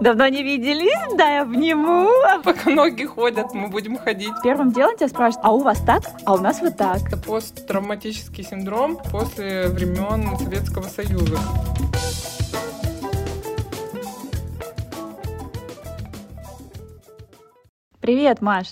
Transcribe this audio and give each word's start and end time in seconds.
Давно 0.00 0.28
не 0.28 0.42
виделись? 0.42 1.16
Да, 1.16 1.28
я 1.28 1.42
обниму. 1.42 2.08
Пока 2.44 2.70
ноги 2.70 3.04
ходят, 3.04 3.54
мы 3.54 3.68
будем 3.68 3.96
ходить. 3.96 4.32
Первым 4.42 4.72
делом 4.72 4.96
тебя 4.96 5.08
спрашивают, 5.08 5.44
а 5.46 5.52
у 5.52 5.60
вас 5.60 5.80
так? 5.80 6.02
А 6.24 6.34
у 6.34 6.38
нас 6.38 6.60
вот 6.60 6.76
так. 6.76 7.00
Это 7.06 7.16
посттравматический 7.16 8.44
синдром 8.44 8.98
после 9.10 9.68
времен 9.68 10.36
Советского 10.38 10.84
Союза. 10.84 11.38
Привет, 18.00 18.40
Маш. 18.40 18.68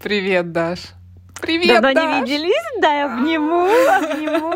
Привет, 0.00 0.52
Даш. 0.52 0.92
Привет, 1.40 1.82
Давно 1.82 1.94
Даш. 1.94 2.28
не 2.28 2.36
виделись? 2.36 2.80
Да, 2.80 2.92
я 2.92 3.12
обниму, 3.12 3.66
обниму. 3.66 4.54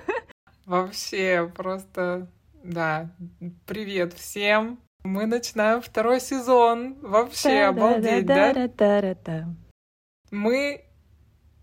Вообще, 0.66 1.50
просто, 1.56 2.28
да. 2.62 3.10
Привет 3.66 4.12
всем. 4.14 4.78
Мы 5.04 5.26
начинаем 5.26 5.80
второй 5.80 6.20
сезон. 6.20 6.98
Вообще, 7.00 7.62
обалдеть, 7.62 8.26
да? 8.26 8.52
Мы 10.30 10.84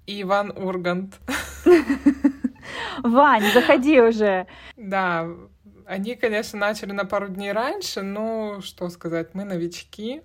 и 0.07 0.21
Иван 0.21 0.51
Ургант. 0.51 1.19
Вань, 3.03 3.43
заходи 3.53 4.01
уже. 4.01 4.47
Да, 4.77 5.27
они, 5.85 6.15
конечно, 6.15 6.59
начали 6.59 6.91
на 6.91 7.05
пару 7.05 7.27
дней 7.27 7.51
раньше, 7.51 8.01
но 8.01 8.61
что 8.61 8.89
сказать, 8.89 9.33
мы 9.33 9.43
новички, 9.43 10.21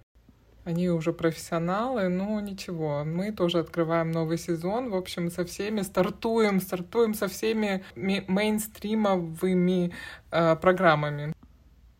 они 0.64 0.88
уже 0.88 1.12
профессионалы, 1.12 2.08
ну 2.08 2.38
ничего, 2.40 3.04
мы 3.04 3.32
тоже 3.32 3.60
открываем 3.60 4.10
новый 4.10 4.38
сезон, 4.38 4.90
в 4.90 4.94
общем, 4.94 5.30
со 5.30 5.44
всеми 5.44 5.82
стартуем, 5.82 6.60
стартуем 6.60 7.14
со 7.14 7.28
всеми 7.28 7.82
ми- 7.96 8.24
мейнстримовыми 8.28 9.92
э, 10.30 10.56
программами. 10.56 11.32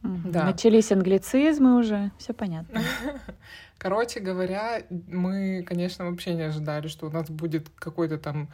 Мгм. 0.03 0.33
Да. 0.33 0.45
Начались 0.45 0.93
англицизмы 0.93 1.79
уже, 1.79 2.11
все 2.19 2.33
понятно. 2.33 2.83
Короче 3.79 4.21
говоря, 4.21 4.83
мы, 4.91 5.63
конечно, 5.67 6.11
вообще 6.11 6.35
не 6.35 6.43
ожидали, 6.43 6.89
что 6.89 7.07
у 7.07 7.11
нас 7.11 7.31
будет 7.31 7.69
какой-то 7.77 8.19
там 8.19 8.49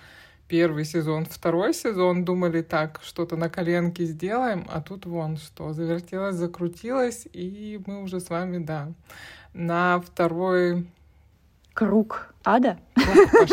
первый 0.48 0.84
сезон, 0.84 1.24
второй 1.24 1.74
сезон. 1.74 2.24
Думали 2.24 2.62
так, 2.62 3.00
что-то 3.02 3.36
на 3.36 3.48
коленке 3.48 4.04
сделаем, 4.04 4.66
а 4.68 4.80
тут 4.80 5.06
вон 5.06 5.36
что, 5.36 5.72
завертелось, 5.72 6.36
закрутилось, 6.36 7.26
и 7.32 7.80
мы 7.86 8.02
уже 8.02 8.20
с 8.20 8.30
вами, 8.30 8.58
да, 8.58 8.92
на 9.56 10.00
второй 10.00 10.86
Круг 11.72 12.34
ада? 12.44 12.78
круг. 12.94 13.50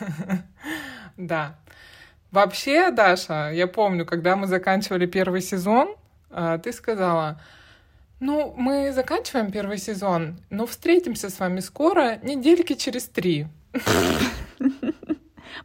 Да. 1.16 1.56
Вообще, 2.32 2.90
Даша, 2.90 3.50
я 3.52 3.68
помню, 3.68 4.04
когда 4.04 4.34
мы 4.34 4.48
заканчивали 4.48 5.06
первый 5.06 5.40
сезон, 5.40 5.94
а, 6.30 6.58
ты 6.58 6.72
сказала, 6.72 7.40
ну, 8.18 8.52
мы 8.56 8.92
заканчиваем 8.92 9.52
первый 9.52 9.78
сезон, 9.78 10.40
но 10.50 10.66
встретимся 10.66 11.30
с 11.30 11.38
вами 11.38 11.60
скоро, 11.60 12.18
недельки 12.24 12.72
через 12.72 13.04
три. 13.04 13.46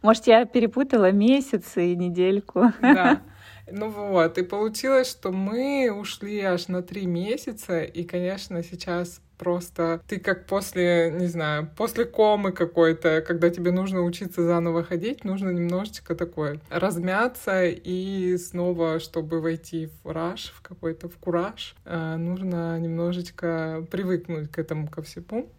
Может, 0.02 0.28
я 0.28 0.44
перепутала 0.44 1.10
месяцы 1.10 1.92
и 1.92 1.96
недельку? 1.96 2.72
Да. 2.80 3.22
Ну 3.72 3.88
вот, 3.88 4.36
и 4.36 4.42
получилось, 4.42 5.08
что 5.08 5.30
мы 5.30 5.92
ушли 5.92 6.40
аж 6.40 6.66
на 6.66 6.82
три 6.82 7.06
месяца, 7.06 7.84
и, 7.84 8.02
конечно, 8.02 8.64
сейчас 8.64 9.20
просто 9.40 10.02
ты 10.06 10.20
как 10.20 10.46
после, 10.46 11.10
не 11.10 11.26
знаю, 11.26 11.70
после 11.76 12.04
комы 12.04 12.52
какой-то, 12.52 13.22
когда 13.26 13.48
тебе 13.48 13.72
нужно 13.72 14.02
учиться 14.02 14.42
заново 14.42 14.84
ходить, 14.84 15.24
нужно 15.24 15.48
немножечко 15.48 16.14
такое 16.14 16.60
размяться, 16.68 17.64
и 17.64 18.36
снова, 18.36 19.00
чтобы 19.00 19.40
войти 19.40 19.88
в 20.04 20.12
раш, 20.12 20.52
в 20.54 20.60
какой-то 20.60 21.08
в 21.08 21.16
кураж, 21.16 21.74
э, 21.86 22.16
нужно 22.16 22.78
немножечко 22.78 23.86
привыкнуть 23.90 24.50
к 24.52 24.58
этому 24.58 24.88
ко 24.88 25.00
всему. 25.00 25.50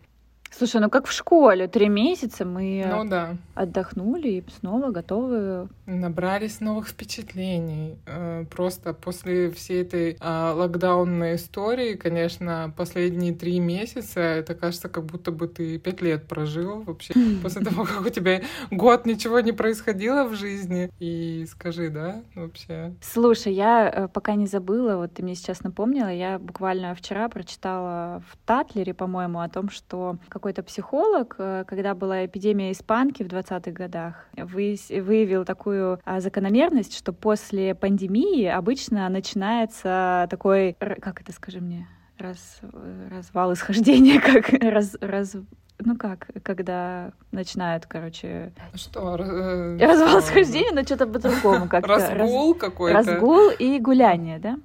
Слушай, 0.51 0.81
ну 0.81 0.89
как 0.89 1.07
в 1.07 1.11
школе, 1.11 1.67
три 1.67 1.87
месяца 1.87 2.45
мы 2.45 2.85
Ну 2.87 3.05
да. 3.05 3.37
отдохнули 3.55 4.27
и 4.27 4.43
снова 4.59 4.91
готовы. 4.91 5.69
Набрались 5.85 6.59
новых 6.59 6.89
впечатлений. 6.89 7.97
Э, 8.05 8.45
Просто 8.51 8.93
после 8.93 9.49
всей 9.51 9.81
этой 9.81 10.17
а, 10.19 10.53
локдаунной 10.53 11.35
истории, 11.35 11.95
конечно, 11.95 12.73
последние 12.75 13.33
три 13.33 13.59
месяца, 13.59 14.19
это 14.19 14.53
кажется, 14.55 14.89
как 14.89 15.05
будто 15.05 15.31
бы 15.31 15.47
ты 15.47 15.77
пять 15.79 16.01
лет 16.01 16.27
прожил 16.27 16.81
вообще. 16.81 17.13
После 17.41 17.63
того, 17.63 17.85
как 17.85 18.01
у 18.05 18.09
тебя 18.09 18.41
год 18.71 19.05
ничего 19.05 19.39
не 19.39 19.53
происходило 19.53 20.25
в 20.25 20.35
жизни. 20.35 20.89
И 20.99 21.45
скажи, 21.49 21.89
да, 21.89 22.23
вообще. 22.35 22.93
Слушай, 23.01 23.53
я 23.53 23.89
э, 23.89 24.07
пока 24.07 24.35
не 24.35 24.47
забыла, 24.47 24.97
вот 24.97 25.13
ты 25.13 25.23
мне 25.23 25.35
сейчас 25.35 25.61
напомнила, 25.63 26.09
я 26.09 26.39
буквально 26.39 26.93
вчера 26.93 27.29
прочитала 27.29 28.21
в 28.29 28.37
Татлере, 28.45 28.93
по-моему, 28.93 29.39
о 29.39 29.49
том, 29.49 29.69
что 29.69 30.17
какой-то 30.41 30.63
психолог, 30.63 31.35
э, 31.37 31.65
когда 31.67 31.93
была 31.93 32.25
эпидемия 32.25 32.71
испанки 32.71 33.21
в 33.21 33.27
20-х 33.27 33.69
годах, 33.71 34.25
выявил 34.35 35.45
такую 35.45 35.99
а, 36.03 36.19
закономерность, 36.19 36.97
что 36.97 37.13
после 37.13 37.75
пандемии 37.75 38.45
обычно 38.45 39.07
начинается 39.09 40.25
такой, 40.31 40.75
как 40.79 41.21
это, 41.21 41.31
скажи 41.31 41.61
мне, 41.61 41.87
раз, 42.17 42.59
э, 42.63 43.07
развал 43.11 43.53
исхождения, 43.53 44.19
как 44.19 44.49
раз, 44.63 44.97
раз, 44.99 45.35
ну 45.77 45.95
как, 45.95 46.27
когда 46.41 47.11
начинают, 47.31 47.85
короче, 47.85 48.51
Что? 48.73 49.17
э, 49.17 49.77
развал 49.85 50.09
что? 50.09 50.19
исхождения, 50.21 50.71
но 50.73 50.81
что-то 50.81 51.05
по-другому 51.05 51.69
как-то. 51.69 51.87
раз- 51.87 52.09
Разгул 52.09 52.55
какой-то? 52.55 52.97
Разгул 52.97 53.51
и 53.51 53.77
гуляние, 53.79 54.39
да? 54.39 54.57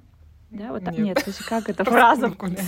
Да, 0.49 0.71
вот 0.71 0.83
так. 0.83 0.97
Нет. 0.97 1.17
Нет, 1.17 1.19
слушай, 1.23 1.47
как 1.47 1.67
Разгул, 1.77 1.85
фраза 1.93 2.29
гуляние. 2.29 2.63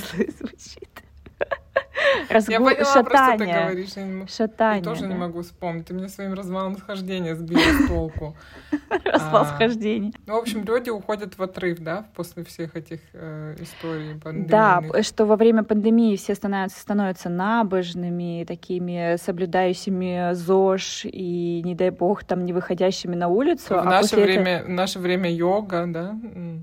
Звучит? 1.99 2.29
Я 2.29 2.33
Разгул, 2.35 2.65
поняла, 2.67 3.03
просто 3.03 3.03
ты 3.03 3.09
шатание. 3.17 3.63
говоришь. 3.65 3.89
Я, 3.95 4.03
не 4.03 4.11
м- 4.13 4.19
я 4.21 4.27
Шатание, 4.27 4.83
тоже 4.83 5.01
не 5.07 5.13
да. 5.13 5.19
могу 5.19 5.41
вспомнить. 5.41 5.85
Ты 5.87 5.93
меня 5.93 6.07
своим 6.09 6.33
развалом 6.33 6.77
схождения 6.77 7.35
сбила 7.35 7.59
с 7.59 7.87
толку. 7.87 8.35
Развал 9.05 9.43
А. 9.43 9.45
схождений. 9.45 10.13
Ну, 10.25 10.35
в 10.35 10.37
общем, 10.41 10.63
люди 10.63 10.89
уходят 10.89 11.37
в 11.37 11.43
отрыв, 11.43 11.79
да, 11.79 12.05
после 12.15 12.43
всех 12.43 12.75
этих 12.75 12.99
э, 13.13 13.55
историй 13.59 14.13
Да, 14.13 14.21
пандемийных. 14.75 14.91
п- 14.91 15.03
что 15.03 15.25
во 15.25 15.35
время 15.35 15.63
пандемии 15.63 16.15
все 16.15 16.35
становятся, 16.35 16.79
становятся 16.79 17.29
набожными, 17.29 18.45
такими 18.47 19.17
соблюдающими 19.17 20.33
ЗОЖ 20.33 21.05
и, 21.05 21.61
не 21.63 21.75
дай 21.75 21.89
бог, 21.89 22.23
там 22.23 22.45
не 22.45 22.53
выходящими 22.53 23.15
на 23.15 23.27
улицу. 23.27 23.75
в 23.75 23.79
а 23.79 23.83
наше 23.83 24.15
время, 24.15 24.63
в 24.63 24.69
наше 24.69 24.99
время 24.99 25.31
йога, 25.31 25.85
да, 25.87 26.15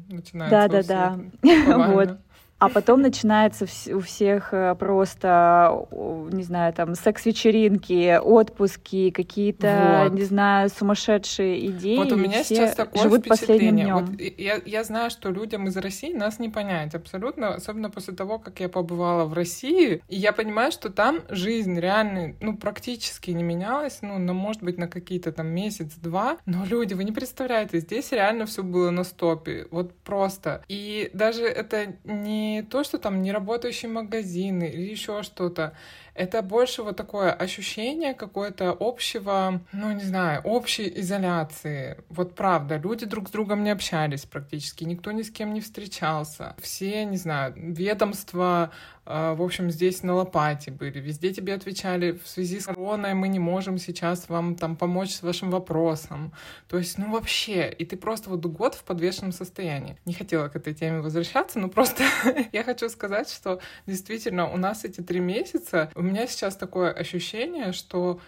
начинается. 0.08 0.68
Да-да-да. 0.68 1.18
всех 1.42 1.64
повально. 1.66 1.86
Вот. 1.96 2.18
А 2.58 2.70
потом 2.70 3.02
начинается 3.02 3.66
у 3.94 4.00
всех 4.00 4.54
э, 4.54 4.74
просто, 4.76 5.86
не 5.90 6.42
знаю, 6.42 6.72
там, 6.72 6.94
секс-вечеринки, 6.94 8.18
отпуски, 8.18 9.10
какие-то, 9.10 10.04
Вот. 10.04 10.12
не 10.14 10.22
знаю, 10.22 10.70
сумасшедшие 10.70 11.66
идеи. 11.66 11.96
Вот 11.96 12.12
у 12.12 12.16
меня 12.16 12.42
сейчас 12.44 12.74
такое 12.74 13.02
живут 13.02 13.26
впечатление. 13.26 13.84
днем. 13.84 13.94
Вот 13.96 14.20
я, 14.38 14.60
я 14.64 14.84
знаю, 14.84 15.10
что 15.10 15.30
людям 15.30 15.68
из 15.68 15.76
России 15.76 16.14
нас 16.14 16.38
не 16.38 16.48
понять 16.48 16.94
абсолютно, 16.94 17.54
особенно 17.54 17.90
после 17.90 18.14
того, 18.14 18.38
как 18.38 18.58
я 18.60 18.70
побывала 18.70 19.26
в 19.26 19.34
России. 19.34 20.02
И 20.08 20.16
я 20.16 20.32
понимаю, 20.32 20.72
что 20.72 20.88
там 20.88 21.20
жизнь 21.28 21.78
реально, 21.78 22.36
ну, 22.40 22.56
практически 22.56 23.32
не 23.32 23.42
менялась, 23.42 23.98
ну, 24.00 24.18
на, 24.18 24.32
может 24.32 24.62
быть, 24.62 24.78
на 24.78 24.88
какие-то 24.88 25.30
там 25.30 25.48
месяц-два. 25.48 26.38
Но 26.46 26.64
люди, 26.64 26.94
вы 26.94 27.04
не 27.04 27.12
представляете, 27.12 27.80
здесь 27.80 28.12
реально 28.12 28.46
все 28.46 28.62
было 28.62 28.90
на 28.90 29.04
стопе. 29.04 29.66
Вот 29.70 29.94
просто. 29.98 30.62
И 30.68 31.10
даже 31.12 31.44
это 31.44 31.96
не 32.04 32.45
то, 32.70 32.84
что 32.84 32.98
там 32.98 33.22
не 33.22 33.32
работающие 33.32 33.90
магазины 33.90 34.64
или 34.64 34.90
еще 34.90 35.22
что-то. 35.22 35.72
Это 36.14 36.40
больше 36.42 36.82
вот 36.82 36.96
такое 36.96 37.30
ощущение 37.30 38.14
какое-то 38.14 38.74
общего, 38.78 39.60
ну, 39.72 39.92
не 39.92 40.04
знаю, 40.04 40.40
общей 40.44 40.90
изоляции. 41.00 41.98
Вот 42.08 42.34
правда, 42.34 42.78
люди 42.78 43.04
друг 43.04 43.28
с 43.28 43.30
другом 43.30 43.62
не 43.62 43.70
общались 43.70 44.24
практически, 44.24 44.84
никто 44.84 45.12
ни 45.12 45.22
с 45.22 45.30
кем 45.30 45.52
не 45.52 45.60
встречался. 45.60 46.56
Все, 46.58 47.04
не 47.04 47.18
знаю, 47.18 47.52
ведомства, 47.56 48.70
в 49.06 49.42
общем, 49.42 49.70
здесь 49.70 50.02
на 50.02 50.14
лопате 50.14 50.72
были. 50.72 50.98
Везде 50.98 51.32
тебе 51.32 51.54
отвечали, 51.54 52.12
в 52.12 52.26
связи 52.26 52.58
с 52.58 52.64
короной 52.64 53.14
мы 53.14 53.28
не 53.28 53.38
можем 53.38 53.78
сейчас 53.78 54.28
вам 54.28 54.56
там 54.56 54.76
помочь 54.76 55.12
с 55.12 55.22
вашим 55.22 55.50
вопросом. 55.50 56.32
То 56.68 56.76
есть, 56.78 56.98
ну, 56.98 57.12
вообще, 57.12 57.70
и 57.70 57.84
ты 57.84 57.96
просто 57.96 58.30
вот 58.30 58.44
год 58.46 58.74
в 58.74 58.82
подвешенном 58.82 59.32
состоянии. 59.32 59.96
Не 60.04 60.12
хотела 60.12 60.48
к 60.48 60.56
этой 60.56 60.74
теме 60.74 61.00
возвращаться, 61.00 61.60
но 61.60 61.68
просто 61.68 62.04
я 62.52 62.64
хочу 62.64 62.88
сказать, 62.88 63.30
что 63.30 63.60
действительно 63.86 64.50
у 64.50 64.56
нас 64.56 64.84
эти 64.84 65.00
три 65.00 65.20
месяца, 65.20 65.90
у 65.94 66.02
меня 66.02 66.26
сейчас 66.26 66.56
такое 66.56 66.90
ощущение, 66.90 67.72
что 67.72 68.20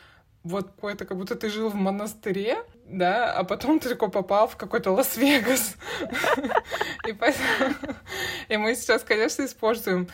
вот 0.45 0.69
какое-то, 0.69 1.05
как 1.05 1.17
будто 1.17 1.35
ты 1.35 1.51
жил 1.51 1.69
в 1.69 1.75
монастыре, 1.75 2.59
да, 2.90 3.32
а 3.32 3.44
потом 3.44 3.81
ты 3.81 3.90
такой 3.90 4.11
попал 4.11 4.49
в 4.49 4.56
какой-то 4.56 4.93
Лас-Вегас. 4.93 5.76
И, 7.06 7.12
поэтому... 7.12 7.75
и 8.49 8.56
мы 8.56 8.75
сейчас, 8.75 9.02
конечно, 9.02 9.44
используем 9.44 10.08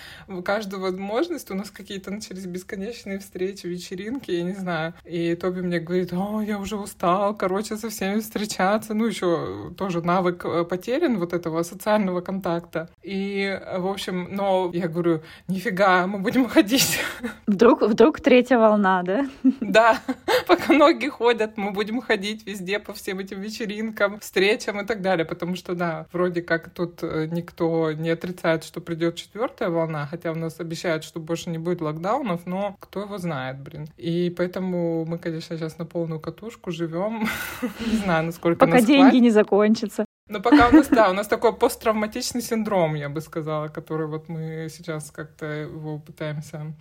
каждую 0.44 0.82
возможность. 0.82 1.50
У 1.50 1.55
нас 1.55 1.71
какие-то 1.71 2.11
начались 2.11 2.47
бесконечные 2.47 3.21
встречи, 3.21 3.67
вечеринки, 3.67 4.32
я 4.32 4.43
не 4.43 4.55
знаю. 4.55 4.94
И 5.05 5.35
Тоби 5.37 5.61
мне 5.61 5.79
говорит, 5.79 6.12
о, 6.12 6.41
я 6.41 6.59
уже 6.59 6.76
устал, 6.76 7.35
короче, 7.37 7.76
со 7.76 7.91
всеми 7.91 8.21
встречаться. 8.21 8.94
Ну, 8.94 9.06
еще 9.06 9.73
тоже 9.77 10.03
навык 10.03 10.44
э, 10.44 10.65
потерян 10.65 11.19
вот 11.19 11.32
этого 11.32 11.62
социального 11.62 12.20
контакта. 12.20 12.88
И, 13.03 13.61
в 13.79 13.87
общем, 13.87 14.29
но 14.32 14.70
я 14.73 14.88
говорю, 14.88 15.23
нифига, 15.47 16.06
мы 16.06 16.19
будем 16.19 16.49
ходить. 16.49 16.99
Вдруг, 17.47 17.82
вдруг 17.82 18.20
третья 18.20 18.59
волна, 18.59 19.03
да? 19.03 19.29
Да, 19.61 20.00
пока 20.47 20.73
ноги 20.73 21.09
ходят, 21.09 21.56
мы 21.56 21.70
будем 21.70 22.00
ходить 22.00 22.47
везде 22.47 22.64
везде 22.65 22.79
по 22.79 22.93
всем 22.93 23.19
этим 23.19 23.41
вечеринкам, 23.41 24.19
встречам 24.21 24.81
и 24.81 24.87
так 24.87 25.03
далее, 25.03 25.25
потому 25.25 25.57
что, 25.57 25.75
да, 25.75 26.07
вроде 26.13 26.43
как 26.43 26.71
тут 26.71 27.03
э, 27.03 27.29
никто 27.31 27.93
не 27.93 28.11
отрицает, 28.11 28.65
что 28.65 28.81
придет 28.81 29.17
четвертая 29.17 29.69
волна, 29.69 30.07
хотя 30.07 30.33
у 30.33 30.35
нас 30.35 30.61
обещают, 30.61 31.05
что 31.05 31.21
больше 31.21 31.51
не 31.51 31.59
будет 31.59 31.83
локдаунов, 31.83 32.47
но 32.47 32.77
кто 32.81 33.03
его 33.03 33.19
знает, 33.19 33.61
блин. 33.61 33.87
И 33.99 34.35
поэтому 34.37 35.05
мы, 35.05 35.19
конечно, 35.19 35.57
сейчас 35.57 35.79
на 35.79 35.85
полную 35.85 36.21
катушку 36.21 36.71
живем. 36.71 37.29
Не 37.81 37.97
знаю, 37.97 38.27
насколько 38.27 38.67
Пока 38.67 38.81
деньги 38.81 39.17
не 39.17 39.31
закончатся. 39.31 40.05
Но 40.29 40.41
пока 40.41 40.69
у 40.69 40.73
нас, 40.73 40.89
да, 40.89 41.11
у 41.11 41.13
нас 41.13 41.29
такой 41.29 41.53
посттравматичный 41.53 42.41
синдром, 42.41 42.95
я 42.95 43.09
бы 43.09 43.21
сказала, 43.21 43.69
который 43.69 44.07
вот 44.07 44.29
мы 44.29 44.69
сейчас 44.71 45.11
как-то 45.11 45.47
его 45.47 45.99
пытаемся 45.99 46.73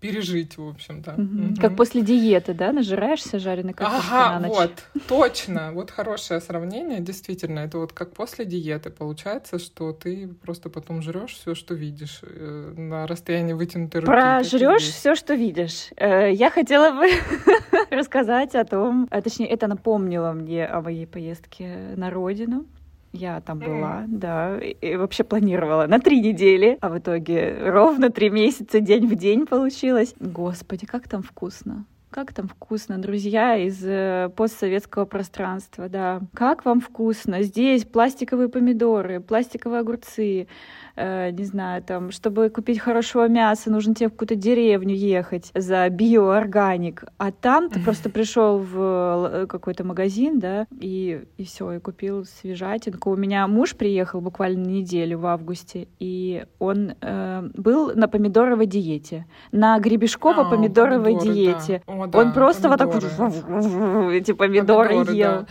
пережить, 0.00 0.56
в 0.56 0.68
общем-то. 0.68 1.12
Угу. 1.12 1.22
Угу. 1.22 1.60
Как 1.60 1.76
после 1.76 2.02
диеты, 2.02 2.54
да, 2.54 2.72
нажираешься 2.72 3.38
жареной 3.38 3.74
картошкой 3.74 4.10
ага, 4.10 4.40
на 4.40 4.48
ночь. 4.48 4.56
вот, 4.56 5.02
точно, 5.06 5.72
вот 5.72 5.90
хорошее 5.90 6.40
сравнение, 6.40 7.00
действительно, 7.00 7.60
это 7.60 7.78
вот 7.78 7.92
как 7.92 8.12
после 8.12 8.44
диеты 8.44 8.90
получается, 8.90 9.58
что 9.58 9.92
ты 9.92 10.28
просто 10.42 10.70
потом 10.70 11.02
жрешь 11.02 11.34
все, 11.34 11.54
что 11.54 11.74
видишь 11.74 12.20
э, 12.22 12.74
на 12.76 13.06
расстоянии 13.06 13.52
вытянутой 13.52 14.00
руки. 14.00 14.10
Прожрешь 14.10 14.82
все, 14.82 15.14
что 15.14 15.34
видишь. 15.34 15.90
Э, 15.96 16.32
я 16.32 16.50
хотела 16.50 16.92
бы 16.92 17.06
рассказать 17.90 18.54
о 18.54 18.64
том, 18.64 19.06
а 19.10 19.20
точнее, 19.20 19.48
это 19.48 19.66
напомнило 19.66 20.32
мне 20.32 20.66
о 20.66 20.80
моей 20.80 21.06
поездке 21.06 21.94
на 21.96 22.10
родину. 22.10 22.66
Я 23.12 23.40
там 23.40 23.58
была, 23.58 24.04
да, 24.06 24.58
и 24.58 24.94
вообще 24.94 25.24
планировала 25.24 25.86
на 25.86 25.98
три 25.98 26.20
недели, 26.20 26.78
а 26.80 26.88
в 26.90 26.98
итоге 26.98 27.56
ровно 27.70 28.10
три 28.10 28.30
месяца 28.30 28.80
день 28.80 29.06
в 29.06 29.16
день 29.16 29.46
получилось. 29.46 30.14
Господи, 30.20 30.86
как 30.86 31.08
там 31.08 31.22
вкусно. 31.22 31.86
Как 32.10 32.32
там 32.32 32.48
вкусно, 32.48 32.98
друзья 32.98 33.56
из 33.56 33.84
э, 33.84 34.30
постсоветского 34.34 35.04
пространства, 35.04 35.88
да. 35.88 36.20
Как 36.34 36.64
вам 36.64 36.80
вкусно? 36.80 37.42
Здесь 37.42 37.84
пластиковые 37.84 38.48
помидоры, 38.48 39.20
пластиковые 39.20 39.80
огурцы, 39.80 40.48
э, 40.96 41.30
не 41.30 41.44
знаю, 41.44 41.82
там, 41.82 42.10
чтобы 42.10 42.48
купить 42.50 42.78
хорошего 42.78 43.28
мяса, 43.28 43.70
нужно 43.70 43.94
тебе 43.94 44.08
в 44.08 44.12
какую-то 44.12 44.34
деревню 44.34 44.94
ехать 44.94 45.50
за 45.54 45.88
биоорганик. 45.88 47.04
А 47.18 47.32
там 47.32 47.70
ты 47.70 47.80
просто 47.80 48.10
пришел 48.10 48.58
в 48.58 49.30
э, 49.32 49.46
какой-то 49.46 49.84
магазин, 49.84 50.38
да, 50.38 50.66
и, 50.70 51.24
и 51.36 51.44
все, 51.44 51.72
и 51.72 51.78
купил 51.78 52.24
свежатинку. 52.24 53.10
У 53.10 53.16
меня 53.16 53.46
муж 53.46 53.74
приехал 53.76 54.20
буквально 54.20 54.66
неделю 54.66 55.18
в 55.18 55.26
августе, 55.26 55.88
и 55.98 56.44
он 56.58 56.94
э, 57.00 57.48
был 57.54 57.94
на 57.94 58.08
помидоровой 58.08 58.66
диете, 58.66 59.26
на 59.52 59.78
гребешково-помидоровой 59.78 61.16
а, 61.16 61.20
диете. 61.20 61.82
Да. 61.86 61.92
О, 61.92 62.06
да, 62.06 62.18
он 62.18 62.32
просто 62.32 62.68
помидоры. 62.68 63.06
вот 63.08 63.18
так 63.18 63.44
вот 63.48 64.10
эти 64.12 64.32
помидоры, 64.32 64.88
помидоры 64.88 65.16
ел. 65.16 65.30
Да. 65.30 65.46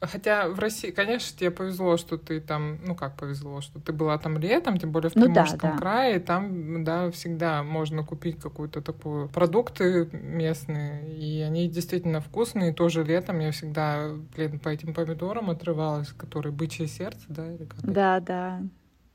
Хотя 0.00 0.48
в 0.48 0.58
России, 0.58 0.90
конечно, 0.90 1.38
тебе 1.38 1.50
повезло, 1.50 1.98
что 1.98 2.16
ты 2.16 2.40
там, 2.40 2.78
ну 2.86 2.94
как 2.94 3.16
повезло, 3.16 3.60
что 3.60 3.80
ты 3.80 3.92
была 3.92 4.16
там 4.16 4.38
летом, 4.38 4.78
тем 4.78 4.92
более 4.92 5.10
в 5.10 5.14
Приморском 5.14 5.58
ну, 5.62 5.68
да, 5.68 5.72
да. 5.72 5.78
крае, 5.78 6.20
там, 6.20 6.84
да, 6.84 7.10
всегда 7.10 7.62
можно 7.62 8.02
купить 8.02 8.40
какую-то 8.40 8.80
такую 8.80 9.28
продукты 9.28 10.08
местные, 10.12 11.06
и 11.12 11.42
они 11.42 11.68
действительно 11.68 12.22
вкусные. 12.22 12.72
Тоже 12.72 13.04
летом 13.04 13.40
я 13.40 13.50
всегда, 13.52 14.08
блин, 14.34 14.58
по 14.58 14.70
этим 14.70 14.94
помидорам 14.94 15.50
отрывалась, 15.50 16.08
которые 16.16 16.52
бычье 16.52 16.86
сердце, 16.86 17.26
да, 17.28 17.52
или 17.52 17.64
как 17.64 17.82
Да, 17.82 18.16
это? 18.16 18.26
да. 18.26 18.62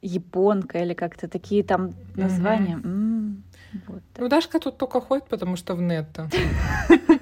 Японка 0.03 0.77
или 0.77 0.93
как-то 0.93 1.27
такие 1.27 1.63
там 1.63 1.95
названия. 2.15 2.77
Угу. 2.77 2.87
М-м, 2.87 3.43
вот. 3.87 4.03
Ну, 4.17 4.27
Дашка 4.27 4.59
тут 4.59 4.77
только 4.77 5.01
ходит, 5.01 5.25
потому 5.29 5.55
что 5.55 5.73
в 5.73 5.81
нетто. 5.81 6.29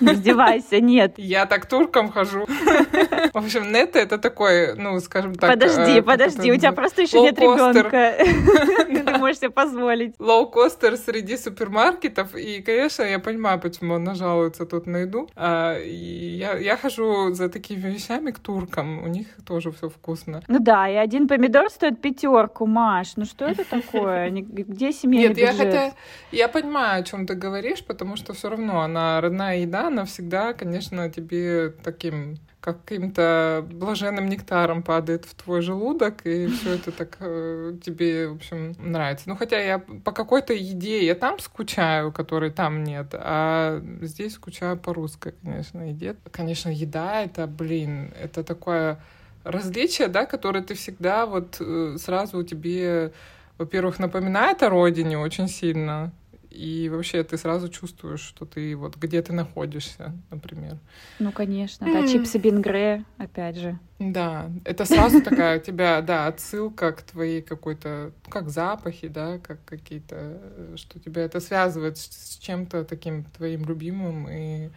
Не 0.00 0.12
издевайся, 0.12 0.80
нет. 0.80 1.14
Я 1.16 1.46
так 1.46 1.66
турком 1.66 2.10
хожу. 2.10 2.46
В 3.34 3.36
общем, 3.36 3.72
нетто 3.72 3.98
это 3.98 4.18
такой, 4.18 4.74
ну, 4.76 4.98
скажем 5.00 5.34
так... 5.34 5.50
Подожди, 5.50 5.98
э, 5.98 6.02
подожди, 6.02 6.52
у 6.52 6.56
тебя 6.56 6.72
просто 6.72 7.02
еще 7.02 7.20
нет 7.20 7.38
ребенка. 7.38 8.14
Ты 9.12 9.18
можешь 9.18 9.38
себе 9.38 9.50
позволить. 9.50 10.14
Лоукостер 10.18 10.96
среди 10.96 11.36
супермаркетов. 11.36 12.34
И, 12.34 12.62
конечно, 12.62 13.02
я 13.02 13.18
понимаю, 13.18 13.60
почему 13.60 13.94
он 13.94 14.14
жалуется 14.14 14.66
тут 14.66 14.86
на 14.86 14.98
еду. 14.98 15.28
А, 15.36 15.78
я, 15.78 16.56
я 16.56 16.76
хожу 16.76 17.32
за 17.34 17.48
такими 17.48 17.90
вещами 17.90 18.30
к 18.30 18.38
туркам. 18.38 19.02
У 19.02 19.08
них 19.08 19.26
тоже 19.46 19.70
все 19.72 19.88
вкусно. 19.88 20.42
Ну 20.48 20.58
да, 20.58 20.88
и 20.88 20.94
один 20.94 21.28
помидор 21.28 21.70
стоит 21.70 22.00
пятерку, 22.00 22.66
Маш. 22.66 23.16
Ну 23.16 23.24
что 23.24 23.44
это 23.44 23.64
такое? 23.64 24.30
Где 24.30 24.92
семейный 24.92 25.28
Нет, 25.28 25.38
я 25.38 25.52
хотя... 25.52 25.92
Я 26.32 26.48
понимаю, 26.48 27.00
о 27.00 27.02
чем 27.04 27.26
ты 27.26 27.34
говоришь, 27.34 27.84
потому 27.84 28.16
что 28.16 28.32
все 28.32 28.48
равно 28.48 28.80
она 28.80 29.20
родная 29.20 29.58
еда, 29.58 29.87
она 29.88 30.04
всегда, 30.04 30.54
конечно, 30.54 31.10
тебе 31.10 31.70
таким 31.82 32.38
каким-то 32.60 33.64
блаженным 33.70 34.28
нектаром 34.28 34.82
падает 34.82 35.24
в 35.24 35.34
твой 35.34 35.62
желудок, 35.62 36.26
и 36.26 36.48
все 36.48 36.74
это 36.74 36.90
так 36.90 37.16
э, 37.20 37.74
тебе, 37.84 38.28
в 38.28 38.36
общем, 38.36 38.74
нравится. 38.78 39.28
Ну, 39.28 39.36
хотя 39.36 39.58
я 39.60 39.78
по 39.78 40.12
какой-то 40.12 40.52
еде 40.52 41.06
я 41.06 41.14
там 41.14 41.38
скучаю, 41.38 42.12
которой 42.12 42.50
там 42.50 42.82
нет, 42.82 43.08
а 43.12 43.80
здесь 44.02 44.34
скучаю 44.34 44.76
по 44.76 44.92
русской, 44.92 45.34
конечно, 45.42 45.88
еде. 45.88 46.16
Конечно, 46.32 46.68
еда— 46.68 47.22
это, 47.24 47.46
блин, 47.46 48.12
это 48.20 48.42
такое 48.42 48.98
различие, 49.44 50.08
да, 50.08 50.26
которое 50.26 50.62
ты 50.62 50.74
всегда 50.74 51.26
вот 51.26 51.56
э, 51.60 51.96
сразу 51.98 52.42
тебе, 52.42 53.12
во-первых, 53.56 53.98
напоминает 53.98 54.62
о 54.62 54.68
родине 54.68 55.16
очень 55.16 55.48
сильно, 55.48 56.12
и 56.58 56.88
вообще 56.88 57.22
ты 57.22 57.38
сразу 57.38 57.68
чувствуешь, 57.68 58.20
что 58.20 58.44
ты 58.44 58.74
вот 58.74 58.96
где 58.96 59.22
ты 59.22 59.32
находишься, 59.32 60.12
например. 60.30 60.76
Ну, 61.20 61.30
конечно, 61.30 61.86
да, 61.92 62.06
чипсы 62.06 62.38
Бингре, 62.38 63.04
опять 63.16 63.56
же. 63.56 63.78
Да, 64.00 64.50
это 64.64 64.84
сразу 64.84 65.22
такая 65.22 65.58
у 65.58 65.62
тебя, 65.62 66.00
да, 66.02 66.26
отсылка 66.26 66.92
к 66.92 67.02
твоей 67.02 67.42
какой-то, 67.42 68.12
как 68.28 68.48
запахи, 68.48 69.08
да, 69.08 69.38
как 69.38 69.64
какие-то, 69.64 70.76
что 70.76 70.98
тебя 70.98 71.22
это 71.22 71.40
связывает 71.40 71.98
с 71.98 72.38
чем-то 72.38 72.84
таким 72.84 73.24
твоим 73.24 73.64
любимым 73.64 74.28
и 74.28 74.70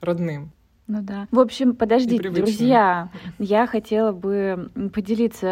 родным. 0.00 0.52
Ну 0.86 1.02
да. 1.02 1.26
В 1.32 1.40
общем, 1.40 1.74
подождите, 1.74 2.30
друзья, 2.30 3.10
я 3.38 3.66
хотела 3.66 4.12
бы 4.12 4.70
поделиться 4.94 5.48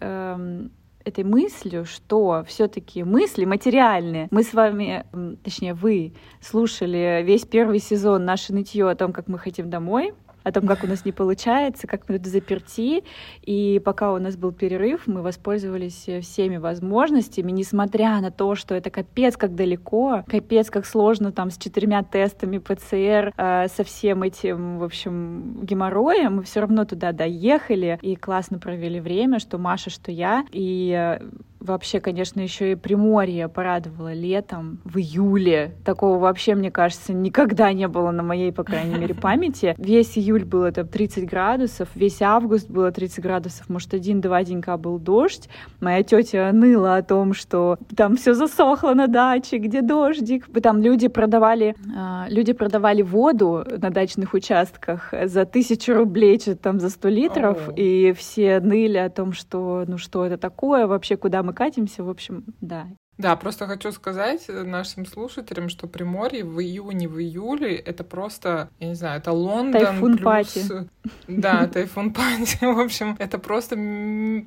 эм, 0.00 0.70
этой 1.06 1.22
мыслью, 1.22 1.84
что 1.84 2.44
все-таки 2.46 3.04
мысли 3.04 3.44
материальные. 3.44 4.26
Мы 4.32 4.42
с 4.42 4.52
вами, 4.52 5.06
точнее, 5.44 5.74
вы 5.74 6.14
слушали 6.40 7.22
весь 7.24 7.46
первый 7.46 7.78
сезон 7.78 8.24
наше 8.24 8.52
нытье 8.52 8.90
о 8.90 8.96
том, 8.96 9.12
как 9.12 9.28
мы 9.28 9.38
хотим 9.38 9.70
домой 9.70 10.12
о 10.46 10.52
том, 10.52 10.64
как 10.68 10.84
у 10.84 10.86
нас 10.86 11.04
не 11.04 11.10
получается, 11.10 11.88
как 11.88 12.08
мы 12.08 12.18
тут 12.18 12.28
заперти. 12.28 13.02
И 13.42 13.82
пока 13.84 14.12
у 14.12 14.18
нас 14.18 14.36
был 14.36 14.52
перерыв, 14.52 15.08
мы 15.08 15.20
воспользовались 15.20 16.08
всеми 16.22 16.56
возможностями, 16.56 17.50
несмотря 17.50 18.20
на 18.20 18.30
то, 18.30 18.54
что 18.54 18.76
это 18.76 18.90
капец 18.90 19.36
как 19.36 19.56
далеко, 19.56 20.22
капец 20.28 20.70
как 20.70 20.86
сложно 20.86 21.32
там 21.32 21.50
с 21.50 21.58
четырьмя 21.58 22.04
тестами 22.04 22.58
ПЦР, 22.58 23.32
э, 23.36 23.66
со 23.66 23.82
всем 23.82 24.22
этим, 24.22 24.78
в 24.78 24.84
общем, 24.84 25.64
геморроем, 25.64 26.36
мы 26.36 26.42
все 26.44 26.60
равно 26.60 26.84
туда 26.84 27.10
доехали 27.10 27.98
и 28.00 28.14
классно 28.14 28.60
провели 28.60 29.00
время, 29.00 29.40
что 29.40 29.58
Маша, 29.58 29.90
что 29.90 30.12
я. 30.12 30.44
И 30.52 30.92
э, 30.96 31.26
Вообще, 31.66 31.98
конечно, 31.98 32.40
еще 32.40 32.72
и 32.72 32.74
Приморье 32.76 33.48
порадовало 33.48 34.12
летом, 34.12 34.78
в 34.84 34.98
июле. 34.98 35.74
Такого 35.84 36.18
вообще, 36.18 36.54
мне 36.54 36.70
кажется, 36.70 37.12
никогда 37.12 37.72
не 37.72 37.88
было 37.88 38.12
на 38.12 38.22
моей, 38.22 38.52
по 38.52 38.62
крайней 38.62 38.96
мере, 38.96 39.14
памяти. 39.20 39.74
Весь 39.76 40.16
июль 40.16 40.44
было 40.44 40.70
там 40.70 40.86
30 40.86 41.28
градусов, 41.28 41.88
весь 41.96 42.22
август 42.22 42.70
было 42.70 42.92
30 42.92 43.18
градусов, 43.20 43.68
может, 43.68 43.92
один-два 43.94 44.44
денька 44.44 44.76
был 44.76 45.00
дождь. 45.00 45.48
Моя 45.80 46.04
тетя 46.04 46.50
ныла 46.52 46.96
о 46.96 47.02
том, 47.02 47.34
что 47.34 47.78
там 47.96 48.16
все 48.16 48.34
засохло 48.34 48.94
на 48.94 49.08
даче, 49.08 49.58
где 49.58 49.82
дождик. 49.82 50.46
Там 50.62 50.80
люди 50.80 51.08
продавали, 51.08 51.74
а, 51.96 52.26
люди 52.28 52.52
продавали 52.52 53.02
воду 53.02 53.64
на 53.66 53.90
дачных 53.90 54.34
участках 54.34 55.12
за 55.24 55.44
тысячу 55.44 55.94
рублей, 55.94 56.38
что-то 56.38 56.62
там 56.62 56.78
за 56.78 56.90
100 56.90 57.08
литров, 57.08 57.68
oh. 57.68 57.74
и 57.74 58.12
все 58.12 58.60
ныли 58.60 58.98
о 58.98 59.10
том, 59.10 59.32
что, 59.32 59.84
ну 59.88 59.98
что 59.98 60.24
это 60.24 60.38
такое, 60.38 60.86
вообще 60.86 61.16
куда 61.16 61.42
мы 61.42 61.55
катимся, 61.56 62.04
в 62.04 62.10
общем, 62.10 62.44
да. 62.60 62.88
Да, 63.18 63.34
просто 63.36 63.66
хочу 63.66 63.92
сказать 63.92 64.44
нашим 64.48 65.06
слушателям, 65.06 65.70
что 65.70 65.86
Приморье 65.86 66.44
в 66.44 66.60
июне, 66.60 67.08
в 67.08 67.18
июле 67.18 67.74
это 67.76 68.04
просто, 68.04 68.68
я 68.78 68.88
не 68.88 68.94
знаю, 68.94 69.20
это 69.20 69.32
Лондон 69.32 69.82
тайфун 69.84 70.12
плюс... 70.18 70.24
пати. 70.24 70.88
Да, 71.26 71.66
тайфун 71.66 72.12
пати. 72.12 72.58
В 72.60 72.78
общем, 72.78 73.16
это 73.18 73.38
просто, 73.38 73.76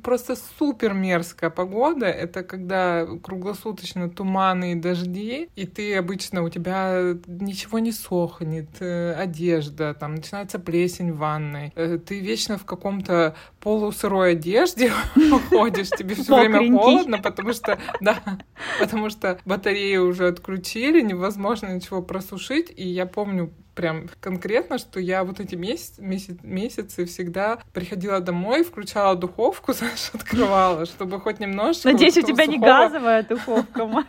просто 0.04 0.36
супер 0.60 0.94
мерзкая 0.94 1.50
погода. 1.50 2.06
Это 2.06 2.44
когда 2.44 3.08
круглосуточно 3.24 4.10
туманы 4.10 4.74
и 4.74 4.76
дожди, 4.76 5.50
и 5.56 5.66
ты 5.66 5.96
обычно, 5.96 6.44
у 6.44 6.50
тебя 6.50 7.16
ничего 7.26 7.80
не 7.80 7.92
сохнет, 7.92 8.70
э, 8.82 9.14
одежда, 9.14 9.96
там 9.96 10.16
начинается 10.16 10.60
плесень 10.60 11.14
в 11.14 11.18
ванной. 11.18 11.74
Э, 11.76 11.98
ты 11.98 12.20
вечно 12.20 12.60
в 12.60 12.66
каком-то 12.66 13.36
полусырой 13.60 14.34
одежде 14.34 14.92
ходишь, 15.50 15.90
тебе 15.90 16.14
все 16.14 16.40
время 16.40 16.78
холодно, 16.78 17.18
потому 17.18 17.54
что, 17.54 17.80
да, 18.00 18.22
потому 18.80 19.10
что 19.10 19.40
батареи 19.46 19.98
уже 19.98 20.28
отключили, 20.28 21.02
невозможно 21.02 21.68
ничего 21.68 22.02
просушить. 22.02 22.72
И 22.76 22.88
я 22.88 23.06
помню 23.06 23.52
прям 23.76 24.10
конкретно, 24.20 24.78
что 24.78 25.00
я 25.00 25.24
вот 25.24 25.40
эти 25.40 25.56
месяц, 25.56 26.00
месяц, 26.00 26.36
месяцы 26.44 27.06
всегда 27.06 27.60
приходила 27.74 28.20
домой, 28.20 28.64
включала 28.64 29.16
духовку, 29.16 29.72
знаешь, 29.80 30.12
открывала, 30.14 30.86
чтобы 30.86 31.20
хоть 31.22 31.40
немножко... 31.40 31.92
Надеюсь, 31.92 32.18
у 32.18 32.22
тебя 32.22 32.46
сухого... 32.46 32.52
не 32.52 32.58
газовая 32.58 33.24
духовка, 33.24 33.86
Маш. 33.88 34.06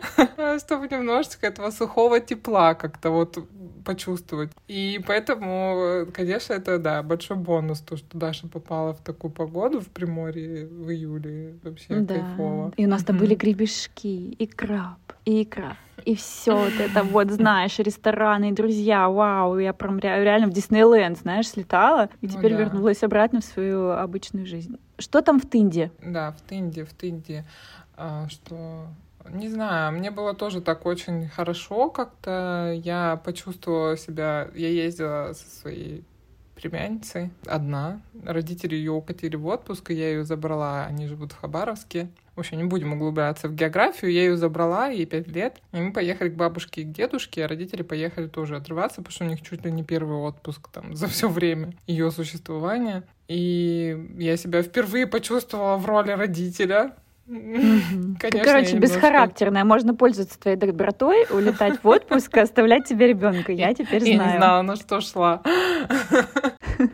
Чтобы 0.58 0.88
немножечко 0.88 1.46
этого 1.46 1.70
сухого 1.70 2.20
тепла 2.20 2.74
как-то 2.74 3.10
вот 3.10 3.38
почувствовать. 3.84 4.50
И 4.66 5.00
поэтому, 5.06 6.06
конечно, 6.12 6.54
это, 6.54 6.78
да, 6.78 7.02
большой 7.02 7.36
бонус, 7.36 7.80
то, 7.80 7.96
что 7.96 8.18
Даша 8.18 8.48
попала 8.48 8.94
в 8.94 9.00
такую 9.00 9.30
погоду 9.30 9.80
в 9.80 9.88
Приморье 9.88 10.66
в 10.66 10.90
июле. 10.90 11.58
Вообще 11.62 11.96
да. 11.96 12.14
кайфово. 12.14 12.72
И 12.76 12.86
у 12.86 12.88
нас 12.88 13.04
там 13.04 13.18
были 13.18 13.34
гребешки, 13.34 14.30
и 14.30 14.46
краб, 14.46 14.98
и 15.24 15.42
икра. 15.42 15.76
И 16.04 16.16
все 16.16 16.56
вот 16.56 16.72
это 16.80 17.02
вот, 17.02 17.30
знаешь, 17.30 17.78
рестораны, 17.78 18.52
друзья, 18.52 19.08
вау, 19.08 19.58
я 19.58 19.72
прям 19.72 19.98
реально 19.98 20.48
в 20.48 20.50
Диснейленд, 20.50 21.18
знаешь, 21.18 21.48
слетала, 21.48 22.10
и 22.20 22.28
теперь 22.28 22.52
ну, 22.52 22.58
да. 22.58 22.64
вернулась 22.64 23.02
обратно 23.02 23.40
в 23.40 23.44
свою 23.44 23.90
обычную 23.90 24.46
жизнь. 24.46 24.76
Что 24.98 25.22
там 25.22 25.40
в 25.40 25.46
Тынде? 25.46 25.92
Да, 26.02 26.32
в 26.32 26.40
Тынде, 26.42 26.84
в 26.84 26.92
Тынде, 26.92 27.46
а, 27.96 28.28
что 28.28 28.88
не 29.30 29.48
знаю, 29.48 29.92
мне 29.92 30.10
было 30.10 30.34
тоже 30.34 30.60
так 30.60 30.86
очень 30.86 31.28
хорошо 31.28 31.90
как-то. 31.90 32.78
Я 32.84 33.20
почувствовала 33.24 33.96
себя... 33.96 34.48
Я 34.54 34.68
ездила 34.68 35.32
со 35.34 35.48
своей 35.60 36.04
племянницей 36.54 37.30
одна. 37.46 38.00
Родители 38.24 38.74
ее 38.74 38.92
укатили 38.92 39.36
в 39.36 39.46
отпуск, 39.46 39.90
и 39.90 39.94
я 39.94 40.10
ее 40.10 40.24
забрала. 40.24 40.86
Они 40.86 41.06
живут 41.06 41.32
в 41.32 41.40
Хабаровске. 41.40 42.08
В 42.36 42.40
общем, 42.40 42.58
не 42.58 42.64
будем 42.64 42.92
углубляться 42.92 43.48
в 43.48 43.54
географию. 43.54 44.12
Я 44.12 44.22
ее 44.22 44.36
забрала, 44.36 44.88
ей 44.88 45.06
пять 45.06 45.28
лет. 45.28 45.60
И 45.72 45.76
мы 45.76 45.92
поехали 45.92 46.30
к 46.30 46.34
бабушке 46.34 46.82
и 46.82 46.84
к 46.84 46.92
дедушке, 46.92 47.44
а 47.44 47.48
родители 47.48 47.82
поехали 47.82 48.26
тоже 48.26 48.56
отрываться, 48.56 48.96
потому 48.96 49.12
что 49.12 49.24
у 49.24 49.28
них 49.28 49.42
чуть 49.42 49.64
ли 49.64 49.70
не 49.70 49.84
первый 49.84 50.16
отпуск 50.16 50.68
там 50.68 50.96
за 50.96 51.06
все 51.06 51.28
время 51.28 51.74
ее 51.86 52.10
существования. 52.10 53.04
И 53.28 54.14
я 54.18 54.36
себя 54.36 54.62
впервые 54.62 55.06
почувствовала 55.06 55.76
в 55.76 55.86
роли 55.86 56.10
родителя, 56.10 56.94
Конечно, 57.26 58.16
Ты, 58.20 58.38
короче, 58.40 58.76
бесхарактерная. 58.76 59.64
Можно 59.64 59.94
пользоваться 59.94 60.38
твоей 60.38 60.56
добротой, 60.56 61.26
улетать 61.30 61.82
в 61.82 61.88
отпуск 61.88 62.36
и 62.36 62.40
оставлять 62.40 62.86
тебе 62.86 63.06
ребенка. 63.08 63.52
Я 63.52 63.72
теперь 63.72 64.02
знаю. 64.02 64.18
Я 64.18 64.32
не 64.32 64.36
знала, 64.38 64.62
на 64.62 64.76
что 64.76 65.00
шла. 65.00 65.42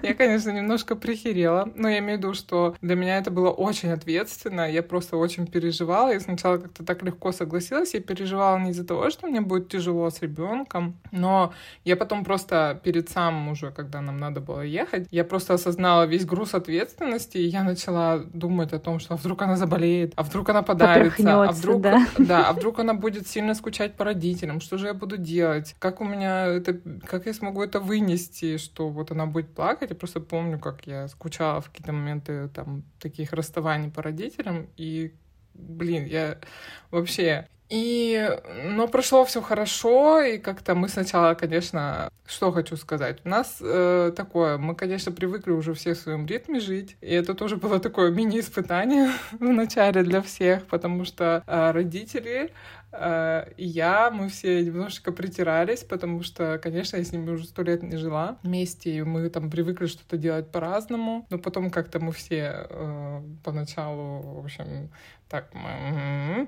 Я, 0.02 0.14
конечно, 0.14 0.50
немножко 0.50 0.94
прихерела, 0.94 1.70
но 1.74 1.88
я 1.88 1.98
имею 1.98 2.18
в 2.18 2.22
виду, 2.22 2.34
что 2.34 2.76
для 2.80 2.94
меня 2.94 3.18
это 3.18 3.30
было 3.30 3.50
очень 3.50 3.90
ответственно. 3.90 4.70
Я 4.70 4.82
просто 4.82 5.16
очень 5.16 5.46
переживала. 5.46 6.12
Я 6.12 6.20
сначала 6.20 6.58
как-то 6.58 6.84
так 6.84 7.02
легко 7.02 7.32
согласилась. 7.32 7.94
Я 7.94 8.00
переживала 8.00 8.58
не 8.58 8.70
из-за 8.70 8.86
того, 8.86 9.10
что 9.10 9.26
мне 9.26 9.40
будет 9.40 9.68
тяжело 9.68 10.10
с 10.10 10.20
ребенком, 10.22 10.98
но 11.10 11.52
я 11.84 11.96
потом 11.96 12.24
просто 12.24 12.80
перед 12.84 13.08
самым 13.08 13.48
уже, 13.48 13.70
когда 13.70 14.00
нам 14.00 14.18
надо 14.18 14.40
было 14.40 14.60
ехать, 14.60 15.08
я 15.10 15.24
просто 15.24 15.54
осознала 15.54 16.06
весь 16.06 16.24
груз 16.24 16.54
ответственности, 16.54 17.38
и 17.38 17.46
я 17.46 17.64
начала 17.64 18.18
думать 18.18 18.72
о 18.72 18.78
том, 18.78 19.00
что 19.00 19.16
вдруг 19.16 19.42
она 19.42 19.56
заболеет, 19.56 20.12
а 20.20 20.22
вдруг 20.22 20.50
она 20.50 20.62
подавится, 20.62 21.44
а 21.44 21.50
вдруг, 21.50 21.80
да? 21.80 22.06
да, 22.18 22.48
а 22.50 22.52
вдруг 22.52 22.78
она 22.78 22.92
будет 22.92 23.26
сильно 23.26 23.54
скучать 23.54 23.94
по 23.94 24.04
родителям, 24.04 24.60
что 24.60 24.76
же 24.76 24.88
я 24.88 24.94
буду 24.94 25.16
делать, 25.16 25.74
как 25.78 26.02
у 26.02 26.04
меня 26.04 26.44
это, 26.44 26.78
как 27.06 27.24
я 27.24 27.32
смогу 27.32 27.62
это 27.62 27.80
вынести, 27.80 28.58
что 28.58 28.90
вот 28.90 29.10
она 29.12 29.24
будет 29.24 29.54
плакать. 29.54 29.88
Я 29.88 29.96
просто 29.96 30.20
помню, 30.20 30.58
как 30.58 30.86
я 30.86 31.08
скучала 31.08 31.62
в 31.62 31.70
какие-то 31.70 31.92
моменты 31.92 32.48
там 32.48 32.82
таких 32.98 33.32
расставаний 33.32 33.90
по 33.90 34.02
родителям, 34.02 34.68
и 34.76 35.14
блин, 35.54 36.04
я 36.04 36.36
вообще 36.90 37.48
и, 37.70 38.36
но 38.64 38.88
прошло 38.88 39.24
все 39.24 39.40
хорошо, 39.40 40.20
и 40.20 40.38
как-то 40.38 40.74
мы 40.74 40.88
сначала, 40.88 41.34
конечно, 41.34 42.10
что 42.26 42.50
хочу 42.50 42.76
сказать, 42.76 43.18
у 43.24 43.28
нас 43.28 43.58
э, 43.60 44.12
такое, 44.16 44.58
мы, 44.58 44.74
конечно, 44.74 45.12
привыкли 45.12 45.52
уже 45.52 45.72
все 45.74 45.94
в 45.94 45.98
своем 45.98 46.26
ритме 46.26 46.58
жить, 46.58 46.96
и 47.00 47.14
это 47.14 47.32
тоже 47.34 47.56
было 47.56 47.78
такое 47.78 48.10
мини-испытание 48.10 49.12
в 49.32 49.44
начале 49.44 50.02
для 50.02 50.20
всех, 50.20 50.66
потому 50.66 51.04
что 51.04 51.44
э, 51.46 51.70
родители 51.70 52.52
я, 52.92 54.10
мы 54.12 54.28
все 54.28 54.64
немножечко 54.64 55.12
притирались, 55.12 55.84
потому 55.84 56.22
что, 56.22 56.58
конечно, 56.58 56.96
я 56.96 57.04
с 57.04 57.12
ними 57.12 57.30
уже 57.30 57.44
сто 57.44 57.62
лет 57.62 57.82
не 57.82 57.96
жила 57.96 58.38
вместе, 58.42 58.90
и 58.90 59.02
мы 59.02 59.28
там 59.30 59.50
привыкли 59.50 59.86
что-то 59.86 60.16
делать 60.16 60.50
по-разному, 60.50 61.26
но 61.30 61.38
потом 61.38 61.70
как-то 61.70 62.00
мы 62.00 62.12
все 62.12 62.66
э, 62.68 63.22
поначалу, 63.44 64.40
в 64.40 64.44
общем, 64.44 64.90
так, 65.30 65.48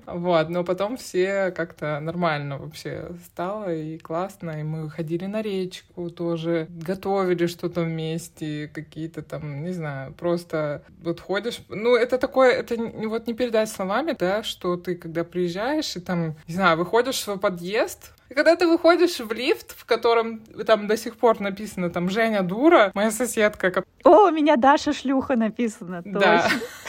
вот, 0.06 0.48
но 0.48 0.64
потом 0.64 0.96
все 0.96 1.52
как-то 1.52 2.00
нормально 2.00 2.58
вообще 2.58 3.12
стало 3.26 3.72
и 3.72 3.96
классно, 3.96 4.58
и 4.58 4.64
мы 4.64 4.90
ходили 4.90 5.26
на 5.26 5.40
речку 5.40 6.10
тоже, 6.10 6.66
готовили 6.68 7.46
что-то 7.46 7.82
вместе, 7.82 8.68
какие-то 8.74 9.22
там, 9.22 9.62
не 9.62 9.70
знаю, 9.70 10.12
просто 10.14 10.82
вот 11.00 11.20
ходишь, 11.20 11.60
ну, 11.68 11.94
это 11.94 12.18
такое, 12.18 12.50
это 12.50 12.74
вот 12.76 13.28
не 13.28 13.34
передать 13.34 13.68
словами, 13.68 14.16
да, 14.18 14.42
что 14.42 14.76
ты, 14.76 14.96
когда 14.96 15.22
приезжаешь 15.22 15.94
и 15.94 16.00
там, 16.00 16.31
не 16.48 16.54
знаю, 16.54 16.76
выходишь 16.76 17.16
в 17.16 17.22
свой 17.22 17.38
подъезд, 17.38 18.12
и 18.28 18.34
когда 18.34 18.56
ты 18.56 18.66
выходишь 18.66 19.20
в 19.20 19.30
лифт, 19.32 19.72
в 19.76 19.84
котором 19.84 20.40
там 20.66 20.86
до 20.86 20.96
сих 20.96 21.16
пор 21.16 21.40
написано 21.40 21.90
там 21.90 22.08
«Женя 22.08 22.42
дура», 22.42 22.90
моя 22.94 23.10
соседка... 23.10 23.84
О, 24.04 24.28
у 24.28 24.30
меня 24.30 24.56
Даша 24.56 24.94
шлюха 24.94 25.36
написано, 25.36 26.02
Да, 26.04 26.48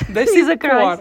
до 0.09 0.25
сих 0.25 0.59
пор. 0.59 0.99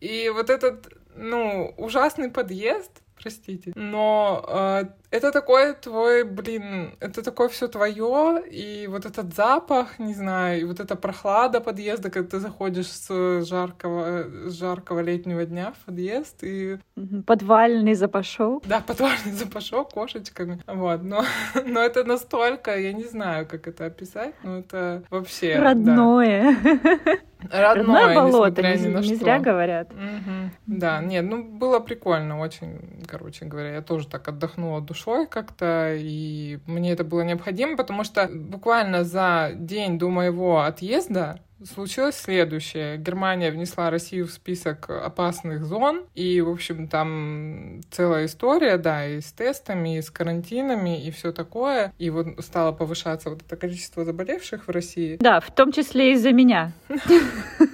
И 0.00 0.28
вот 0.34 0.50
этот, 0.50 0.88
ну, 1.14 1.72
ужасный 1.76 2.30
подъезд, 2.30 2.90
простите, 3.20 3.72
но 3.74 4.44
э, 4.48 4.84
это 5.10 5.32
такой 5.32 5.74
твой, 5.74 6.24
блин, 6.24 6.94
это 7.00 7.22
такое 7.22 7.48
все 7.48 7.68
твое, 7.68 8.42
и 8.50 8.86
вот 8.88 9.06
этот 9.06 9.34
запах, 9.34 9.98
не 9.98 10.14
знаю, 10.14 10.60
и 10.60 10.64
вот 10.64 10.80
эта 10.80 10.96
прохлада 10.96 11.60
подъезда, 11.60 12.10
когда 12.10 12.30
ты 12.30 12.40
заходишь 12.40 12.88
с 12.88 13.44
жаркого, 13.44 14.48
с 14.48 14.54
жаркого 14.54 15.00
летнего 15.00 15.44
дня 15.44 15.72
в 15.72 15.86
подъезд, 15.86 16.38
и... 16.42 16.78
Подвальный 17.26 17.94
запашок. 17.94 18.66
Да, 18.66 18.80
подвальный 18.80 19.32
запашок 19.32 19.92
кошечками, 19.92 20.62
вот, 20.66 21.02
но, 21.02 21.24
но 21.66 21.80
это 21.80 22.04
настолько, 22.04 22.78
я 22.78 22.92
не 22.92 23.04
знаю, 23.04 23.46
как 23.46 23.66
это 23.66 23.86
описать, 23.86 24.34
но 24.42 24.58
это 24.58 25.02
вообще... 25.10 25.56
Родное. 25.56 26.56
Да. 26.62 27.18
Родное, 27.40 27.74
Родное 27.74 28.14
болото, 28.14 28.62
не, 28.62 29.08
не 29.08 29.14
зря 29.14 29.38
говорят. 29.38 29.90
Угу. 29.92 30.50
Да, 30.66 31.00
нет, 31.00 31.24
ну 31.24 31.44
было 31.44 31.78
прикольно 31.78 32.40
очень, 32.40 33.04
короче 33.06 33.44
говоря, 33.44 33.74
я 33.74 33.82
тоже 33.82 34.08
так 34.08 34.26
отдохнула 34.28 34.80
душой 34.80 35.26
как-то, 35.26 35.94
и 35.96 36.58
мне 36.66 36.92
это 36.92 37.04
было 37.04 37.22
необходимо, 37.22 37.76
потому 37.76 38.02
что 38.02 38.28
буквально 38.32 39.04
за 39.04 39.52
день 39.54 39.98
до 39.98 40.08
моего 40.08 40.62
отъезда 40.62 41.40
Случилось 41.64 42.16
следующее. 42.16 42.98
Германия 42.98 43.50
внесла 43.50 43.90
Россию 43.90 44.26
в 44.26 44.30
список 44.30 44.88
опасных 44.90 45.64
зон, 45.64 46.04
и, 46.14 46.40
в 46.40 46.48
общем, 46.50 46.86
там 46.86 47.80
целая 47.90 48.26
история, 48.26 48.76
да, 48.78 49.06
и 49.06 49.20
с 49.20 49.32
тестами, 49.32 49.98
и 49.98 50.02
с 50.02 50.10
карантинами, 50.10 51.04
и 51.04 51.10
все 51.10 51.32
такое. 51.32 51.92
И 51.98 52.10
вот 52.10 52.26
стало 52.40 52.72
повышаться 52.72 53.30
вот 53.30 53.42
это 53.42 53.56
количество 53.56 54.04
заболевших 54.04 54.68
в 54.68 54.70
России. 54.70 55.16
Да, 55.18 55.40
в 55.40 55.50
том 55.50 55.72
числе 55.72 56.12
из-за 56.12 56.32
меня. 56.32 56.72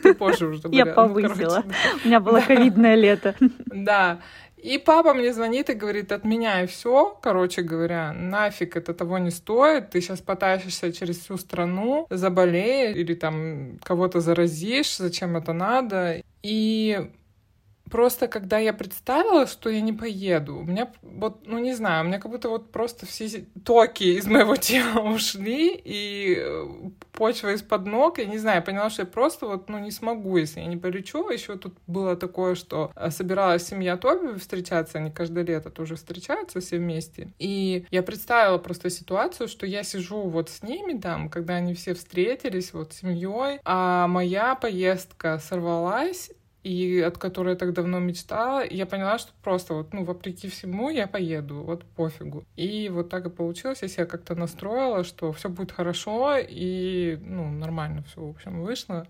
Ты 0.02 0.14
позже 0.14 0.46
уже 0.46 0.62
Я 0.70 0.86
ну, 0.86 0.94
повысила. 0.94 1.64
У 2.04 2.08
меня 2.08 2.20
было 2.20 2.40
ковидное 2.40 2.94
лето. 2.94 3.34
Да. 3.66 4.20
И 4.64 4.78
папа 4.78 5.12
мне 5.12 5.34
звонит 5.34 5.68
и 5.68 5.74
говорит, 5.74 6.10
отменяй 6.10 6.66
все, 6.66 7.18
короче 7.20 7.60
говоря, 7.60 8.14
нафиг 8.14 8.78
это 8.78 8.94
того 8.94 9.18
не 9.18 9.30
стоит, 9.30 9.90
ты 9.90 10.00
сейчас 10.00 10.22
потащишься 10.22 10.90
через 10.90 11.18
всю 11.18 11.36
страну, 11.36 12.06
заболеешь 12.08 12.96
или 12.96 13.12
там 13.12 13.78
кого-то 13.82 14.20
заразишь, 14.20 14.96
зачем 14.96 15.36
это 15.36 15.52
надо. 15.52 16.22
И 16.42 17.10
просто 17.90 18.28
когда 18.28 18.58
я 18.58 18.72
представила, 18.72 19.46
что 19.46 19.70
я 19.70 19.80
не 19.80 19.92
поеду, 19.92 20.56
у 20.56 20.64
меня 20.64 20.92
вот, 21.02 21.46
ну 21.46 21.58
не 21.58 21.74
знаю, 21.74 22.04
у 22.04 22.08
меня 22.08 22.18
как 22.18 22.30
будто 22.30 22.48
вот 22.48 22.72
просто 22.72 23.06
все 23.06 23.46
токи 23.64 24.04
из 24.18 24.26
моего 24.26 24.56
тела 24.68 25.00
ушли, 25.00 25.80
и 25.84 26.36
э, 26.38 26.64
почва 27.12 27.52
из-под 27.54 27.86
ног, 27.86 28.18
я 28.18 28.26
не 28.26 28.38
знаю, 28.38 28.56
я 28.56 28.62
поняла, 28.62 28.90
что 28.90 29.02
я 29.02 29.06
просто 29.06 29.46
вот, 29.46 29.68
ну 29.68 29.78
не 29.78 29.90
смогу, 29.90 30.36
если 30.36 30.60
я 30.60 30.66
не 30.66 30.76
полечу. 30.76 31.28
Еще 31.30 31.56
тут 31.56 31.74
было 31.86 32.16
такое, 32.16 32.54
что 32.54 32.92
э, 32.96 33.10
собиралась 33.10 33.66
семья 33.66 33.96
Тоби 33.96 34.38
встречаться, 34.38 34.98
они 34.98 35.10
каждое 35.10 35.44
лето 35.44 35.70
тоже 35.70 35.96
встречаются 35.96 36.60
все 36.60 36.78
вместе. 36.78 37.32
И 37.38 37.86
я 37.90 38.02
представила 38.02 38.58
просто 38.58 38.90
ситуацию, 38.90 39.48
что 39.48 39.66
я 39.66 39.82
сижу 39.82 40.22
вот 40.22 40.50
с 40.50 40.62
ними 40.62 40.98
там, 40.98 41.28
когда 41.28 41.54
они 41.54 41.74
все 41.74 41.94
встретились 41.94 42.72
вот 42.72 42.92
с 42.92 42.98
семьей, 42.98 43.60
а 43.64 44.06
моя 44.08 44.54
поездка 44.54 45.38
сорвалась, 45.38 46.30
и 46.64 47.00
от 47.00 47.18
которой 47.18 47.50
я 47.50 47.56
так 47.56 47.74
давно 47.74 48.00
мечтала, 48.00 48.64
я 48.64 48.86
поняла, 48.86 49.18
что 49.18 49.32
просто 49.42 49.74
вот, 49.74 49.92
ну, 49.92 50.04
вопреки 50.04 50.48
всему 50.48 50.88
я 50.88 51.06
поеду, 51.06 51.62
вот 51.62 51.84
пофигу. 51.84 52.44
И 52.56 52.88
вот 52.88 53.10
так 53.10 53.26
и 53.26 53.30
получилось, 53.30 53.82
я 53.82 53.88
себя 53.88 54.06
как-то 54.06 54.34
настроила, 54.34 55.04
что 55.04 55.32
все 55.32 55.48
будет 55.48 55.72
хорошо, 55.72 56.36
и, 56.38 57.18
ну, 57.20 57.50
нормально 57.50 58.02
все, 58.02 58.22
в 58.22 58.30
общем, 58.30 58.62
вышло. 58.62 59.06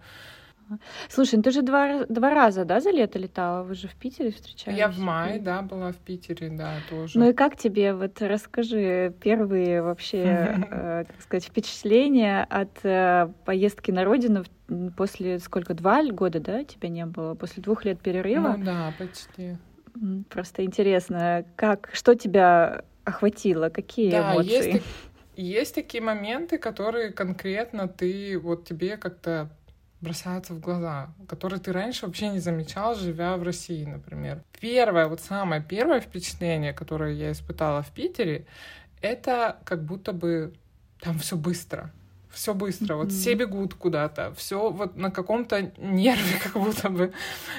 Слушай, 1.08 1.36
ну 1.36 1.42
ты 1.42 1.50
же 1.50 1.62
два, 1.62 2.06
два 2.08 2.34
раза, 2.34 2.64
да, 2.64 2.80
за 2.80 2.90
лето 2.90 3.18
летала? 3.18 3.62
Вы 3.62 3.74
же 3.74 3.86
в 3.88 3.94
Питере 3.94 4.32
встречались? 4.32 4.78
Я 4.78 4.88
в 4.88 4.98
мае, 4.98 5.38
да, 5.38 5.62
была 5.62 5.92
в 5.92 5.96
Питере, 5.96 6.48
да, 6.48 6.72
тоже. 6.88 7.18
Ну 7.18 7.30
и 7.30 7.32
как 7.32 7.56
тебе, 7.56 7.94
вот 7.94 8.20
расскажи, 8.20 9.14
первые 9.22 9.82
вообще, 9.82 10.18
э, 10.70 11.04
как 11.06 11.20
сказать, 11.20 11.44
впечатления 11.44 12.44
от 12.48 12.84
э, 12.84 13.28
поездки 13.44 13.90
на 13.90 14.04
родину 14.04 14.44
после 14.96 15.38
сколько, 15.38 15.74
два 15.74 16.02
года, 16.04 16.40
да, 16.40 16.64
тебя 16.64 16.88
не 16.88 17.06
было? 17.06 17.34
После 17.34 17.62
двух 17.62 17.84
лет 17.84 18.00
перерыва? 18.00 18.56
Ну 18.56 18.64
да, 18.64 18.92
почти. 18.98 19.56
Просто 20.28 20.64
интересно, 20.64 21.44
как, 21.56 21.90
что 21.92 22.14
тебя 22.14 22.84
охватило, 23.04 23.68
какие 23.68 24.10
да, 24.10 24.34
эмоции? 24.34 24.72
Есть, 24.72 24.84
есть 25.36 25.74
такие 25.74 26.02
моменты, 26.02 26.58
которые 26.58 27.12
конкретно 27.12 27.86
ты, 27.86 28.38
вот 28.38 28.64
тебе 28.66 28.96
как-то 28.96 29.50
бросаются 30.00 30.52
в 30.52 30.60
глаза, 30.60 31.14
которые 31.28 31.60
ты 31.60 31.72
раньше 31.72 32.06
вообще 32.06 32.28
не 32.28 32.38
замечал, 32.38 32.94
живя 32.94 33.36
в 33.36 33.42
России, 33.42 33.84
например. 33.84 34.42
Первое, 34.60 35.06
вот 35.06 35.20
самое 35.20 35.62
первое 35.62 36.00
впечатление, 36.00 36.72
которое 36.72 37.12
я 37.12 37.32
испытала 37.32 37.82
в 37.82 37.90
Питере, 37.90 38.46
это 39.00 39.58
как 39.64 39.84
будто 39.84 40.12
бы 40.12 40.52
там 41.00 41.18
все 41.18 41.36
быстро 41.36 41.90
все 42.34 42.54
быстро, 42.54 42.96
вот 42.96 43.12
все 43.12 43.34
бегут 43.34 43.74
куда-то, 43.74 44.32
все 44.36 44.70
вот 44.70 44.96
на 44.96 45.10
каком-то 45.10 45.72
нерве 45.78 46.38
как 46.42 46.60
будто 46.62 46.90
бы. 46.90 47.12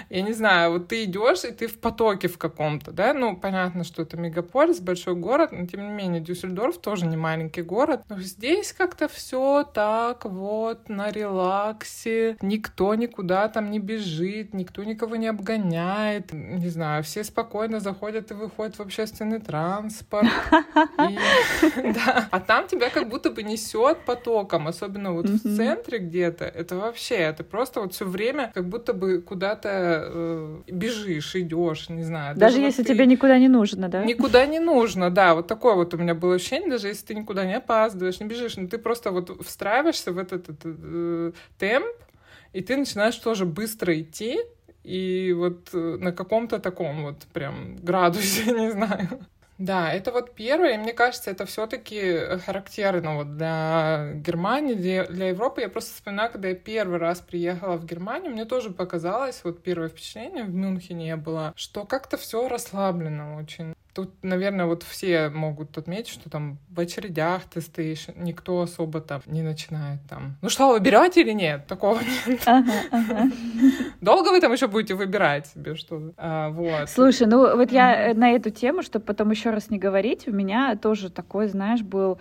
Я 0.09 0.21
не 0.21 0.33
знаю, 0.33 0.73
вот 0.73 0.87
ты 0.87 1.05
идешь 1.05 1.43
и 1.43 1.51
ты 1.51 1.67
в 1.67 1.79
потоке 1.79 2.27
в 2.27 2.37
каком-то, 2.37 2.91
да, 2.91 3.13
ну, 3.13 3.35
понятно, 3.35 3.83
что 3.83 4.01
это 4.01 4.17
мегаполис, 4.17 4.79
большой 4.79 5.15
город, 5.15 5.51
но 5.51 5.65
тем 5.65 5.87
не 5.87 5.93
менее 5.93 6.21
Дюссельдорф 6.21 6.77
тоже 6.77 7.05
не 7.05 7.17
маленький 7.17 7.61
город, 7.61 8.01
но 8.09 8.19
здесь 8.19 8.73
как-то 8.73 9.07
все 9.07 9.63
так 9.63 10.25
вот 10.25 10.89
на 10.89 11.11
релаксе, 11.11 12.37
никто 12.41 12.95
никуда 12.95 13.47
там 13.47 13.71
не 13.71 13.79
бежит, 13.79 14.53
никто 14.53 14.83
никого 14.83 15.15
не 15.15 15.27
обгоняет, 15.27 16.33
не 16.33 16.69
знаю, 16.69 17.03
все 17.03 17.23
спокойно 17.23 17.79
заходят 17.79 18.31
и 18.31 18.33
выходят 18.33 18.75
в 18.75 18.81
общественный 18.81 19.39
транспорт. 19.39 20.27
А 22.31 22.39
там 22.39 22.67
тебя 22.67 22.89
как 22.89 23.09
будто 23.09 23.29
бы 23.29 23.43
несет 23.43 24.05
потоком, 24.05 24.64
особенно 24.67 25.13
вот 25.13 25.25
mm-hmm. 25.25 25.53
в 25.53 25.57
центре 25.57 25.99
где-то, 25.99 26.45
это 26.45 26.75
вообще, 26.75 27.15
это 27.15 27.43
просто 27.43 27.81
вот 27.81 27.93
все 27.93 28.05
время 28.05 28.51
как 28.53 28.67
будто 28.67 28.93
бы 28.93 29.21
куда-то 29.21 29.69
э, 29.71 30.61
бежишь, 30.67 31.35
идешь, 31.35 31.89
не 31.89 32.03
знаю. 32.03 32.35
Даже, 32.35 32.57
даже 32.57 32.65
если 32.65 32.83
вот 32.83 32.87
тебе 32.87 33.05
никуда 33.05 33.39
не 33.39 33.47
нужно, 33.47 33.89
да? 33.89 34.03
Никуда 34.03 34.45
не 34.45 34.59
нужно, 34.59 35.09
да. 35.09 35.35
Вот 35.35 35.47
такое 35.47 35.75
вот 35.75 35.93
у 35.93 35.97
меня 35.97 36.15
было 36.15 36.35
ощущение, 36.35 36.69
даже 36.69 36.87
если 36.87 37.05
ты 37.07 37.15
никуда 37.15 37.45
не 37.45 37.55
опаздываешь, 37.55 38.19
не 38.19 38.27
бежишь, 38.27 38.57
но 38.57 38.67
ты 38.67 38.77
просто 38.77 39.11
вот 39.11 39.45
встраиваешься 39.45 40.11
в 40.11 40.17
этот, 40.17 40.49
этот 40.49 40.65
э, 40.65 41.31
темп, 41.57 41.95
и 42.53 42.61
ты 42.61 42.77
начинаешь 42.77 43.15
тоже 43.15 43.45
быстро 43.45 43.99
идти, 43.99 44.39
и 44.83 45.33
вот 45.35 45.69
э, 45.73 45.97
на 45.99 46.11
каком-то 46.11 46.59
таком 46.59 47.03
вот 47.03 47.23
прям 47.33 47.75
градусе, 47.77 48.51
не 48.51 48.71
знаю. 48.71 49.19
Да, 49.57 49.93
это 49.93 50.11
вот 50.11 50.35
первое, 50.35 50.73
и 50.73 50.77
мне 50.77 50.91
кажется, 50.91 51.31
это 51.31 51.45
все-таки 51.45 52.37
характерно 52.45 53.15
вот 53.15 53.37
для 53.37 54.11
Германии, 54.15 54.73
для, 54.73 55.05
для 55.05 55.29
Европы. 55.29 55.61
Я 55.61 55.69
просто 55.69 55.93
вспоминаю, 55.93 56.29
когда 56.29 56.49
я 56.49 56.55
первый 56.55 56.99
раз 56.99 57.21
приехала 57.21 57.77
в 57.77 57.85
Германию, 57.85 58.31
мне 58.31 58.43
тоже 58.43 58.69
показалось, 58.69 59.41
вот 59.45 59.63
первое 59.63 59.87
впечатление 59.87 60.43
в 60.43 60.53
Мюнхене 60.53 61.15
было, 61.15 61.53
что 61.55 61.85
как-то 61.85 62.17
все 62.17 62.49
расслаблено 62.49 63.37
очень. 63.37 63.75
Тут, 63.95 64.11
наверное, 64.23 64.65
вот 64.65 64.83
все 64.83 65.29
могут 65.29 65.77
отметить, 65.77 66.09
что 66.09 66.29
там 66.29 66.57
в 66.69 66.81
очередях 66.81 67.43
ты 67.45 67.61
стоишь, 67.61 68.07
никто 68.17 68.59
особо 68.59 68.99
там 68.99 69.21
не 69.25 69.41
начинает 69.41 70.01
там. 70.09 70.35
Ну 70.41 70.49
что, 70.49 70.73
вы 70.73 70.81
берете 70.81 71.21
или 71.21 71.31
нет? 71.31 71.65
Такого 71.65 72.01
нет. 72.27 72.41
Ага, 72.45 72.73
ага. 72.91 73.31
Долго 74.01 74.31
вы 74.31 74.41
там 74.41 74.51
еще 74.51 74.67
будете 74.67 74.95
выбирать 74.95 75.47
себе 75.47 75.75
что-то? 75.75 76.13
А, 76.17 76.49
вот. 76.49 76.89
Слушай, 76.89 77.27
ну 77.27 77.55
вот 77.55 77.71
я 77.71 78.13
на 78.13 78.31
эту 78.31 78.49
тему, 78.49 78.83
чтобы 78.83 79.05
потом 79.05 79.31
еще 79.31 79.51
раз 79.51 79.69
не 79.69 79.79
говорить, 79.79 80.27
у 80.27 80.31
меня 80.33 80.75
тоже 80.75 81.09
такой, 81.09 81.47
знаешь, 81.47 81.81
был 81.81 82.19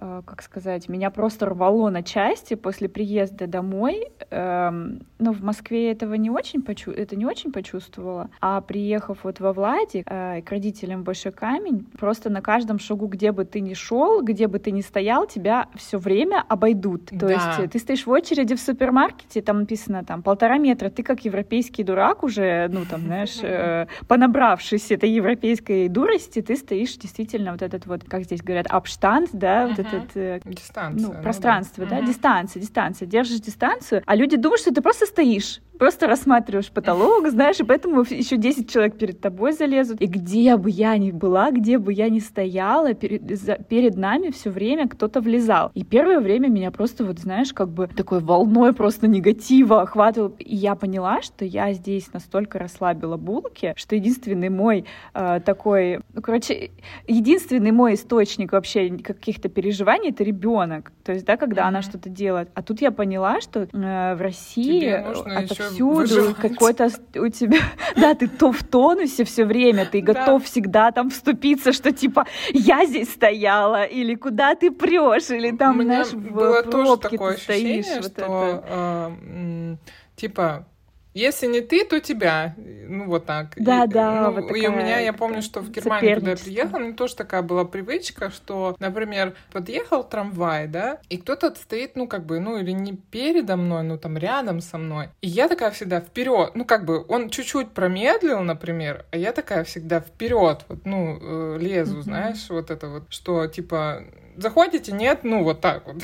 как 0.00 0.42
сказать, 0.42 0.88
меня 0.88 1.10
просто 1.10 1.46
рвало 1.46 1.90
на 1.90 2.02
части 2.02 2.54
после 2.54 2.88
приезда 2.88 3.46
домой. 3.46 4.08
Эм, 4.30 5.00
но 5.18 5.32
в 5.32 5.42
Москве 5.42 5.90
этого 5.92 6.14
не 6.14 6.30
очень 6.30 6.62
почу 6.62 6.90
это 6.90 7.16
не 7.16 7.26
очень 7.26 7.52
почувствовала. 7.52 8.30
А 8.40 8.60
приехав 8.60 9.18
вот 9.24 9.40
во 9.40 9.52
Владик 9.52 10.06
э, 10.06 10.42
к 10.42 10.50
родителям 10.50 11.02
Большой 11.02 11.32
Камень, 11.32 11.86
просто 11.98 12.30
на 12.30 12.40
каждом 12.40 12.78
шагу, 12.78 13.06
где 13.06 13.32
бы 13.32 13.44
ты 13.44 13.60
ни 13.60 13.74
шел, 13.74 14.22
где 14.22 14.46
бы 14.46 14.58
ты 14.58 14.70
ни 14.70 14.80
стоял, 14.80 15.26
тебя 15.26 15.68
все 15.74 15.98
время 15.98 16.44
обойдут. 16.48 17.06
То 17.06 17.16
да. 17.16 17.32
есть 17.32 17.58
э, 17.58 17.68
ты 17.68 17.78
стоишь 17.78 18.06
в 18.06 18.10
очереди 18.10 18.54
в 18.54 18.60
супермаркете, 18.60 19.42
там 19.42 19.60
написано 19.60 20.04
там 20.04 20.22
полтора 20.22 20.58
метра, 20.58 20.90
ты 20.90 21.02
как 21.02 21.24
европейский 21.24 21.84
дурак 21.84 22.22
уже, 22.22 22.68
ну 22.72 22.84
там, 22.88 23.02
знаешь, 23.02 23.38
э, 23.42 23.86
понабравшись 24.08 24.90
этой 24.90 25.10
европейской 25.10 25.88
дурости, 25.88 26.40
ты 26.40 26.56
стоишь 26.56 26.96
действительно 26.96 27.52
вот 27.52 27.62
этот 27.62 27.86
вот, 27.86 28.04
как 28.04 28.24
здесь 28.24 28.42
говорят, 28.42 28.66
апштанд, 28.68 29.30
да, 29.32 29.68
вот 29.68 29.78
этот... 29.96 30.16
Э, 30.16 30.40
дистанция. 30.44 31.08
Ну, 31.08 31.22
пространство, 31.22 31.86
да, 31.86 32.00
да? 32.00 32.06
дистанция, 32.06 32.60
дистанция. 32.60 33.06
Держишь 33.06 33.40
дистанцию, 33.40 34.02
а 34.06 34.14
люди 34.16 34.36
думают, 34.36 34.60
что 34.60 34.72
ты 34.72 34.82
просто 34.82 35.06
стоишь 35.06 35.60
просто 35.80 36.06
рассматриваешь 36.06 36.70
потолок, 36.70 37.26
знаешь, 37.30 37.58
и 37.58 37.64
поэтому 37.64 38.02
еще 38.02 38.36
10 38.36 38.70
человек 38.70 38.98
перед 38.98 39.20
тобой 39.20 39.52
залезут. 39.52 40.00
И 40.00 40.06
где 40.06 40.56
бы 40.56 40.70
я 40.70 40.96
ни 40.98 41.10
была, 41.10 41.50
где 41.50 41.78
бы 41.78 41.92
я 41.92 42.10
ни 42.10 42.18
стояла, 42.18 42.92
перед, 42.92 43.22
за, 43.36 43.54
перед 43.54 43.96
нами 43.96 44.30
все 44.30 44.50
время 44.50 44.88
кто-то 44.88 45.22
влезал. 45.22 45.70
И 45.74 45.82
первое 45.82 46.20
время 46.20 46.48
меня 46.48 46.70
просто, 46.70 47.04
вот 47.04 47.18
знаешь, 47.18 47.54
как 47.54 47.70
бы 47.70 47.88
такой 47.88 48.20
волной 48.20 48.74
просто 48.74 49.08
негатива 49.08 49.80
охватывал. 49.80 50.36
И 50.38 50.54
я 50.54 50.74
поняла, 50.74 51.22
что 51.22 51.46
я 51.46 51.72
здесь 51.72 52.12
настолько 52.12 52.58
расслабила 52.58 53.16
булки, 53.16 53.72
что 53.76 53.96
единственный 53.96 54.50
мой 54.50 54.84
э, 55.14 55.40
такой, 55.42 56.00
ну, 56.12 56.20
короче, 56.20 56.72
единственный 57.08 57.72
мой 57.72 57.94
источник 57.94 58.52
вообще 58.52 58.98
каких-то 58.98 59.48
переживаний— 59.48 60.10
это 60.10 60.24
ребенок. 60.24 60.92
То 61.04 61.12
есть, 61.12 61.24
да, 61.24 61.38
когда 61.38 61.62
mm-hmm. 61.62 61.68
она 61.68 61.82
что-то 61.82 62.10
делает. 62.10 62.50
А 62.52 62.62
тут 62.62 62.82
я 62.82 62.90
поняла, 62.90 63.40
что 63.40 63.60
э, 63.60 64.14
в 64.14 64.20
России 64.20 64.84
это 64.84 65.69
повсюду, 65.78 66.34
какой-то 66.40 66.90
у 67.16 67.28
тебя, 67.28 67.58
да, 67.96 68.14
ты 68.14 68.28
то 68.28 68.52
в 68.52 68.62
тонусе 68.62 69.24
все 69.24 69.44
время, 69.44 69.86
ты 69.86 70.00
готов 70.00 70.42
да. 70.42 70.46
всегда 70.48 70.92
там 70.92 71.10
вступиться, 71.10 71.72
что 71.72 71.92
типа 71.92 72.26
я 72.52 72.84
здесь 72.86 73.12
стояла, 73.12 73.84
или 73.84 74.14
куда 74.14 74.54
ты 74.54 74.70
прешь, 74.70 75.30
или 75.30 75.56
там, 75.56 75.80
у 75.80 75.82
знаешь, 75.82 76.12
было 76.12 76.62
в 76.62 76.70
пробке 76.70 76.70
тоже 76.70 76.96
такое 76.98 77.34
ты 77.34 77.40
стоишь. 77.42 77.86
Ощущение, 77.86 78.02
вот 78.02 78.12
что, 78.12 78.22
это. 78.22 78.64
Э, 78.68 79.76
типа 80.16 80.66
если 81.14 81.46
не 81.46 81.60
ты, 81.60 81.84
то 81.84 82.00
тебя. 82.00 82.54
Ну, 82.56 83.06
вот 83.06 83.26
так. 83.26 83.54
Да, 83.56 83.84
и, 83.84 83.88
да. 83.88 84.30
Ну, 84.30 84.40
вот 84.40 84.56
и 84.56 84.68
у 84.68 84.72
меня, 84.72 84.98
я 85.00 85.12
помню, 85.12 85.42
что 85.42 85.60
в 85.60 85.70
Германию, 85.70 86.14
когда 86.14 86.30
я 86.32 86.36
приехала, 86.36 86.78
у 86.78 86.82
меня 86.82 86.94
тоже 86.94 87.16
такая 87.16 87.42
была 87.42 87.64
привычка, 87.64 88.30
что, 88.30 88.76
например, 88.78 89.34
подъехал 89.52 90.04
трамвай, 90.04 90.68
да, 90.68 91.00
и 91.08 91.16
кто-то 91.16 91.54
стоит, 91.54 91.96
ну, 91.96 92.06
как 92.06 92.26
бы, 92.26 92.38
ну, 92.38 92.58
или 92.58 92.70
не 92.70 92.92
передо 92.94 93.56
мной, 93.56 93.82
ну, 93.82 93.98
там, 93.98 94.16
рядом 94.16 94.60
со 94.60 94.78
мной. 94.78 95.08
И 95.20 95.28
я 95.28 95.48
такая 95.48 95.70
всегда 95.70 96.00
вперед, 96.00 96.52
ну, 96.54 96.64
как 96.64 96.84
бы, 96.84 97.04
он 97.08 97.30
чуть-чуть 97.30 97.70
промедлил, 97.70 98.40
например, 98.40 99.04
а 99.10 99.16
я 99.16 99.32
такая 99.32 99.64
всегда 99.64 100.00
вперед, 100.00 100.64
вот, 100.68 100.84
ну, 100.84 101.18
э, 101.20 101.58
лезу, 101.60 101.98
mm-hmm. 101.98 102.02
знаешь, 102.02 102.46
вот 102.48 102.70
это 102.70 102.88
вот, 102.88 103.04
что, 103.10 103.46
типа, 103.46 104.04
заходите, 104.36 104.92
нет, 104.92 105.20
ну, 105.22 105.42
вот 105.42 105.60
так 105.60 105.86
вот. 105.86 105.96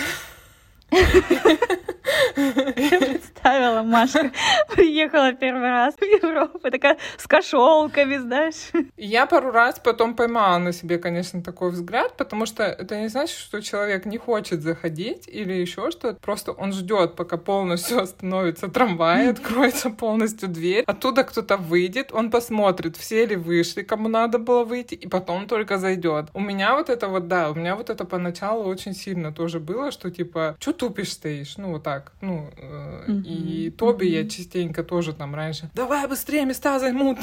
представила, 2.36 3.82
Машка 3.82 4.30
приехала 4.74 5.32
первый 5.32 5.70
раз 5.70 5.94
в 5.94 6.02
Европу, 6.02 6.70
такая 6.70 6.98
с 7.16 7.26
кошелками, 7.26 8.18
знаешь. 8.18 8.70
Я 8.96 9.26
пару 9.26 9.50
раз 9.50 9.80
потом 9.82 10.14
поймала 10.14 10.58
на 10.58 10.72
себе, 10.72 10.98
конечно, 10.98 11.42
такой 11.42 11.70
взгляд, 11.70 12.16
потому 12.16 12.46
что 12.46 12.64
это 12.64 13.00
не 13.00 13.08
значит, 13.08 13.36
что 13.36 13.60
человек 13.60 14.06
не 14.06 14.18
хочет 14.18 14.62
заходить 14.62 15.28
или 15.28 15.52
еще 15.52 15.90
что-то. 15.90 16.18
Просто 16.20 16.52
он 16.52 16.72
ждет, 16.72 17.16
пока 17.16 17.36
полностью 17.36 18.00
остановится 18.02 18.68
трамвай, 18.68 19.30
откроется 19.30 19.90
полностью 19.90 20.48
дверь. 20.48 20.84
Оттуда 20.86 21.24
кто-то 21.24 21.56
выйдет, 21.56 22.12
он 22.12 22.30
посмотрит, 22.30 22.96
все 22.96 23.26
ли 23.26 23.36
вышли, 23.36 23.82
кому 23.82 24.08
надо 24.08 24.38
было 24.38 24.64
выйти, 24.64 24.94
и 24.94 25.08
потом 25.08 25.46
только 25.46 25.78
зайдет. 25.78 26.26
У 26.34 26.40
меня 26.40 26.74
вот 26.74 26.90
это 26.90 27.08
вот, 27.08 27.28
да, 27.28 27.50
у 27.50 27.54
меня 27.54 27.76
вот 27.76 27.90
это 27.90 28.04
поначалу 28.04 28.64
очень 28.64 28.94
сильно 28.94 29.32
тоже 29.32 29.60
было, 29.60 29.90
что 29.90 30.10
типа, 30.10 30.56
что 30.60 30.72
тупишь 30.72 31.12
стоишь? 31.12 31.56
Ну, 31.56 31.72
вот 31.72 31.82
так. 31.82 32.12
Ну, 32.26 32.50
э, 32.56 33.04
mm-hmm. 33.06 33.22
и 33.22 33.70
Тоби 33.70 34.06
mm-hmm. 34.06 34.22
я 34.22 34.28
частенько 34.28 34.82
тоже 34.82 35.12
там 35.12 35.34
раньше, 35.34 35.70
давай 35.74 36.08
быстрее 36.08 36.44
места 36.44 36.78
займут. 36.80 37.18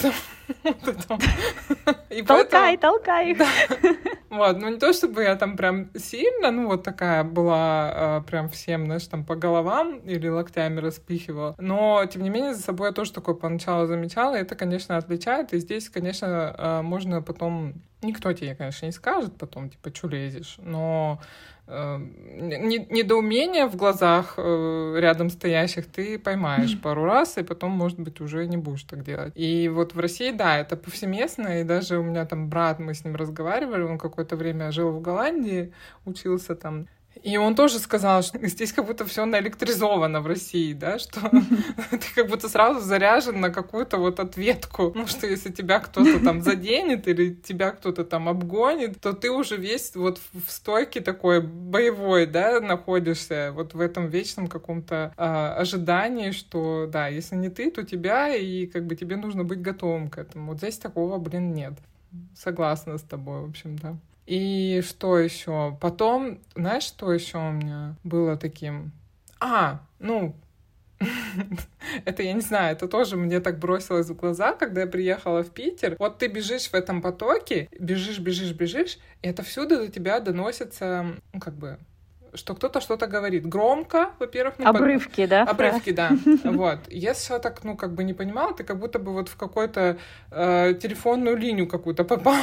Толкай, 2.26 2.78
толкай. 2.78 3.36
Вот, 4.30 4.58
ну 4.60 4.70
не 4.70 4.80
то 4.80 4.94
чтобы 4.94 5.24
я 5.24 5.36
там 5.36 5.58
прям 5.58 5.90
сильно, 5.96 6.52
ну 6.52 6.68
вот 6.68 6.84
такая 6.84 7.24
была 7.24 7.92
э, 7.94 8.22
прям 8.30 8.48
всем, 8.50 8.86
знаешь, 8.86 9.06
там 9.08 9.26
по 9.26 9.36
головам 9.36 9.98
или 10.00 10.28
локтями 10.28 10.80
распихивала, 10.80 11.56
но 11.60 12.04
тем 12.06 12.24
не 12.24 12.30
менее 12.30 12.54
за 12.54 12.62
собой 12.62 12.88
я 12.88 12.94
тоже 12.94 13.12
такое 13.12 13.36
поначалу 13.36 13.86
замечала, 13.88 14.36
и 14.36 14.42
это, 14.42 14.56
конечно, 14.56 14.98
отличает, 14.98 15.54
и 15.54 15.60
здесь, 15.60 15.90
конечно, 15.90 16.56
э, 16.58 16.82
можно 16.82 17.22
потом 17.22 17.74
Никто 18.04 18.34
тебе, 18.34 18.56
конечно, 18.56 18.86
не 18.86 18.92
скажет 18.92 19.34
потом, 19.38 19.70
типа, 19.70 19.96
что 19.96 20.08
лезешь, 20.08 20.58
но 20.58 21.22
э, 21.68 21.98
недоумение 21.98 23.68
в 23.68 23.76
глазах 23.76 24.36
э, 24.38 24.96
рядом 25.00 25.30
стоящих 25.30 25.88
ты 25.88 26.20
поймаешь 26.20 26.80
пару 26.82 27.06
раз, 27.06 27.38
и 27.38 27.44
потом, 27.44 27.72
может 27.72 28.00
быть, 28.00 28.22
уже 28.22 28.46
не 28.48 28.58
будешь 28.58 28.84
так 28.84 29.04
делать. 29.04 29.34
И 29.36 29.70
вот 29.70 29.96
в 29.96 30.00
России, 30.00 30.32
да, 30.32 30.58
это 30.58 30.76
повсеместно, 30.76 31.62
и 31.62 31.64
даже 31.64 31.98
у 31.98 32.04
меня 32.04 32.26
там 32.26 32.50
брат, 32.50 32.80
мы 32.80 32.94
с 32.94 33.04
ним 33.04 33.16
разговаривали, 33.16 33.84
он 33.84 33.98
какое-то 33.98 34.36
время 34.36 34.72
жил 34.72 34.92
в 34.92 35.02
Голландии, 35.02 35.74
учился 36.06 36.56
там, 36.56 36.88
и 37.22 37.38
он 37.38 37.56
тоже 37.56 37.80
сказал, 37.80 38.24
что 38.24 38.38
здесь 38.48 38.74
как 38.74 38.86
будто 38.86 39.06
все 39.06 39.26
наэлектризовано 39.26 40.22
в 40.22 40.28
России, 40.28 40.74
да, 40.74 41.00
что 41.00 41.20
ты 41.92 42.06
как 42.16 42.28
будто 42.28 42.50
сразу 42.50 42.80
заряжен 42.80 43.40
на 43.40 43.50
какую-то 43.50 43.98
вот 43.98 44.20
ответку. 44.20 44.92
Ну, 44.96 45.08
что 45.08 45.28
если 45.28 45.52
тебя 45.52 45.80
кто-то 45.80 46.24
там 46.24 46.42
заденет 46.44 47.08
или 47.08 47.34
тебя 47.34 47.72
кто-то 47.72 48.04
там 48.04 48.28
обгонит, 48.28 49.00
то 49.00 49.14
ты 49.14 49.32
уже 49.32 49.58
весь 49.58 49.96
вот 49.96 50.20
в 50.34 50.52
стойке 50.52 51.02
такой 51.02 51.42
боевой, 51.42 52.26
да, 52.26 52.60
находишься 52.60 53.52
вот 53.54 53.74
в 53.74 53.80
этом 53.80 54.08
вечном 54.08 54.48
каком-то 54.48 55.14
а, 55.18 55.56
ожидании, 55.56 56.32
что, 56.32 56.88
да, 56.92 57.08
если 57.08 57.36
не 57.36 57.50
ты, 57.50 57.72
то 57.72 57.84
тебя, 57.84 58.36
и 58.36 58.66
как 58.66 58.86
бы 58.86 58.96
тебе 58.96 59.16
нужно 59.16 59.44
быть 59.44 59.62
готовым 59.62 60.10
к 60.10 60.18
этому. 60.18 60.52
Вот 60.52 60.58
здесь 60.58 60.78
такого, 60.78 61.18
блин, 61.18 61.54
нет. 61.54 61.74
Согласна 62.36 62.98
с 62.98 63.02
тобой, 63.02 63.42
в 63.42 63.50
общем, 63.50 63.78
да. 63.78 63.96
И 64.26 64.82
что 64.86 65.18
еще? 65.18 65.78
Потом, 65.82 66.40
знаешь, 66.56 66.84
что 66.84 67.12
еще 67.12 67.38
у 67.38 67.52
меня 67.52 67.96
было 68.04 68.38
таким? 68.38 68.92
А, 69.40 69.82
ну, 70.00 70.36
это 72.06 72.24
я 72.24 72.34
не 72.34 72.42
знаю, 72.42 72.76
это 72.76 72.88
тоже 72.88 73.18
мне 73.18 73.40
так 73.40 73.60
бросилось 73.60 74.08
в 74.08 74.16
глаза, 74.16 74.54
когда 74.54 74.82
я 74.82 74.88
приехала 74.88 75.44
в 75.44 75.52
Питер. 75.52 75.96
Вот 76.00 76.20
ты 76.20 76.28
бежишь 76.28 76.70
в 76.70 76.74
этом 76.74 77.02
потоке, 77.02 77.68
бежишь, 77.78 78.20
бежишь, 78.20 78.54
бежишь, 78.54 78.98
и 79.22 79.28
это 79.28 79.44
всюду 79.44 79.78
до 79.78 79.88
тебя 79.90 80.20
доносится, 80.20 81.16
ну, 81.34 81.40
как 81.40 81.56
бы, 81.56 81.78
что 82.36 82.56
кто-то 82.56 82.82
что-то 82.82 83.08
говорит 83.08 83.46
громко, 83.48 84.12
во-первых. 84.20 84.56
Ну, 84.58 84.68
Обрывки, 84.68 85.22
под... 85.22 85.30
да? 85.30 85.44
Обрывки, 85.44 85.92
да. 85.92 86.12
Вот. 86.44 86.80
Если 86.90 87.38
так, 87.40 87.64
ну, 87.64 87.76
как 87.76 87.94
бы 87.94 88.04
не 88.04 88.14
понимала, 88.14 88.54
ты 88.54 88.64
как 88.64 88.80
будто 88.80 89.00
бы 89.00 89.12
вот 89.12 89.30
в 89.30 89.36
какую-то 89.36 89.98
э, 90.32 90.74
телефонную 90.82 91.38
линию 91.38 91.68
какую-то 91.68 92.04
попал, 92.04 92.36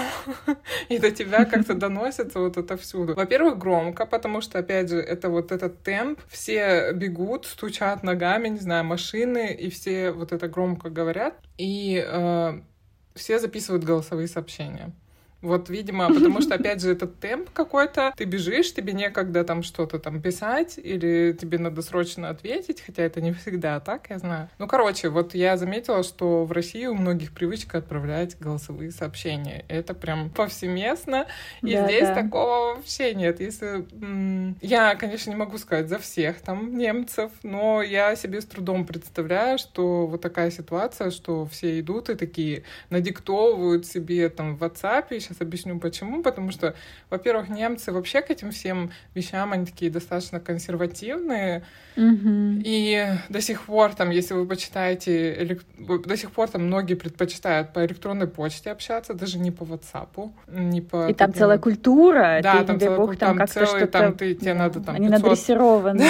и 0.89 0.99
до 0.99 1.11
тебя 1.11 1.45
как-то 1.45 1.75
доносится 1.81 2.41
вот 2.41 2.57
это 2.57 2.77
всюду. 2.77 3.15
Во-первых, 3.15 3.59
громко, 3.59 4.07
потому 4.07 4.41
что, 4.41 4.59
опять 4.59 4.89
же, 4.91 4.99
это 4.99 5.29
вот 5.29 5.53
этот 5.53 5.83
темп, 5.83 6.21
все 6.29 6.93
бегут, 6.93 7.47
стучат 7.47 8.03
ногами, 8.03 8.49
не 8.49 8.59
знаю, 8.59 8.85
машины, 8.85 9.53
и 9.53 9.71
все 9.71 10.11
вот 10.13 10.33
это 10.33 10.49
громко 10.49 10.91
говорят, 10.91 11.35
и 11.59 12.05
э, 12.07 12.61
все 13.15 13.39
записывают 13.39 13.85
голосовые 13.85 14.29
сообщения. 14.29 14.93
Вот, 15.43 15.71
видимо, 15.71 16.09
потому 16.09 16.41
что, 16.43 16.55
опять 16.55 16.83
же, 16.83 16.93
этот 16.93 17.19
темп 17.19 17.51
какой-то, 17.53 18.13
ты 18.17 18.25
бежишь, 18.25 18.75
тебе 18.75 18.93
некогда 18.93 19.43
там 19.45 19.63
что-то 19.63 19.99
там 19.99 20.21
писать, 20.21 20.79
или 20.79 21.37
тебе 21.39 21.59
надо 21.59 21.83
срочно 21.83 22.29
ответить, 22.29 22.83
хотя 22.83 23.03
это 23.03 23.21
не 23.21 23.33
всегда 23.33 23.81
так, 23.81 24.11
я 24.11 24.19
знаю. 24.19 24.51
Ну, 24.59 24.67
короче, 24.67 25.09
вот 25.09 25.35
я 25.35 25.57
заметила, 25.57 26.03
что 26.03 26.45
в 26.45 26.53
России 26.53 26.87
у 26.87 26.95
многих 26.95 27.33
привычка 27.33 27.79
отправлять 27.79 28.39
голосовые 28.39 28.91
сообщения. 28.91 29.65
Это 29.69 29.95
прям 29.95 30.31
повсеместно, 30.31 31.27
и 31.63 31.73
да, 31.73 31.87
здесь 31.87 32.09
да. 32.09 32.15
такого 32.15 32.75
вообще 32.77 33.15
нет. 33.15 33.41
Если... 33.41 33.87
Я, 34.61 34.95
конечно, 34.95 35.31
не 35.31 35.37
могу 35.37 35.57
сказать 35.59 35.89
за 35.89 35.99
всех 35.99 36.41
там 36.41 36.77
немцев, 36.77 37.31
но 37.43 37.83
я 37.83 38.15
себе 38.17 38.41
с 38.41 38.45
трудом 38.45 38.85
представляю, 38.85 39.59
что 39.59 40.07
вот 40.07 40.21
такая 40.21 40.51
ситуация, 40.51 41.11
что 41.11 41.47
все 41.47 41.81
идут 41.81 42.11
и 42.11 42.15
такие 42.15 42.65
надиктовывают 42.91 43.87
себе 43.87 44.29
там 44.29 44.57
в 44.57 44.63
WhatsApp, 44.63 45.07
сейчас 45.31 45.41
объясню 45.41 45.79
почему. 45.79 46.23
Потому 46.23 46.51
что, 46.51 46.75
во-первых, 47.09 47.49
немцы 47.49 47.93
вообще 47.93 48.21
к 48.21 48.31
этим 48.31 48.51
всем 48.51 48.91
вещам, 49.15 49.53
они 49.53 49.67
такие 49.67 49.91
достаточно 49.91 50.41
консервативные. 50.41 51.65
Mm-hmm. 51.97 52.63
И 52.65 53.07
до 53.29 53.41
сих 53.41 53.63
пор, 53.63 53.95
там, 53.95 54.11
если 54.11 54.35
вы 54.35 54.47
почитаете, 54.47 55.35
элек... 55.43 55.63
до 55.79 56.17
сих 56.17 56.31
пор 56.31 56.49
там 56.49 56.67
многие 56.67 56.95
предпочитают 56.95 57.73
по 57.73 57.85
электронной 57.85 58.27
почте 58.27 58.71
общаться, 58.71 59.15
даже 59.15 59.39
не 59.39 59.51
по 59.51 59.65
WhatsApp, 59.65 60.31
не 60.49 60.81
по... 60.81 61.09
И 61.09 61.15
там 61.15 61.35
целая 61.35 61.59
культура. 61.59 62.41
Да, 62.43 62.65
там 62.65 62.79
целая 62.79 62.97
культура, 62.97 63.17
там, 63.17 63.39
там 63.39 63.49
целый, 63.49 63.87
там 63.87 64.15
ты, 64.15 64.35
тебе 64.35 64.55
надо 64.55 64.81
там 64.81 64.95
Они 64.95 65.09
500... 65.09 65.23
надрессированы 65.23 66.07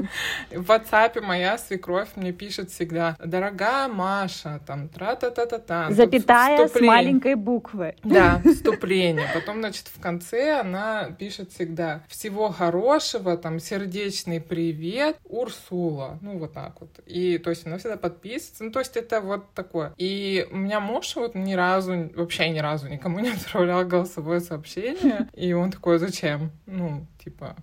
в 0.50 0.70
WhatsApp 0.70 1.20
моя 1.20 1.58
свекровь 1.58 2.08
мне 2.16 2.32
пишет 2.32 2.70
всегда, 2.70 3.16
дорогая 3.24 3.88
Маша, 3.88 4.60
там, 4.66 4.88
тра-та-та-та-та. 4.88 5.90
Запятая 5.90 6.68
с 6.68 6.80
маленькой 6.80 7.34
буквы. 7.34 7.94
Да, 8.04 8.40
вступление. 8.60 9.26
Потом, 9.34 9.58
значит, 9.60 9.86
в 9.88 10.00
конце 10.00 10.60
она 10.60 11.10
пишет 11.18 11.52
всегда 11.52 12.02
«Всего 12.08 12.50
хорошего», 12.50 13.36
там 13.36 13.58
«Сердечный 13.58 14.40
привет, 14.40 15.16
Урсула». 15.24 16.18
Ну, 16.20 16.38
вот 16.38 16.52
так 16.52 16.80
вот. 16.80 16.90
И, 17.06 17.38
то 17.38 17.50
есть, 17.50 17.66
она 17.66 17.78
всегда 17.78 17.96
подписывается. 17.96 18.64
Ну, 18.64 18.70
то 18.70 18.78
есть, 18.80 18.96
это 18.96 19.20
вот 19.20 19.52
такое. 19.54 19.92
И 19.96 20.46
у 20.50 20.56
меня 20.56 20.80
муж 20.80 21.16
вот 21.16 21.34
ни 21.34 21.54
разу, 21.54 22.10
вообще 22.14 22.50
ни 22.50 22.58
разу 22.58 22.88
никому 22.88 23.20
не 23.20 23.30
отправлял 23.34 23.84
голосовое 23.84 24.40
сообщение. 24.40 25.28
И 25.34 25.52
он 25.52 25.70
такой 25.70 25.98
«Зачем?» 25.98 26.50
Ну, 26.66 27.06
типа, 27.22 27.56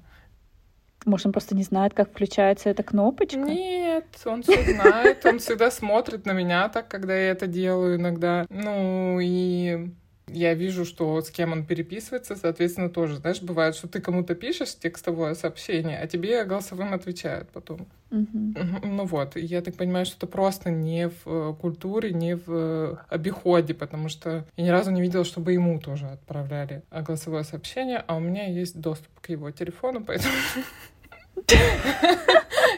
может, 1.05 1.27
он 1.27 1.31
просто 1.31 1.55
не 1.55 1.63
знает, 1.63 1.93
как 1.93 2.09
включается 2.09 2.69
эта 2.69 2.83
кнопочка? 2.83 3.39
Нет, 3.39 4.07
он 4.25 4.43
все 4.43 4.61
знает. 4.61 5.25
Он 5.25 5.39
всегда 5.39 5.71
смотрит 5.71 6.25
на 6.25 6.33
меня 6.33 6.67
так, 6.67 6.89
когда 6.89 7.15
я 7.15 7.31
это 7.31 7.47
делаю 7.47 7.95
иногда. 7.95 8.45
Ну, 8.49 9.17
и 9.21 9.89
я 10.27 10.53
вижу, 10.53 10.85
что 10.85 11.21
с 11.21 11.29
кем 11.29 11.51
он 11.53 11.65
переписывается, 11.65 12.35
соответственно, 12.35 12.89
тоже, 12.89 13.17
знаешь, 13.17 13.41
бывает, 13.41 13.75
что 13.75 13.87
ты 13.87 14.01
кому-то 14.01 14.35
пишешь 14.35 14.75
текстовое 14.75 15.35
сообщение, 15.35 15.99
а 15.99 16.07
тебе 16.07 16.43
голосовым 16.43 16.93
отвечают 16.93 17.49
потом. 17.49 17.87
Uh-huh. 18.09 18.85
Ну 18.85 19.05
вот, 19.05 19.35
я 19.35 19.61
так 19.61 19.75
понимаю, 19.75 20.05
что 20.05 20.15
это 20.17 20.27
просто 20.27 20.69
не 20.69 21.09
в 21.09 21.25
э, 21.25 21.53
культуре, 21.59 22.11
не 22.11 22.35
в 22.35 22.45
э, 22.47 22.95
обиходе, 23.09 23.73
потому 23.73 24.07
что 24.07 24.45
я 24.55 24.63
ни 24.63 24.69
разу 24.69 24.91
не 24.91 25.01
видела, 25.01 25.25
чтобы 25.25 25.51
ему 25.51 25.79
тоже 25.79 26.07
отправляли 26.07 26.83
голосовое 26.91 27.43
сообщение, 27.43 28.03
а 28.07 28.15
у 28.15 28.19
меня 28.19 28.47
есть 28.47 28.79
доступ 28.79 29.19
к 29.19 29.29
его 29.29 29.51
телефону, 29.51 30.03
поэтому... 30.05 30.33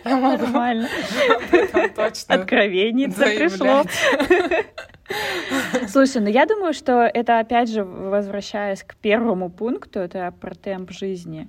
Я 0.05 0.17
могу 0.17 0.43
Нормально. 0.43 0.89
Откровенница 2.27 3.21
пришло. 3.25 3.83
Слушай, 5.87 6.21
ну 6.21 6.29
я 6.29 6.45
думаю, 6.45 6.73
что 6.73 7.09
это 7.11 7.39
опять 7.39 7.69
же, 7.69 7.83
возвращаясь 7.83 8.83
к 8.83 8.95
первому 8.95 9.49
пункту, 9.49 9.99
это 9.99 10.33
про 10.39 10.53
темп 10.53 10.91
жизни. 10.91 11.47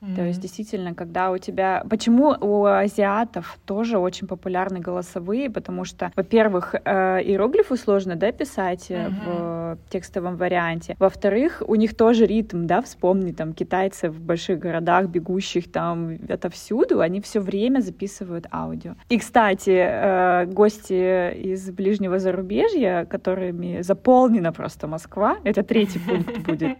Mm-hmm. 0.00 0.16
То 0.16 0.22
есть 0.22 0.40
действительно, 0.40 0.94
когда 0.94 1.30
у 1.30 1.36
тебя... 1.36 1.84
Почему 1.90 2.34
у 2.40 2.64
азиатов 2.64 3.58
тоже 3.66 3.98
очень 3.98 4.26
популярны 4.26 4.80
голосовые? 4.80 5.50
Потому 5.50 5.84
что, 5.84 6.10
во-первых, 6.16 6.74
э, 6.74 7.22
иероглифы 7.22 7.76
сложно 7.76 8.16
да, 8.16 8.32
писать 8.32 8.90
mm-hmm. 8.90 9.24
в 9.26 9.59
текстовом 9.88 10.36
варианте. 10.36 10.96
Во-вторых, 10.98 11.62
у 11.66 11.74
них 11.74 11.96
тоже 11.96 12.26
ритм, 12.26 12.66
да, 12.66 12.82
вспомни, 12.82 13.32
там, 13.32 13.52
китайцы 13.52 14.10
в 14.10 14.20
больших 14.20 14.58
городах, 14.58 15.06
бегущих 15.06 15.70
там 15.70 16.18
отовсюду, 16.28 17.00
они 17.00 17.20
все 17.20 17.40
время 17.40 17.80
записывают 17.80 18.46
аудио. 18.52 18.94
И, 19.08 19.18
кстати, 19.18 19.70
э, 19.70 20.46
гости 20.46 21.32
из 21.32 21.70
ближнего 21.70 22.18
зарубежья, 22.18 23.04
которыми 23.04 23.82
заполнена 23.82 24.52
просто 24.52 24.86
Москва, 24.86 25.36
это 25.44 25.62
третий 25.62 25.98
пункт 26.06 26.38
будет. 26.38 26.78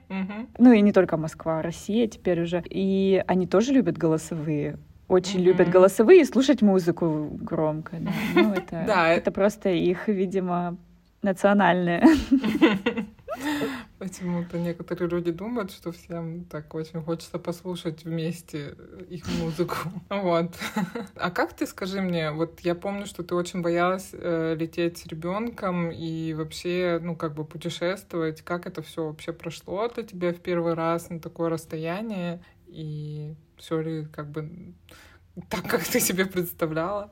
Ну 0.59 0.72
и 0.72 0.81
не 0.81 0.92
только 0.92 1.16
Москва, 1.16 1.62
Россия 1.62 2.07
теперь 2.07 2.42
уже. 2.42 2.62
И 2.68 3.22
они 3.26 3.46
тоже 3.46 3.72
любят 3.72 3.98
голосовые. 3.98 4.79
очень 5.09 5.40
mm-hmm. 5.40 5.42
любят 5.42 5.70
голосовые 5.70 6.20
и 6.20 6.24
слушать 6.24 6.62
музыку 6.62 7.29
громко. 7.33 7.96
Да. 8.00 8.11
Ну, 8.35 8.53
это, 8.53 8.85
да. 8.87 9.09
это 9.09 9.31
просто 9.33 9.70
их, 9.70 10.09
видимо, 10.09 10.76
национальное. 11.22 12.06
Почему-то 13.98 14.59
некоторые 14.59 15.09
люди 15.09 15.30
думают, 15.30 15.70
что 15.70 15.92
всем 15.92 16.44
так 16.46 16.74
очень 16.74 17.02
хочется 17.02 17.38
послушать 17.38 18.04
вместе 18.04 18.74
их 19.09 19.24
музыку. 19.38 19.76
Вот. 20.09 20.54
А 21.16 21.30
как 21.30 21.52
ты, 21.52 21.66
скажи 21.66 22.00
мне, 22.00 22.30
вот 22.30 22.61
я 22.61 22.74
помню, 22.74 23.06
что 23.06 23.22
ты 23.22 23.35
очень 23.35 23.62
боялась 23.62 24.11
э, 24.12 24.56
лететь 24.59 24.98
с 24.98 25.06
ребенком 25.06 25.90
и 25.90 26.35
вообще, 26.35 26.98
ну, 27.02 27.14
как 27.14 27.35
бы 27.35 27.44
путешествовать. 27.44 28.42
Как 28.42 28.66
это 28.66 28.83
все 28.83 29.06
вообще 29.06 29.33
прошло 29.33 29.88
для 29.88 30.02
тебя 30.02 30.33
в 30.33 30.40
первый 30.40 30.74
раз 30.74 31.11
на 31.11 31.20
такое 31.20 31.50
расстояние? 31.50 32.42
И 32.66 33.35
все 33.56 33.80
ли 33.80 34.06
как 34.06 34.30
бы 34.30 34.74
так, 35.48 35.62
как 35.68 35.85
ты 35.85 36.00
себе 36.00 36.26
представляла? 36.26 37.11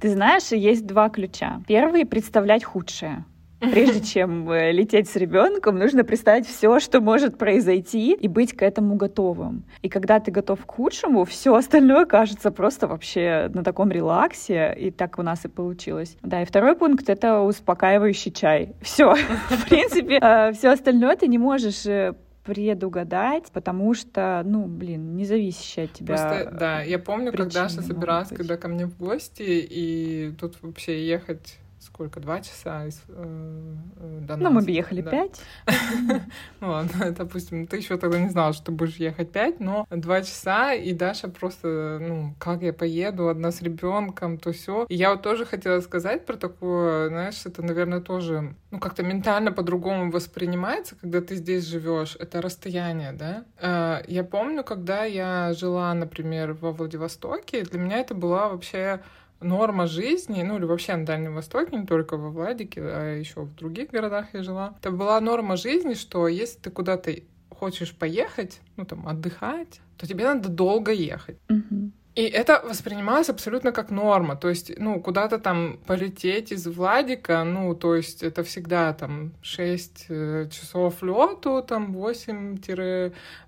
Ты 0.00 0.10
знаешь, 0.12 0.52
есть 0.52 0.86
два 0.86 1.08
ключа. 1.08 1.62
Первый— 1.66 2.06
представлять 2.06 2.64
худшее. 2.64 3.24
Прежде 3.72 4.00
чем 4.00 4.48
э, 4.50 4.70
лететь 4.70 5.08
с 5.08 5.16
ребенком, 5.16 5.78
нужно 5.78 6.04
представить 6.04 6.46
все, 6.46 6.78
что 6.78 7.00
может 7.00 7.36
произойти, 7.36 8.14
и 8.14 8.28
быть 8.28 8.56
к 8.56 8.62
этому 8.62 8.94
готовым. 8.94 9.64
И 9.82 9.88
когда 9.88 10.20
ты 10.20 10.30
готов 10.30 10.64
к 10.64 10.70
худшему, 10.70 11.24
все 11.24 11.54
остальное 11.54 12.06
кажется 12.06 12.52
просто 12.52 12.86
вообще 12.86 13.50
на 13.52 13.64
таком 13.64 13.90
релаксе, 13.90 14.74
и 14.78 14.92
так 14.92 15.18
у 15.18 15.22
нас 15.22 15.44
и 15.44 15.48
получилось. 15.48 16.16
Да, 16.22 16.42
и 16.42 16.44
второй 16.44 16.76
пункт— 16.76 17.08
это 17.10 17.40
успокаивающий 17.40 18.30
чай. 18.30 18.74
Все. 18.80 19.14
В 19.48 19.68
принципе, 19.68 20.18
э, 20.22 20.52
все 20.52 20.70
остальное 20.70 21.16
ты 21.16 21.26
не 21.26 21.38
можешь 21.38 21.84
э, 21.86 22.14
предугадать, 22.44 23.50
потому 23.52 23.92
что, 23.92 24.42
ну, 24.44 24.66
блин, 24.66 25.16
не 25.16 25.24
зависящая 25.24 25.86
от 25.86 25.92
тебя. 25.94 26.14
Просто, 26.14 26.56
да, 26.58 26.82
я 26.82 26.98
помню, 27.00 27.32
когда 27.32 27.62
Даша 27.62 27.82
собиралась, 27.82 28.28
когда 28.28 28.56
ко 28.56 28.68
мне 28.68 28.86
в 28.86 28.96
гости, 28.96 29.42
и 29.42 30.32
тут 30.40 30.62
вообще 30.62 31.04
ехать 31.06 31.58
сколько, 31.88 32.20
два 32.20 32.40
часа 32.40 32.86
из, 32.86 33.02
э, 33.08 33.74
э 33.96 34.18
до 34.20 34.36
нас. 34.36 34.44
Ну, 34.44 34.50
мы 34.50 34.62
бы 34.62 34.70
ехали 34.70 35.02
да. 35.02 35.10
пять. 35.10 35.40
Ну 36.60 36.70
ладно, 36.70 37.12
допустим, 37.12 37.66
ты 37.66 37.76
еще 37.78 37.96
тогда 37.96 38.18
не 38.18 38.28
знала, 38.28 38.52
что 38.52 38.66
ты 38.66 38.72
будешь 38.72 38.96
ехать 38.96 39.32
пять, 39.32 39.60
но 39.60 39.86
два 39.90 40.22
часа, 40.22 40.74
и 40.74 40.92
Даша 40.92 41.28
просто, 41.28 41.98
ну, 42.00 42.34
как 42.38 42.62
я 42.62 42.72
поеду 42.72 43.28
одна 43.28 43.50
с 43.50 43.62
ребенком, 43.62 44.38
то 44.38 44.52
все. 44.52 44.86
И 44.88 44.94
я 44.94 45.10
вот 45.10 45.22
тоже 45.22 45.46
хотела 45.46 45.80
сказать 45.80 46.26
про 46.26 46.36
такое, 46.36 47.08
знаешь, 47.08 47.46
это, 47.46 47.62
наверное, 47.62 48.00
тоже, 48.00 48.54
ну, 48.70 48.78
как-то 48.78 49.02
ментально 49.02 49.52
по-другому 49.52 50.10
воспринимается, 50.10 50.96
когда 50.96 51.20
ты 51.20 51.36
здесь 51.36 51.64
живешь. 51.64 52.16
Это 52.18 52.42
расстояние, 52.42 53.12
да? 53.12 53.44
Э, 53.60 54.02
я 54.08 54.24
помню, 54.24 54.64
когда 54.64 55.04
я 55.04 55.52
жила, 55.54 55.94
например, 55.94 56.52
во 56.52 56.72
Владивостоке, 56.72 57.62
для 57.62 57.80
меня 57.80 57.98
это 57.98 58.14
была 58.14 58.48
вообще 58.48 59.00
норма 59.40 59.86
жизни, 59.86 60.42
ну 60.42 60.56
или 60.56 60.64
вообще 60.64 60.96
на 60.96 61.06
Дальнем 61.06 61.34
Востоке, 61.34 61.76
не 61.76 61.86
только 61.86 62.16
во 62.16 62.30
Владике, 62.30 62.80
а 62.82 63.16
еще 63.16 63.42
в 63.42 63.54
других 63.54 63.90
городах 63.90 64.26
я 64.32 64.42
жила, 64.42 64.74
это 64.80 64.90
была 64.90 65.20
норма 65.20 65.56
жизни, 65.56 65.94
что 65.94 66.28
если 66.28 66.58
ты 66.58 66.70
куда-то 66.70 67.14
хочешь 67.50 67.94
поехать, 67.94 68.60
ну 68.76 68.84
там 68.84 69.06
отдыхать, 69.08 69.80
то 69.96 70.06
тебе 70.06 70.24
надо 70.24 70.48
долго 70.48 70.92
ехать. 70.92 71.38
Mm-hmm. 71.48 71.90
И 72.18 72.22
это 72.22 72.60
воспринималось 72.64 73.28
абсолютно 73.28 73.70
как 73.70 73.90
норма. 73.90 74.34
То 74.34 74.48
есть, 74.48 74.72
ну, 74.76 75.00
куда-то 75.00 75.38
там 75.38 75.78
полететь 75.86 76.50
из 76.50 76.66
Владика, 76.66 77.44
ну, 77.44 77.76
то 77.76 77.94
есть 77.94 78.24
это 78.24 78.42
всегда 78.42 78.92
там 78.92 79.34
6 79.40 80.06
э, 80.08 80.48
часов 80.50 81.00
лету, 81.00 81.62
там 81.62 81.92
8 81.92 82.58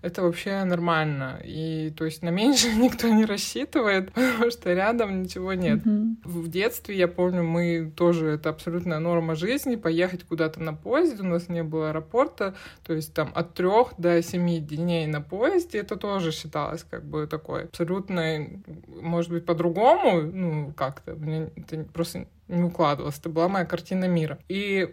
это 0.03 0.23
вообще 0.23 0.63
нормально. 0.63 1.41
И 1.43 1.93
то 1.97 2.05
есть 2.05 2.23
на 2.23 2.29
меньше 2.29 2.73
никто 2.77 3.09
не 3.09 3.25
рассчитывает, 3.25 4.13
потому 4.15 4.53
что 4.53 4.73
рядом 4.73 5.25
ничего 5.25 5.55
нет. 5.55 5.85
Mm-hmm. 5.85 6.15
В 6.23 6.49
детстве, 6.49 6.97
я 6.97 7.09
помню, 7.09 7.43
мы 7.43 7.93
тоже, 7.97 8.29
это 8.29 8.51
абсолютная 8.51 9.01
норма 9.01 9.35
жизни, 9.35 9.75
поехать 9.75 10.23
куда-то 10.23 10.63
на 10.63 10.75
поезде, 10.75 11.23
у 11.23 11.27
нас 11.27 11.49
не 11.49 11.65
было 11.65 11.89
аэропорта, 11.89 12.55
то 12.87 12.93
есть 12.93 13.15
там 13.15 13.33
от 13.35 13.55
трех 13.55 13.95
до 13.99 14.23
семи 14.23 14.61
дней 14.61 15.09
на 15.09 15.21
поезде, 15.21 15.79
это 15.79 15.97
тоже 15.97 16.31
считалось 16.31 16.85
как 16.89 17.05
бы 17.05 17.27
такой 17.27 17.65
абсолютной 17.65 18.60
может 19.01 19.31
быть, 19.31 19.44
по-другому, 19.44 20.23
ну, 20.23 20.73
как-то, 20.77 21.14
мне 21.14 21.51
это 21.57 21.85
просто 21.85 22.27
не 22.51 22.64
укладывалось. 22.64 23.18
Это 23.18 23.29
была 23.29 23.49
моя 23.49 23.64
картина 23.64 24.07
мира. 24.07 24.38
И 24.49 24.92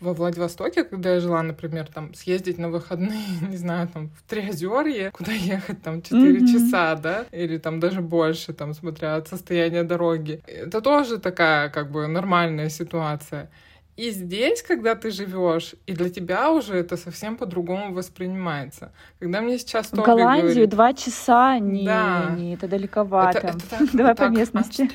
во 0.00 0.14
Владивостоке, 0.14 0.84
когда 0.84 1.14
я 1.14 1.20
жила, 1.20 1.42
например, 1.42 1.86
там, 1.92 2.14
съездить 2.14 2.58
на 2.58 2.68
выходные, 2.68 3.26
не 3.48 3.56
знаю, 3.56 3.88
там, 3.88 4.08
в 4.08 4.22
Триозерье, 4.28 5.10
куда 5.10 5.32
ехать, 5.32 5.82
там, 5.82 6.02
4 6.02 6.20
mm-hmm. 6.22 6.46
часа, 6.46 6.94
да, 6.96 7.26
или 7.30 7.58
там 7.58 7.80
даже 7.80 8.00
больше, 8.00 8.52
там, 8.52 8.74
смотря 8.74 9.16
от 9.16 9.28
состояния 9.28 9.82
дороги. 9.82 10.42
Это 10.46 10.80
тоже 10.80 11.18
такая, 11.18 11.68
как 11.68 11.90
бы, 11.90 12.06
нормальная 12.06 12.68
ситуация. 12.68 13.50
И 13.96 14.10
здесь, 14.10 14.60
когда 14.62 14.96
ты 14.96 15.10
живешь, 15.10 15.76
и 15.86 15.92
для 15.92 16.10
тебя 16.10 16.50
уже 16.50 16.74
это 16.74 16.96
совсем 16.96 17.36
по-другому 17.36 17.94
воспринимается. 17.94 18.92
Когда 19.20 19.40
мне 19.40 19.56
сейчас 19.58 19.92
В 19.92 20.02
Голландию 20.02 20.50
говорит, 20.50 20.70
два 20.70 20.92
часа, 20.94 21.58
не, 21.60 21.86
да, 21.86 22.34
не, 22.36 22.54
это 22.54 22.66
далековато. 22.66 23.38
Это, 23.38 23.48
это 23.48 23.70
так, 23.70 23.88
Давай 23.92 24.14
так 24.16 24.32
по 24.32 24.36
местности. 24.36 24.90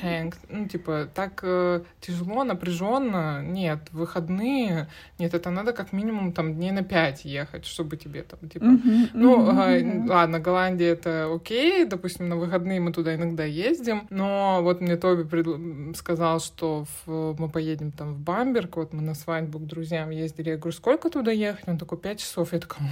Ну, 0.50 0.68
типа, 0.68 1.08
так 1.14 1.40
э, 1.42 1.80
тяжело, 2.00 2.44
напряженно. 2.44 3.42
Нет, 3.42 3.88
выходные. 3.92 4.88
Нет, 5.18 5.32
это 5.32 5.48
надо 5.50 5.72
как 5.72 5.94
минимум 5.94 6.32
там 6.32 6.54
дней 6.54 6.70
на 6.70 6.82
пять 6.82 7.24
ехать, 7.24 7.64
чтобы 7.64 7.96
тебе 7.96 8.22
там, 8.22 8.50
типа... 8.50 8.64
Uh-huh, 8.64 9.08
ну, 9.14 9.50
uh-huh, 9.50 10.04
э, 10.04 10.08
ладно, 10.08 10.40
Голландия 10.40 10.90
это 10.90 11.32
окей, 11.32 11.86
допустим, 11.86 12.28
на 12.28 12.36
выходные 12.36 12.80
мы 12.80 12.92
туда 12.92 13.14
иногда 13.14 13.44
ездим, 13.44 14.06
но 14.10 14.60
вот 14.62 14.82
мне 14.82 14.96
Тоби 14.96 15.22
пред... 15.22 15.96
сказал, 15.96 16.40
что 16.40 16.84
в... 17.06 17.36
мы 17.38 17.48
поедем 17.48 17.92
там 17.92 18.14
в 18.14 18.18
Бамберг, 18.18 18.76
вот 18.76 18.89
мы 18.92 19.02
на 19.02 19.14
свадьбу 19.14 19.58
к 19.58 19.66
друзьям 19.66 20.10
ездили. 20.10 20.50
Я 20.50 20.56
говорю, 20.56 20.76
сколько 20.76 21.10
туда 21.10 21.30
ехать? 21.30 21.68
Он 21.68 21.78
такой, 21.78 21.98
пять 21.98 22.20
часов. 22.20 22.52
Я 22.52 22.60
такая, 22.60 22.82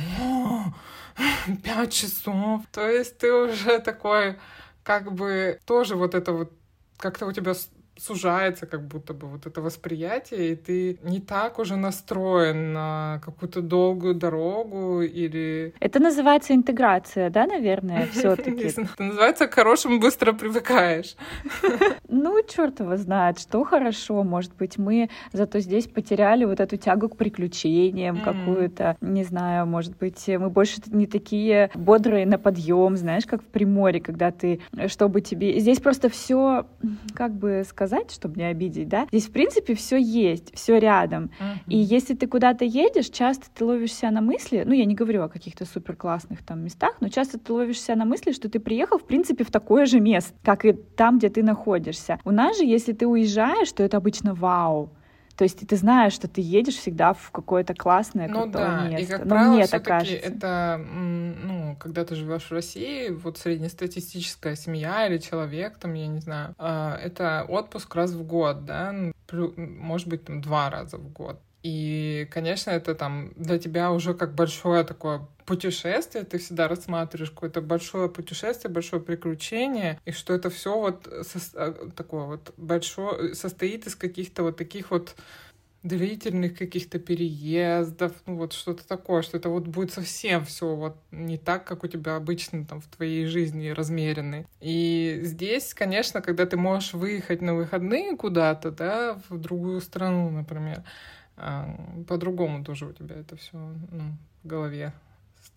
пять 1.65 1.93
часов. 1.93 2.63
То 2.73 2.89
есть 2.89 3.19
ты 3.19 3.33
уже 3.33 3.79
такой, 3.81 4.37
как 4.83 5.13
бы, 5.13 5.59
тоже 5.65 5.97
вот 5.97 6.15
это 6.15 6.33
вот 6.33 6.53
как-то 6.97 7.27
у 7.27 7.33
тебя 7.33 7.55
сужается 7.99 8.67
как 8.67 8.87
будто 8.87 9.13
бы 9.13 9.27
вот 9.27 9.47
это 9.47 9.61
восприятие, 9.61 10.53
и 10.53 10.57
ты 10.57 10.99
не 11.03 11.21
так 11.21 11.59
уже 11.59 11.77
настроен 11.77 12.73
на 12.73 13.21
какую-то 13.25 13.61
долгую 13.61 14.15
дорогу 14.15 15.03
или... 15.03 15.75
Это 15.81 16.01
называется 16.01 16.55
интеграция, 16.55 17.31
да, 17.31 17.47
наверное, 17.47 18.07
все 18.13 18.37
таки 18.37 18.65
Это 18.65 19.03
называется 19.03 19.47
к 19.47 19.55
хорошему 19.55 19.99
быстро 19.99 20.33
привыкаешь. 20.33 21.17
Ну, 22.11 22.43
черт 22.43 22.81
его 22.81 22.97
знает, 22.97 23.39
что 23.39 23.65
хорошо, 23.65 24.25
может 24.25 24.55
быть, 24.57 24.79
мы 24.79 25.09
зато 25.33 25.61
здесь 25.61 25.87
потеряли 25.87 26.45
вот 26.45 26.59
эту 26.59 26.77
тягу 26.77 27.09
к 27.09 27.17
приключениям 27.17 28.21
какую-то, 28.21 28.97
не 29.01 29.25
знаю, 29.25 29.67
может 29.67 29.97
быть, 29.97 30.27
мы 30.27 30.49
больше 30.51 30.81
не 30.87 31.07
такие 31.07 31.71
бодрые 31.75 32.27
на 32.27 32.39
подъем, 32.39 32.97
знаешь, 32.97 33.27
как 33.27 33.43
в 33.43 33.47
Приморье, 33.47 34.01
когда 34.01 34.31
ты, 34.31 34.61
чтобы 34.87 35.21
тебе... 35.21 35.61
Здесь 35.61 35.81
просто 35.81 36.09
все, 36.09 36.67
как 37.15 37.33
бы 37.33 37.63
сказать, 37.69 37.88
сказать, 37.89 38.11
чтобы 38.11 38.39
не 38.39 38.45
обидеть, 38.45 38.89
да, 38.89 39.07
здесь, 39.11 39.27
в 39.27 39.33
принципе, 39.33 39.75
все 39.75 39.97
есть, 39.97 40.55
все 40.55 40.79
рядом. 40.79 41.31
Uh-huh. 41.41 41.59
И 41.69 41.77
если 41.77 42.15
ты 42.15 42.27
куда-то 42.27 42.65
едешь, 42.65 43.09
часто 43.09 43.47
ты 43.55 43.65
ловишься 43.65 44.11
на 44.11 44.21
мысли, 44.21 44.63
ну, 44.67 44.75
я 44.75 44.85
не 44.85 44.95
говорю 44.95 45.23
о 45.23 45.29
каких-то 45.29 45.65
супер 45.65 45.97
классных 45.97 46.45
там 46.45 46.65
местах, 46.65 46.97
но 47.01 47.09
часто 47.09 47.39
ты 47.39 47.53
ловишься 47.53 47.95
на 47.95 48.05
мысли, 48.05 48.33
что 48.33 48.49
ты 48.49 48.61
приехал, 48.61 48.99
в 48.99 49.07
принципе, 49.07 49.45
в 49.45 49.51
такое 49.51 49.87
же 49.87 50.01
место, 50.01 50.35
как 50.43 50.65
и 50.65 50.73
там, 50.73 51.19
где 51.19 51.29
ты 51.29 51.43
находишься. 51.43 52.19
У 52.25 52.31
нас 52.31 52.59
же, 52.59 52.65
если 52.65 52.93
ты 52.93 53.07
уезжаешь, 53.07 53.73
то 53.73 53.83
это 53.83 53.97
обычно 53.97 54.35
вау. 54.35 54.91
То 55.39 55.45
есть 55.45 55.65
ты 55.65 55.77
знаешь, 55.77 56.15
что 56.15 56.27
ты 56.27 56.41
едешь 56.41 56.75
всегда 56.75 57.13
в 57.13 57.31
какое-то 57.31 57.73
классное, 57.73 58.27
ну, 58.27 58.43
крутое 58.43 58.67
да. 58.67 58.89
место. 58.89 59.05
И, 59.05 59.07
как 59.07 59.25
Но 59.25 59.31
правило, 59.31 59.53
мне 59.53 59.67
так 59.69 59.85
кажется. 59.85 60.17
это, 60.17 60.85
ну, 60.85 61.77
когда 61.79 62.05
ты 62.05 62.17
живешь 62.17 62.43
в 62.43 62.51
России, 62.51 63.11
вот 63.11 63.39
среднестатистическая 63.39 64.57
семья 64.57 65.07
или 65.07 65.19
человек, 65.19 65.79
там, 65.79 65.95
я 65.95 66.09
не 66.09 66.19
знаю, 66.19 66.57
а, 66.59 66.99
это 67.01 67.47
отпуск 67.49 67.95
раз 67.95 68.11
в 68.15 68.25
год, 68.27 68.65
да, 68.65 68.93
может 69.31 70.09
быть, 70.09 70.25
там, 70.25 70.41
два 70.41 70.71
раза 70.71 70.97
в 70.97 71.09
год. 71.13 71.41
И, 71.63 72.27
конечно, 72.33 72.73
это 72.73 72.97
там 72.97 73.31
для 73.37 73.61
тебя 73.61 73.93
уже 73.93 74.15
как 74.15 74.35
большое 74.35 74.83
такое 74.83 75.21
путешествие, 75.49 76.25
ты 76.25 76.37
всегда 76.37 76.69
рассматриваешь 76.69 77.31
какое-то 77.31 77.63
большое 77.63 78.11
путешествие, 78.11 78.71
большое 78.71 79.01
приключение, 79.01 79.99
и 80.05 80.13
что 80.13 80.35
это 80.35 80.51
все 80.51 80.79
вот 80.79 81.09
со, 81.23 81.39
а, 81.55 81.73
такое 81.97 82.27
вот 82.27 82.53
большое, 82.59 83.35
состоит 83.35 83.87
из 83.87 83.97
каких-то 83.97 84.43
вот 84.43 84.59
таких 84.59 84.91
вот 84.91 85.17
длительных 85.83 86.59
каких-то 86.59 86.99
переездов, 86.99 88.13
ну 88.27 88.37
вот 88.37 88.53
что-то 88.53 88.87
такое, 88.87 89.23
что 89.23 89.39
это 89.39 89.49
вот 89.49 89.67
будет 89.67 89.91
совсем 89.91 90.45
все 90.45 90.75
вот 90.75 90.99
не 91.11 91.39
так, 91.39 91.65
как 91.65 91.83
у 91.83 91.87
тебя 91.87 92.17
обычно 92.17 92.67
там 92.67 92.83
в 92.83 92.87
твоей 92.89 93.25
жизни 93.25 93.69
размеренный. 93.71 94.47
И 94.61 95.21
здесь, 95.23 95.73
конечно, 95.73 96.21
когда 96.21 96.45
ты 96.45 96.59
можешь 96.59 96.93
выехать 96.93 97.41
на 97.41 97.55
выходные 97.55 98.17
куда-то, 98.17 98.71
да, 98.71 99.19
в 99.31 99.39
другую 99.39 99.81
страну, 99.81 100.29
например, 100.31 100.83
а, 101.39 101.75
по-другому 102.07 102.63
тоже 102.65 102.85
у 102.85 102.93
тебя 102.93 103.17
это 103.17 103.37
все 103.37 103.57
ну, 103.57 104.13
в 104.43 104.47
голове 104.47 104.93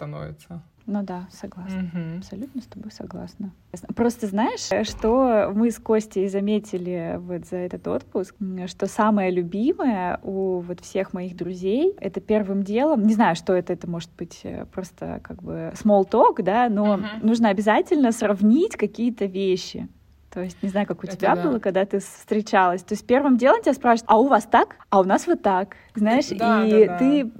становится. 0.01 0.63
Ну 0.87 1.03
да, 1.03 1.27
согласна. 1.31 1.91
Угу. 1.93 2.17
Абсолютно 2.17 2.61
с 2.61 2.65
тобой 2.65 2.91
согласна. 2.91 3.51
Просто 3.95 4.25
знаешь, 4.25 4.87
что 4.87 5.51
мы 5.53 5.69
с 5.69 5.77
Костей 5.77 6.27
заметили 6.27 7.17
вот 7.19 7.45
за 7.45 7.57
этот 7.57 7.87
отпуск, 7.87 8.35
что 8.65 8.87
самое 8.87 9.29
любимое 9.29 10.19
у 10.23 10.59
вот 10.61 10.79
всех 10.79 11.13
моих 11.13 11.37
друзей— 11.37 11.93
это 11.99 12.19
первым 12.19 12.63
делом, 12.63 13.05
не 13.05 13.13
знаю, 13.13 13.35
что 13.35 13.53
это, 13.53 13.73
это 13.73 13.87
может 13.87 14.09
быть 14.17 14.39
э, 14.43 14.65
просто 14.65 15.19
как 15.23 15.43
бы 15.43 15.71
small 15.75 16.09
talk, 16.09 16.41
да, 16.41 16.67
но 16.67 16.95
угу. 16.95 17.03
нужно 17.21 17.49
обязательно 17.49 18.11
сравнить 18.11 18.75
какие-то 18.75 19.25
вещи. 19.25 19.87
То 20.33 20.41
есть, 20.41 20.63
не 20.63 20.69
знаю, 20.69 20.87
как 20.87 21.03
у 21.03 21.07
это 21.07 21.15
тебя 21.15 21.35
да. 21.35 21.43
было, 21.43 21.59
когда 21.59 21.85
ты 21.85 21.99
встречалась. 21.99 22.81
То 22.81 22.93
есть 22.93 23.05
первым 23.05 23.37
делом 23.37 23.61
тебя 23.61 23.73
спрашивают, 23.73 24.09
а 24.09 24.17
у 24.17 24.27
вас 24.27 24.45
так? 24.45 24.77
А 24.89 25.01
у 25.01 25.03
нас 25.03 25.27
вот 25.27 25.41
так. 25.41 25.75
Знаешь, 25.93 26.29
да, 26.29 26.65
и 26.65 26.87
да, 26.87 26.93
да. 26.93 26.97
ты 26.97 27.31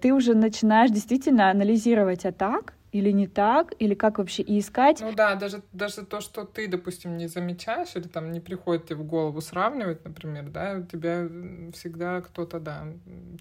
ты 0.00 0.12
уже 0.12 0.34
начинаешь 0.34 0.90
действительно 0.90 1.50
анализировать, 1.50 2.24
а 2.24 2.32
так 2.32 2.74
или 2.92 3.10
не 3.10 3.26
так, 3.26 3.74
или 3.78 3.94
как 3.94 4.18
вообще 4.18 4.42
и 4.42 4.58
искать. 4.58 5.00
Ну 5.00 5.12
да, 5.12 5.34
даже, 5.34 5.62
даже 5.72 6.04
то, 6.04 6.20
что 6.20 6.44
ты, 6.44 6.68
допустим, 6.68 7.16
не 7.16 7.26
замечаешь, 7.26 7.94
или 7.94 8.08
там 8.08 8.32
не 8.32 8.40
приходит 8.40 8.86
тебе 8.86 8.96
в 8.96 9.04
голову 9.04 9.40
сравнивать, 9.40 10.04
например, 10.04 10.48
да, 10.48 10.80
тебя 10.82 11.28
всегда 11.74 12.20
кто-то, 12.22 12.60
да, 12.60 12.86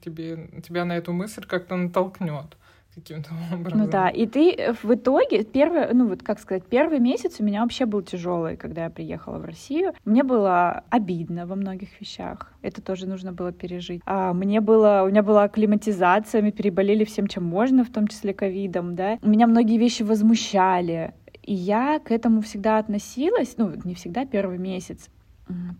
тебе, 0.03 0.49
тебя 0.65 0.85
на 0.85 0.97
эту 0.97 1.13
мысль 1.13 1.45
как-то 1.45 1.75
натолкнет 1.75 2.57
каким-то 2.97 3.31
образом. 3.53 3.79
Ну 3.79 3.87
да, 3.87 4.09
и 4.09 4.25
ты 4.25 4.51
э, 4.51 4.73
в 4.73 4.93
итоге, 4.93 5.43
первый, 5.43 5.93
ну 5.93 6.07
вот 6.07 6.23
как 6.23 6.39
сказать, 6.39 6.63
первый 6.65 6.99
месяц 6.99 7.39
у 7.39 7.43
меня 7.43 7.61
вообще 7.61 7.85
был 7.85 8.01
тяжелый, 8.01 8.57
когда 8.57 8.85
я 8.85 8.89
приехала 8.89 9.37
в 9.37 9.45
Россию. 9.45 9.93
Мне 10.05 10.23
было 10.23 10.83
обидно 10.89 11.45
во 11.45 11.55
многих 11.55 12.01
вещах. 12.01 12.51
Это 12.61 12.81
тоже 12.81 13.07
нужно 13.07 13.31
было 13.31 13.51
пережить. 13.51 14.01
А 14.05 14.33
мне 14.33 14.61
было, 14.61 15.03
у 15.05 15.09
меня 15.09 15.23
была 15.23 15.43
акклиматизация, 15.43 16.41
мы 16.41 16.51
переболели 16.51 17.03
всем, 17.03 17.27
чем 17.27 17.43
можно, 17.43 17.83
в 17.83 17.89
том 17.89 18.07
числе 18.07 18.33
ковидом, 18.33 18.95
да. 18.95 19.17
Меня 19.21 19.47
многие 19.47 19.77
вещи 19.77 20.03
возмущали. 20.03 21.13
И 21.43 21.53
я 21.53 21.99
к 21.99 22.11
этому 22.11 22.41
всегда 22.41 22.77
относилась, 22.77 23.55
ну, 23.57 23.71
не 23.85 23.95
всегда, 23.95 24.25
первый 24.25 24.57
месяц, 24.57 25.09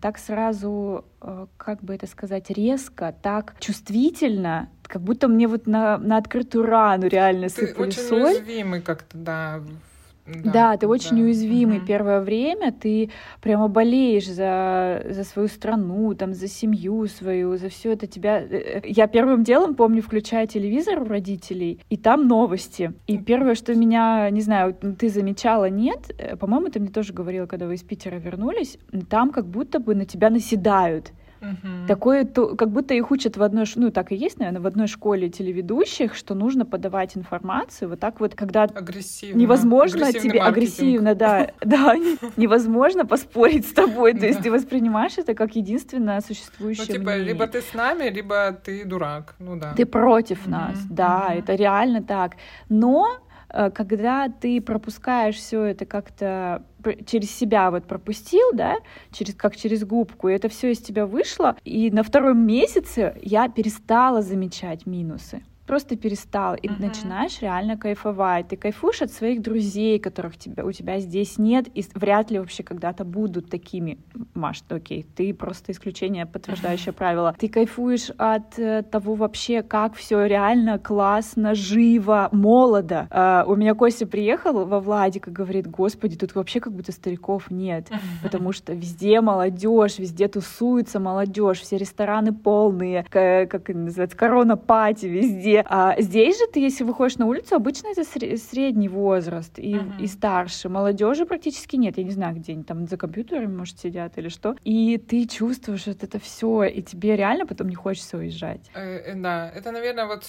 так 0.00 0.18
сразу, 0.18 1.04
э, 1.20 1.46
как 1.56 1.82
бы 1.82 1.94
это 1.94 2.06
сказать, 2.06 2.50
резко, 2.50 3.14
так 3.22 3.54
чувствительно, 3.58 4.68
как 4.82 5.02
будто 5.02 5.28
мне 5.28 5.46
вот 5.46 5.66
на, 5.66 5.98
на 5.98 6.16
открытую 6.16 6.64
рану 6.64 7.08
реально 7.08 7.48
ты 7.48 7.66
сыпали 7.66 7.88
очень 7.88 8.02
соль. 8.02 8.22
уязвимый 8.22 8.80
как-то, 8.80 9.18
да. 9.18 9.60
Да, 10.28 10.52
да 10.52 10.76
ты 10.76 10.86
очень 10.86 11.16
да. 11.16 11.22
уязвимый 11.22 11.78
угу. 11.78 11.86
первое 11.86 12.20
время, 12.20 12.72
ты 12.72 13.10
прямо 13.40 13.68
болеешь 13.68 14.28
за, 14.28 15.04
за 15.08 15.24
свою 15.24 15.48
страну, 15.48 16.14
там, 16.14 16.34
за 16.34 16.48
семью 16.48 17.06
свою, 17.06 17.56
за 17.56 17.68
все 17.68 17.92
это 17.92 18.06
тебя. 18.06 18.40
Э, 18.40 18.46
э, 18.50 18.82
я 18.84 19.06
первым 19.06 19.44
делом 19.44 19.74
помню, 19.74 20.02
включая 20.02 20.46
телевизор 20.46 21.02
у 21.02 21.04
родителей, 21.06 21.80
и 21.88 21.96
там 21.96 22.28
новости. 22.28 22.92
И 23.06 23.18
первое, 23.18 23.54
что 23.54 23.74
меня, 23.74 24.28
не 24.30 24.40
знаю, 24.40 24.74
ты 24.74 25.08
замечала, 25.08 25.70
нет, 25.70 26.10
э, 26.18 26.36
по-моему, 26.36 26.68
ты 26.68 26.80
мне 26.80 26.90
тоже 26.90 27.12
говорила, 27.12 27.46
когда 27.46 27.66
вы 27.66 27.74
из 27.74 27.82
Питера 27.82 28.16
вернулись, 28.16 28.78
там 29.08 29.30
как 29.30 29.46
будто 29.46 29.80
бы 29.80 29.94
на 29.94 30.04
тебя 30.04 30.30
наседают. 30.30 31.12
Угу. 31.40 31.86
Такое, 31.86 32.24
то, 32.24 32.56
как 32.56 32.70
будто 32.70 32.94
их 32.94 33.10
учат 33.10 33.36
в 33.36 33.42
одной, 33.42 33.64
ну 33.76 33.90
так 33.90 34.12
и 34.12 34.16
есть, 34.16 34.38
наверное, 34.38 34.60
в 34.60 34.66
одной 34.66 34.86
школе 34.86 35.28
телеведущих, 35.28 36.14
что 36.14 36.34
нужно 36.34 36.64
подавать 36.64 37.16
информацию 37.16 37.88
вот 37.88 38.00
так 38.00 38.20
вот, 38.20 38.34
когда 38.34 38.64
агрессивно. 38.64 39.38
невозможно 39.38 40.12
тебе 40.12 40.40
агрессивно, 40.40 41.14
да, 41.14 41.50
да, 41.60 41.96
невозможно 42.36 43.06
поспорить 43.06 43.66
с 43.66 43.72
тобой, 43.72 44.14
то 44.14 44.26
есть 44.26 44.42
ты 44.42 44.50
воспринимаешь 44.50 45.18
это 45.18 45.34
как 45.34 45.56
единственное 45.56 46.20
существующее. 46.20 46.86
Ну 46.88 46.94
типа 46.94 47.16
либо 47.16 47.46
ты 47.46 47.60
с 47.60 47.74
нами, 47.74 48.08
либо 48.10 48.52
ты 48.52 48.84
дурак, 48.84 49.34
ну 49.38 49.56
да. 49.56 49.74
Ты 49.74 49.86
против 49.86 50.46
нас, 50.46 50.78
да, 50.90 51.34
это 51.34 51.54
реально 51.54 52.02
так, 52.02 52.36
но 52.68 53.20
когда 53.50 54.28
ты 54.28 54.60
пропускаешь 54.60 55.36
все 55.36 55.62
это 55.64 55.86
как-то 55.86 56.62
через 57.06 57.30
себя 57.30 57.70
вот 57.70 57.84
пропустил, 57.86 58.52
да, 58.52 58.76
через, 59.10 59.34
как 59.34 59.56
через 59.56 59.84
губку, 59.84 60.28
и 60.28 60.34
это 60.34 60.48
все 60.48 60.72
из 60.72 60.78
тебя 60.78 61.06
вышло, 61.06 61.56
и 61.64 61.90
на 61.90 62.02
втором 62.02 62.46
месяце 62.46 63.16
я 63.22 63.48
перестала 63.48 64.22
замечать 64.22 64.86
минусы 64.86 65.42
просто 65.68 65.96
перестал, 65.96 66.54
и 66.54 66.66
uh-huh. 66.66 66.80
начинаешь 66.80 67.42
реально 67.42 67.76
кайфовать. 67.76 68.48
Ты 68.48 68.56
кайфуешь 68.56 69.02
от 69.02 69.12
своих 69.12 69.42
друзей, 69.42 69.98
которых 70.00 70.38
тебя, 70.38 70.64
у 70.64 70.72
тебя 70.72 70.98
здесь 70.98 71.36
нет, 71.38 71.68
и 71.74 71.84
вряд 71.94 72.30
ли 72.30 72.38
вообще 72.38 72.62
когда-то 72.62 73.04
будут 73.04 73.50
такими. 73.50 73.98
Маш, 74.34 74.62
окей, 74.70 75.06
ты 75.14 75.34
просто 75.34 75.72
исключение, 75.72 76.24
подтверждающее 76.24 76.92
uh-huh. 76.92 76.96
правило. 77.04 77.36
Ты 77.38 77.48
кайфуешь 77.48 78.10
от 78.16 78.58
э, 78.58 78.82
того 78.82 79.14
вообще, 79.14 79.62
как 79.62 79.94
все 79.94 80.24
реально 80.24 80.78
классно, 80.78 81.54
живо, 81.54 82.30
молодо. 82.32 83.06
Э, 83.10 83.44
у 83.46 83.54
меня 83.54 83.74
Костя 83.74 84.06
приехал 84.06 84.64
во 84.64 84.80
Владик 84.80 85.28
и 85.28 85.30
говорит, 85.30 85.66
господи, 85.66 86.16
тут 86.16 86.34
вообще 86.34 86.60
как 86.60 86.72
будто 86.72 86.92
стариков 86.92 87.50
нет, 87.50 87.90
uh-huh. 87.90 87.98
потому 88.22 88.52
что 88.52 88.72
везде 88.72 89.20
молодежь, 89.20 89.98
везде 89.98 90.28
тусуется 90.28 90.98
молодежь, 90.98 91.60
все 91.60 91.76
рестораны 91.76 92.32
полные, 92.32 93.04
как, 93.10 93.50
как 93.50 93.68
называется, 93.68 94.16
корона-пати 94.16 95.04
везде, 95.04 95.57
а 95.66 96.00
здесь 96.00 96.38
же 96.38 96.46
ты, 96.46 96.60
если 96.60 96.84
выходишь 96.84 97.18
на 97.18 97.26
улицу, 97.26 97.56
обычно 97.56 97.88
это 97.88 98.04
средний 98.04 98.88
возраст 98.88 99.58
и, 99.58 99.74
uh-huh. 99.74 100.00
и 100.00 100.06
старше. 100.06 100.68
Молодежи 100.68 101.26
практически 101.26 101.76
нет. 101.76 101.98
Я 101.98 102.04
не 102.04 102.10
знаю, 102.10 102.36
где 102.36 102.52
они 102.52 102.64
там 102.64 102.86
за 102.86 102.96
компьютерами, 102.96 103.56
может, 103.56 103.78
сидят 103.78 104.18
или 104.18 104.28
что. 104.28 104.56
И 104.64 104.98
ты 104.98 105.26
чувствуешь 105.26 105.86
вот 105.86 106.02
это 106.02 106.18
все, 106.18 106.64
и 106.64 106.82
тебе 106.82 107.16
реально 107.16 107.46
потом 107.46 107.68
не 107.68 107.74
хочется 107.74 108.18
уезжать. 108.18 108.70
Э, 108.74 108.98
э, 108.98 109.14
да, 109.14 109.50
это, 109.50 109.72
наверное, 109.72 110.06
вот 110.06 110.24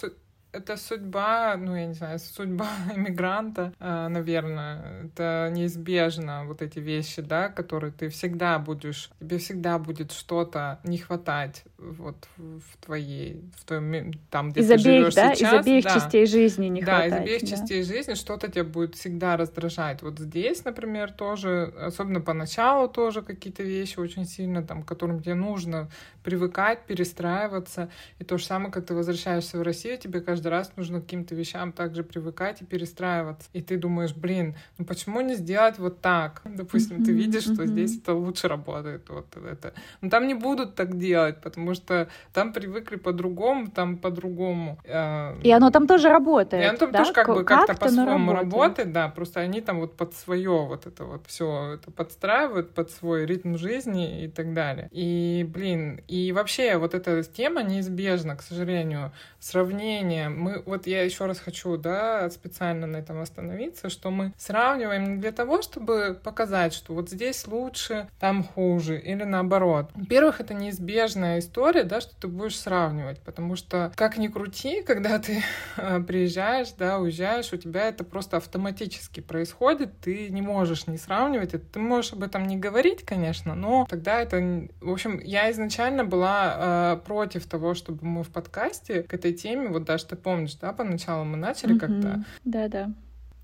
это 0.52 0.78
судьба, 0.78 1.56
ну, 1.58 1.76
я 1.76 1.86
не 1.86 1.94
знаю, 1.94 2.20
судьба 2.20 2.68
иммигранта, 2.96 3.74
э, 3.80 4.08
наверное. 4.08 5.06
Это 5.06 5.50
неизбежно, 5.54 6.46
вот 6.46 6.62
эти 6.62 6.80
вещи, 6.80 7.22
да, 7.22 7.50
которые 7.50 7.92
ты 7.92 8.10
всегда 8.10 8.58
будешь, 8.58 9.12
тебе 9.20 9.38
всегда 9.38 9.78
будет 9.78 10.12
что-то 10.12 10.80
не 10.84 10.98
хватать 10.98 11.64
вот 11.78 12.28
в 12.38 12.86
твоей, 12.86 13.44
в 13.58 13.66
твоем, 13.66 14.12
там, 14.30 14.52
где 14.52 14.62
из 14.62 14.68
ты 14.68 14.74
обеих, 14.74 14.86
живешь 14.86 15.16
да? 15.16 15.36
сейчас. 15.36 15.54
Из 15.54 15.60
обеих 15.60 15.84
да. 15.84 15.94
частей 15.94 16.26
жизни 16.26 16.68
не 16.68 16.82
да, 16.82 16.86
хватает. 16.86 17.12
Да, 17.12 17.18
из 17.18 17.22
обеих 17.22 17.42
да. 17.42 17.48
частей 17.48 17.84
жизни 17.84 18.14
что-то 18.16 18.48
тебя 18.52 18.64
будет 18.64 18.96
всегда 18.96 19.38
раздражать. 19.38 20.02
Вот 20.02 20.20
здесь, 20.20 20.66
например, 20.66 21.12
тоже, 21.12 21.74
особенно 21.80 22.22
поначалу 22.22 22.88
тоже 22.88 23.22
какие-то 23.22 23.64
вещи 23.64 24.00
очень 24.00 24.26
сильно, 24.26 24.64
там, 24.64 24.84
к 24.84 24.88
которым 24.88 25.22
тебе 25.22 25.36
нужно 25.36 25.90
привыкать, 26.24 26.86
перестраиваться. 26.86 27.90
И 28.20 28.24
то 28.24 28.38
же 28.38 28.46
самое, 28.46 28.72
как 28.72 28.86
ты 28.86 28.94
возвращаешься 28.94 29.58
в 29.58 29.62
Россию, 29.62 29.98
тебе 29.98 30.22
каждый 30.40 30.52
раз 30.52 30.72
нужно 30.78 31.00
к 31.00 31.04
каким-то 31.04 31.36
вещам 31.36 31.74
также 31.74 32.02
привыкать 32.02 32.62
и 32.62 32.66
перестраиваться. 32.66 33.50
И 33.52 33.62
ты 33.62 33.78
думаешь, 33.78 34.14
блин, 34.14 34.56
ну 34.78 34.86
почему 34.86 35.22
не 35.22 35.36
сделать 35.36 35.80
вот 35.80 36.00
так? 36.00 36.42
Допустим, 36.46 37.04
ты 37.04 37.12
видишь, 37.12 37.44
что 37.44 37.66
здесь 37.66 37.98
это 37.98 38.14
лучше 38.14 38.48
работает. 38.48 39.10
Вот 39.10 39.26
это. 39.36 39.74
Но 40.02 40.10
там 40.10 40.28
не 40.28 40.36
будут 40.36 40.76
так 40.76 40.98
делать, 40.98 41.42
потому 41.42 41.74
что 41.74 42.08
там 42.34 42.54
привыкли 42.54 42.96
по-другому, 42.96 43.68
там 43.68 43.98
по-другому. 43.98 44.78
Э, 44.86 45.38
и 45.44 45.52
оно 45.52 45.72
там 45.72 45.88
тоже 45.88 46.10
работает. 46.10 46.64
И 46.64 46.68
оно 46.68 46.78
там 46.78 46.92
да? 46.92 47.00
тоже 47.00 47.14
как 47.14 47.28
бы 47.28 47.44
как-то 47.44 47.76
по-своему 47.76 48.32
работает, 48.32 48.94
да, 48.94 49.10
просто 49.10 49.42
они 49.42 49.60
там 49.60 49.80
вот 49.80 49.98
под 49.98 50.14
свое 50.14 50.66
вот 50.66 50.88
это 50.88 51.04
вот 51.04 51.26
все 51.28 51.74
это 51.74 51.92
подстраивают 51.92 52.74
под 52.74 52.92
свой 52.92 53.26
ритм 53.26 53.58
жизни 53.58 54.24
и 54.24 54.28
так 54.30 54.54
далее. 54.54 54.88
И, 54.92 55.46
блин, 55.54 56.02
и 56.08 56.32
вообще 56.32 56.78
вот 56.78 56.94
эта 56.94 57.24
тема 57.24 57.62
неизбежна, 57.64 58.38
к 58.38 58.42
сожалению, 58.42 59.12
сравнение. 59.40 60.29
Мы, 60.30 60.62
вот 60.66 60.88
я 60.88 61.04
еще 61.04 61.26
раз 61.26 61.40
хочу, 61.40 61.78
да, 61.78 62.30
специально 62.30 62.88
на 62.88 62.98
этом 62.98 63.22
остановиться, 63.22 63.90
что 63.90 64.12
мы 64.12 64.34
сравниваем 64.38 65.16
не 65.16 65.18
для 65.18 65.32
того, 65.32 65.62
чтобы 65.62 66.20
показать, 66.22 66.74
что 66.74 66.94
вот 66.94 67.10
здесь 67.10 67.48
лучше, 67.48 68.08
там 68.20 68.44
хуже, 68.44 69.00
или 69.00 69.24
наоборот. 69.24 69.92
Во-первых, 69.94 70.42
это 70.42 70.54
неизбежная 70.54 71.40
история, 71.40 71.84
да, 71.84 72.02
что 72.02 72.16
ты 72.20 72.28
будешь 72.28 72.60
сравнивать, 72.60 73.20
потому 73.20 73.56
что 73.56 73.92
как 73.96 74.18
ни 74.18 74.28
крути, 74.28 74.84
когда 74.84 75.20
ты 75.20 75.44
э, 75.78 76.02
приезжаешь, 76.02 76.72
да, 76.78 77.00
уезжаешь, 77.00 77.54
у 77.54 77.58
тебя 77.58 77.88
это 77.88 78.04
просто 78.04 78.38
автоматически 78.38 79.20
происходит, 79.20 80.00
ты 80.00 80.30
не 80.30 80.42
можешь 80.42 80.88
не 80.88 80.98
сравнивать, 80.98 81.54
это, 81.54 81.66
ты 81.66 81.80
можешь 81.80 82.14
об 82.14 82.24
этом 82.24 82.48
не 82.48 82.58
говорить, 82.58 83.04
конечно, 83.04 83.56
но 83.56 83.86
тогда 83.90 84.22
это, 84.22 84.68
в 84.82 84.92
общем, 84.92 85.20
я 85.20 85.52
изначально 85.52 86.06
была 86.06 86.56
э, 86.58 87.06
против 87.06 87.46
того, 87.46 87.74
чтобы 87.74 88.06
мы 88.06 88.24
в 88.24 88.30
подкасте 88.30 89.04
к 89.04 89.14
этой 89.14 89.34
теме, 89.34 89.70
вот 89.70 89.84
даже 89.84 90.06
ты 90.06 90.16
помнишь, 90.20 90.56
да, 90.56 90.74
поначалу 90.74 91.26
мы 91.26 91.38
начали 91.38 91.76
mm-hmm. 91.76 91.80
как-то. 91.80 92.24
Да-да. 92.46 92.90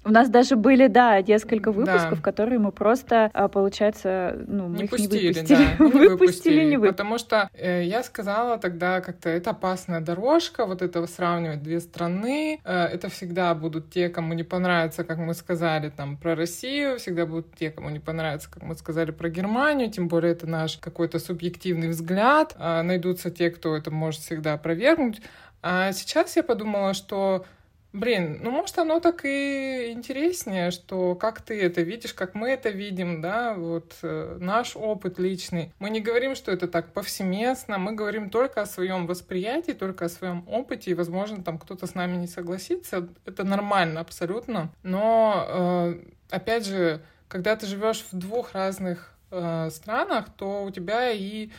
У 0.08 0.12
нас 0.12 0.30
даже 0.30 0.56
были, 0.56 0.86
да, 0.86 1.20
несколько 1.20 1.72
выпусков, 1.72 2.20
да. 2.20 2.22
которые 2.22 2.60
мы 2.60 2.72
просто, 2.72 3.32
а, 3.34 3.48
получается, 3.48 4.38
ну, 4.48 4.68
мы 4.68 4.78
не 4.78 4.84
их 4.84 4.92
пустили, 4.92 5.34
не 5.34 5.34
выпустили. 5.34 5.58
Да, 5.58 5.64
не 5.80 5.90
выпустили, 5.90 6.08
выпустили, 6.08 6.64
не 6.64 6.78
выпустили. 6.78 6.92
Потому 6.92 7.18
что 7.18 7.50
э, 7.54 7.84
я 7.86 8.04
сказала 8.04 8.60
тогда 8.60 9.02
как-то, 9.02 9.30
это 9.30 9.50
опасная 9.50 10.02
дорожка, 10.02 10.68
вот 10.68 10.84
этого 10.84 11.08
сравнивать 11.08 11.64
две 11.64 11.80
страны. 11.80 12.60
Э, 12.64 12.84
это 12.84 13.10
всегда 13.10 13.56
будут 13.56 13.90
те, 13.90 14.10
кому 14.10 14.36
не 14.36 14.44
понравится, 14.44 15.04
как 15.04 15.18
мы 15.18 15.34
сказали, 15.34 15.90
там, 15.90 16.18
про 16.18 16.36
Россию, 16.36 17.00
всегда 17.00 17.26
будут 17.26 17.56
те, 17.56 17.72
кому 17.72 17.90
не 17.90 18.00
понравится, 18.00 18.48
как 18.52 18.62
мы 18.62 18.76
сказали, 18.76 19.10
про 19.10 19.30
Германию, 19.30 19.90
тем 19.90 20.08
более 20.08 20.34
это 20.34 20.46
наш 20.46 20.78
какой-то 20.78 21.18
субъективный 21.18 21.88
взгляд. 21.88 22.56
Э, 22.60 22.84
найдутся 22.84 23.32
те, 23.32 23.50
кто 23.50 23.76
это 23.76 23.90
может 23.90 24.22
всегда 24.22 24.54
опровергнуть. 24.54 25.20
А 25.68 25.94
сейчас 25.94 26.36
я 26.36 26.44
подумала, 26.44 26.94
что 26.94 27.44
Блин, 27.92 28.40
ну 28.44 28.52
может 28.52 28.78
оно 28.78 29.00
так 29.00 29.24
и 29.24 29.90
интереснее, 29.94 30.72
что 30.72 31.16
как 31.16 31.40
ты 31.40 31.62
это 31.62 31.82
видишь, 31.82 32.14
как 32.14 32.36
мы 32.36 32.50
это 32.50 32.70
видим, 32.70 33.22
да, 33.22 33.54
вот 33.54 33.94
э, 34.02 34.38
наш 34.38 34.76
опыт 34.76 35.18
личный. 35.18 35.72
Мы 35.80 35.90
не 35.90 36.02
говорим, 36.02 36.36
что 36.36 36.52
это 36.52 36.68
так 36.68 36.92
повсеместно, 36.92 37.78
мы 37.78 37.94
говорим 37.94 38.30
только 38.30 38.62
о 38.62 38.66
своем 38.66 39.08
восприятии, 39.08 39.72
только 39.72 40.06
о 40.06 40.10
своем 40.10 40.44
опыте, 40.50 40.92
и, 40.92 40.94
возможно, 40.94 41.42
там 41.42 41.58
кто-то 41.58 41.88
с 41.88 41.96
нами 41.96 42.18
не 42.18 42.28
согласится, 42.28 43.08
это 43.26 43.46
нормально 43.46 44.02
абсолютно. 44.02 44.74
Но, 44.84 45.46
э, 45.48 45.96
опять 46.32 46.66
же, 46.66 47.02
когда 47.30 47.56
ты 47.56 47.66
живешь 47.66 48.06
в 48.12 48.18
двух 48.18 48.52
разных 48.52 49.16
э, 49.32 49.70
странах, 49.72 50.26
то 50.36 50.66
у 50.66 50.70
тебя 50.70 51.12
и 51.12 51.50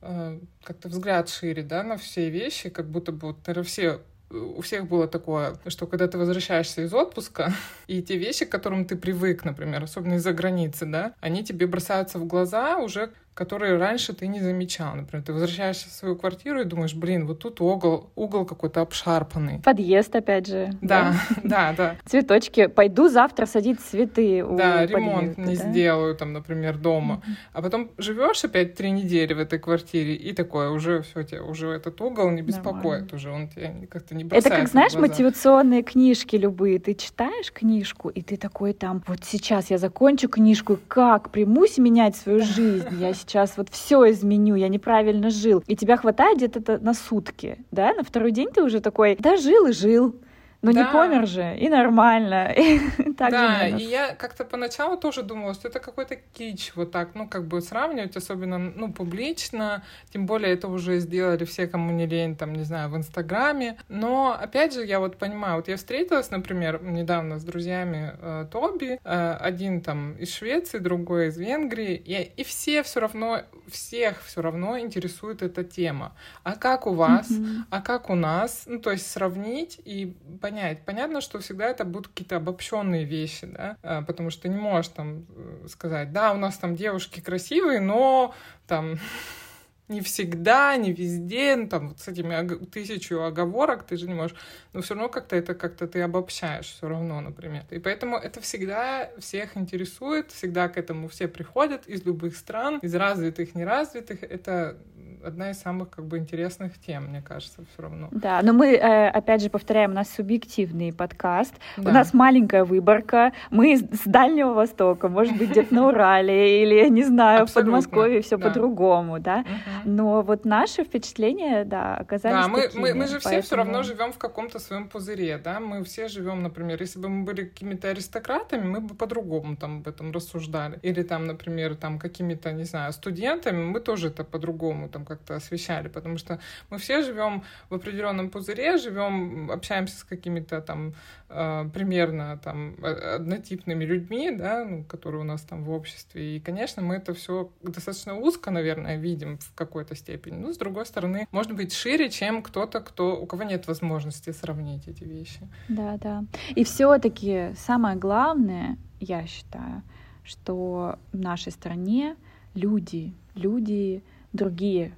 как-то 0.00 0.88
взгляд 0.88 1.28
шире, 1.28 1.62
да, 1.62 1.82
на 1.82 1.96
все 1.96 2.30
вещи, 2.30 2.70
как 2.70 2.88
будто 2.88 3.12
бы 3.12 3.36
наверное, 3.46 3.64
все 3.64 4.00
у 4.30 4.60
всех 4.60 4.86
было 4.86 5.08
такое, 5.08 5.56
что 5.66 5.86
когда 5.86 6.06
ты 6.06 6.16
возвращаешься 6.16 6.82
из 6.82 6.94
отпуска, 6.94 7.52
и 7.86 8.02
те 8.02 8.16
вещи, 8.16 8.44
к 8.44 8.50
которым 8.50 8.84
ты 8.84 8.96
привык, 8.96 9.44
например, 9.44 9.82
особенно 9.82 10.14
из-за 10.14 10.32
границы, 10.32 10.86
да, 10.86 11.14
они 11.20 11.44
тебе 11.44 11.66
бросаются 11.66 12.18
в 12.18 12.26
глаза 12.26 12.78
уже 12.78 13.12
которые 13.40 13.78
раньше 13.78 14.12
ты 14.12 14.26
не 14.26 14.38
замечал. 14.38 14.94
Например, 14.94 15.24
ты 15.24 15.32
возвращаешься 15.32 15.88
в 15.88 15.92
свою 15.92 16.14
квартиру 16.14 16.60
и 16.60 16.64
думаешь, 16.64 16.94
блин, 16.94 17.26
вот 17.26 17.38
тут 17.38 17.62
угол, 17.62 18.10
угол 18.14 18.44
какой-то 18.44 18.82
обшарпанный. 18.82 19.60
Подъезд, 19.60 20.14
опять 20.14 20.46
же. 20.46 20.74
Да, 20.82 21.14
да, 21.42 21.72
да. 21.76 21.96
Цветочки. 22.04 22.66
Пойду 22.66 23.08
завтра 23.08 23.46
садить 23.46 23.80
цветы 23.80 24.44
Да, 24.44 24.84
ремонт 24.84 25.38
не 25.38 25.54
сделаю, 25.54 26.14
там, 26.16 26.34
например, 26.34 26.76
дома. 26.76 27.22
А 27.54 27.62
потом 27.62 27.92
живешь 27.96 28.44
опять 28.44 28.74
три 28.74 28.90
недели 28.90 29.32
в 29.32 29.38
этой 29.38 29.58
квартире, 29.58 30.16
и 30.16 30.34
такое, 30.34 30.68
уже 30.68 31.00
все, 31.00 31.22
тебе 31.22 31.40
уже 31.40 31.70
этот 31.70 31.98
угол 32.02 32.28
не 32.30 32.42
беспокоит, 32.42 33.10
уже 33.14 33.30
он 33.30 33.48
тебя 33.48 33.72
как-то 33.88 34.14
не 34.14 34.24
бросает 34.24 34.46
Это 34.46 34.56
как, 34.56 34.68
знаешь, 34.68 34.92
мотивационные 34.92 35.82
книжки 35.82 36.36
любые. 36.36 36.78
Ты 36.78 36.92
читаешь 36.92 37.50
книжку, 37.50 38.10
и 38.10 38.20
ты 38.20 38.36
такой 38.36 38.74
там, 38.74 39.02
вот 39.06 39.20
сейчас 39.24 39.70
я 39.70 39.78
закончу 39.78 40.28
книжку, 40.28 40.78
как 40.88 41.30
примусь 41.30 41.78
менять 41.78 42.16
свою 42.16 42.42
жизнь, 42.42 42.88
я 43.00 43.14
сейчас 43.14 43.29
сейчас 43.30 43.56
вот 43.56 43.68
все 43.70 44.10
изменю, 44.10 44.56
я 44.56 44.68
неправильно 44.68 45.30
жил. 45.30 45.62
И 45.68 45.76
тебя 45.76 45.96
хватает 45.96 46.38
где-то 46.38 46.78
на 46.78 46.94
сутки, 46.94 47.64
да, 47.70 47.94
на 47.94 48.02
второй 48.02 48.32
день 48.32 48.50
ты 48.52 48.62
уже 48.62 48.80
такой, 48.80 49.16
да, 49.18 49.36
жил 49.36 49.66
и 49.66 49.72
жил. 49.72 50.16
Но 50.62 50.72
да. 50.72 50.80
не 50.80 50.92
помер 50.92 51.26
же, 51.26 51.56
и 51.56 51.68
нормально. 51.68 52.52
И 52.56 52.80
так 53.14 53.30
да, 53.30 53.68
и 53.68 53.82
я 53.82 54.14
как-то 54.14 54.44
поначалу 54.44 54.96
тоже 54.96 55.22
думала, 55.22 55.54
что 55.54 55.68
это 55.68 55.80
какой-то 55.80 56.16
кич, 56.16 56.72
вот 56.74 56.90
так, 56.90 57.14
ну, 57.14 57.28
как 57.28 57.46
бы 57.46 57.60
сравнивать, 57.60 58.16
особенно, 58.16 58.58
ну, 58.58 58.92
публично, 58.92 59.82
тем 60.12 60.26
более 60.26 60.52
это 60.52 60.68
уже 60.68 60.98
сделали 61.00 61.44
все, 61.44 61.66
кому 61.66 61.92
не 61.92 62.06
лень, 62.06 62.36
там, 62.36 62.52
не 62.52 62.64
знаю, 62.64 62.90
в 62.90 62.96
Инстаграме. 62.96 63.78
Но, 63.88 64.36
опять 64.38 64.74
же, 64.74 64.84
я 64.84 65.00
вот 65.00 65.16
понимаю, 65.16 65.56
вот 65.56 65.68
я 65.68 65.76
встретилась, 65.76 66.30
например, 66.30 66.82
недавно 66.82 67.38
с 67.38 67.44
друзьями 67.44 68.12
э, 68.18 68.46
Тоби, 68.50 69.00
э, 69.02 69.36
один 69.40 69.80
там 69.80 70.14
из 70.14 70.34
Швеции, 70.34 70.78
другой 70.78 71.28
из 71.28 71.38
Венгрии, 71.38 71.94
и, 71.94 72.32
и 72.36 72.44
все 72.44 72.82
все 72.82 73.00
равно, 73.00 73.42
всех 73.68 74.22
все 74.24 74.42
равно 74.42 74.78
интересует 74.78 75.42
эта 75.42 75.64
тема. 75.64 76.12
А 76.42 76.56
как 76.56 76.86
у 76.86 76.92
вас? 76.92 77.30
Mm-hmm. 77.30 77.56
А 77.70 77.80
как 77.80 78.10
у 78.10 78.14
нас? 78.14 78.64
Ну, 78.66 78.78
то 78.78 78.90
есть 78.90 79.10
сравнить 79.10 79.80
и 79.84 80.14
понять, 80.40 80.49
понять. 80.50 80.84
Понятно, 80.84 81.20
что 81.20 81.38
всегда 81.38 81.68
это 81.68 81.84
будут 81.84 82.08
какие-то 82.08 82.36
обобщенные 82.36 83.04
вещи, 83.04 83.46
да, 83.46 83.76
а, 83.82 84.02
потому 84.02 84.30
что 84.30 84.42
ты 84.42 84.48
не 84.48 84.56
можешь 84.56 84.88
там 84.88 85.26
э, 85.28 85.66
сказать, 85.68 86.12
да, 86.12 86.32
у 86.32 86.36
нас 86.36 86.58
там 86.58 86.74
девушки 86.74 87.20
красивые, 87.20 87.80
но 87.80 88.34
там 88.66 88.98
не 89.88 90.00
всегда, 90.00 90.76
не 90.76 90.92
везде, 90.92 91.54
ну, 91.54 91.68
там 91.68 91.88
вот 91.90 92.00
с 92.00 92.08
этими 92.08 92.64
тысячу 92.64 93.22
оговорок 93.22 93.84
ты 93.84 93.96
же 93.96 94.08
не 94.08 94.14
можешь, 94.14 94.36
но 94.72 94.82
все 94.82 94.94
равно 94.94 95.08
как-то 95.08 95.36
это 95.36 95.54
как-то 95.54 95.86
ты 95.86 96.00
обобщаешь 96.02 96.66
все 96.66 96.88
равно, 96.88 97.20
например. 97.20 97.64
И 97.70 97.78
поэтому 97.78 98.16
это 98.16 98.40
всегда 98.40 99.10
всех 99.18 99.56
интересует, 99.56 100.32
всегда 100.32 100.68
к 100.68 100.76
этому 100.76 101.08
все 101.08 101.28
приходят 101.28 101.86
из 101.86 102.04
любых 102.04 102.36
стран, 102.36 102.78
из 102.82 102.94
развитых, 102.94 103.54
неразвитых. 103.54 104.24
Это 104.24 104.78
одна 105.24 105.50
из 105.50 105.58
самых 105.60 105.90
как 105.90 106.04
бы 106.04 106.18
интересных 106.18 106.78
тем, 106.78 107.08
мне 107.08 107.22
кажется, 107.22 107.62
все 107.72 107.82
равно. 107.82 108.08
Да, 108.10 108.40
но 108.42 108.52
мы, 108.52 108.74
э, 108.74 109.08
опять 109.08 109.42
же, 109.42 109.50
повторяем, 109.50 109.90
у 109.92 109.94
нас 109.94 110.10
субъективный 110.10 110.92
подкаст, 110.92 111.54
да. 111.76 111.90
у 111.90 111.92
нас 111.94 112.14
маленькая 112.14 112.64
выборка, 112.64 113.32
мы 113.50 113.76
с 113.76 114.02
Дальнего 114.04 114.52
Востока, 114.52 115.08
может 115.08 115.36
быть, 115.36 115.50
где-то 115.50 115.74
на 115.74 115.88
Урале 115.88 116.62
или, 116.62 116.88
не 116.88 117.04
знаю, 117.04 117.46
в 117.46 117.52
Подмосковье 117.52 118.22
все 118.22 118.38
по-другому, 118.38 119.20
да, 119.20 119.44
но 119.84 120.22
вот 120.22 120.44
наши 120.44 120.84
впечатления, 120.84 121.64
да, 121.64 121.96
оказались 121.96 122.46
Да, 122.46 122.48
мы, 122.48 122.62
такими, 122.62 122.80
мы, 122.80 122.94
мы 122.94 123.06
же 123.06 123.18
все 123.18 123.42
все 123.42 123.56
равно 123.56 123.82
живем 123.82 124.12
в 124.12 124.18
каком-то 124.18 124.58
своем 124.58 124.88
пузыре, 124.88 125.38
да, 125.38 125.60
мы 125.60 125.84
все 125.84 126.08
живем, 126.08 126.42
например, 126.42 126.80
если 126.80 126.98
бы 126.98 127.08
мы 127.08 127.24
были 127.24 127.44
какими-то 127.44 127.88
аристократами, 127.88 128.64
мы 128.64 128.80
бы 128.80 128.94
по-другому 128.94 129.56
там 129.56 129.78
об 129.78 129.88
этом 129.88 130.12
рассуждали, 130.12 130.78
или 130.82 131.02
там, 131.02 131.26
например, 131.26 131.74
там 131.76 131.98
какими-то, 131.98 132.52
не 132.52 132.64
знаю, 132.64 132.92
студентами, 132.92 133.64
мы 133.64 133.80
тоже 133.80 134.08
это 134.08 134.24
по-другому 134.24 134.88
там 134.88 134.99
как-то 135.04 135.36
освещали, 135.36 135.88
потому 135.88 136.18
что 136.18 136.40
мы 136.70 136.78
все 136.78 137.02
живем 137.02 137.42
в 137.68 137.74
определенном 137.74 138.30
пузыре, 138.30 138.76
живем, 138.78 139.50
общаемся 139.50 139.96
с 139.96 140.04
какими-то 140.04 140.60
там 140.60 140.94
э, 141.28 141.68
примерно 141.72 142.38
там 142.42 142.76
однотипными 142.82 143.84
людьми, 143.84 144.30
да, 144.30 144.64
ну, 144.64 144.84
которые 144.84 145.22
у 145.22 145.24
нас 145.24 145.42
там 145.42 145.64
в 145.64 145.70
обществе. 145.70 146.36
И, 146.36 146.40
конечно, 146.40 146.82
мы 146.82 146.96
это 146.96 147.14
все 147.14 147.50
достаточно 147.62 148.16
узко, 148.16 148.50
наверное, 148.50 148.96
видим 148.96 149.38
в 149.38 149.54
какой-то 149.54 149.94
степени. 149.94 150.36
Но, 150.36 150.52
с 150.52 150.58
другой 150.58 150.86
стороны, 150.86 151.26
может 151.32 151.52
быть 151.54 151.72
шире, 151.72 152.10
чем 152.10 152.42
кто-то, 152.42 152.80
кто, 152.80 153.20
у 153.20 153.26
кого 153.26 153.44
нет 153.44 153.66
возможности 153.66 154.30
сравнить 154.30 154.88
эти 154.88 155.04
вещи. 155.04 155.48
Да, 155.68 155.96
да. 155.98 156.24
И 156.54 156.64
все-таки 156.64 157.52
самое 157.56 157.96
главное, 157.96 158.78
я 159.00 159.26
считаю, 159.26 159.82
что 160.24 160.98
в 161.12 161.18
нашей 161.18 161.52
стране 161.52 162.16
люди, 162.54 163.14
люди 163.34 164.02
другие, 164.32 164.92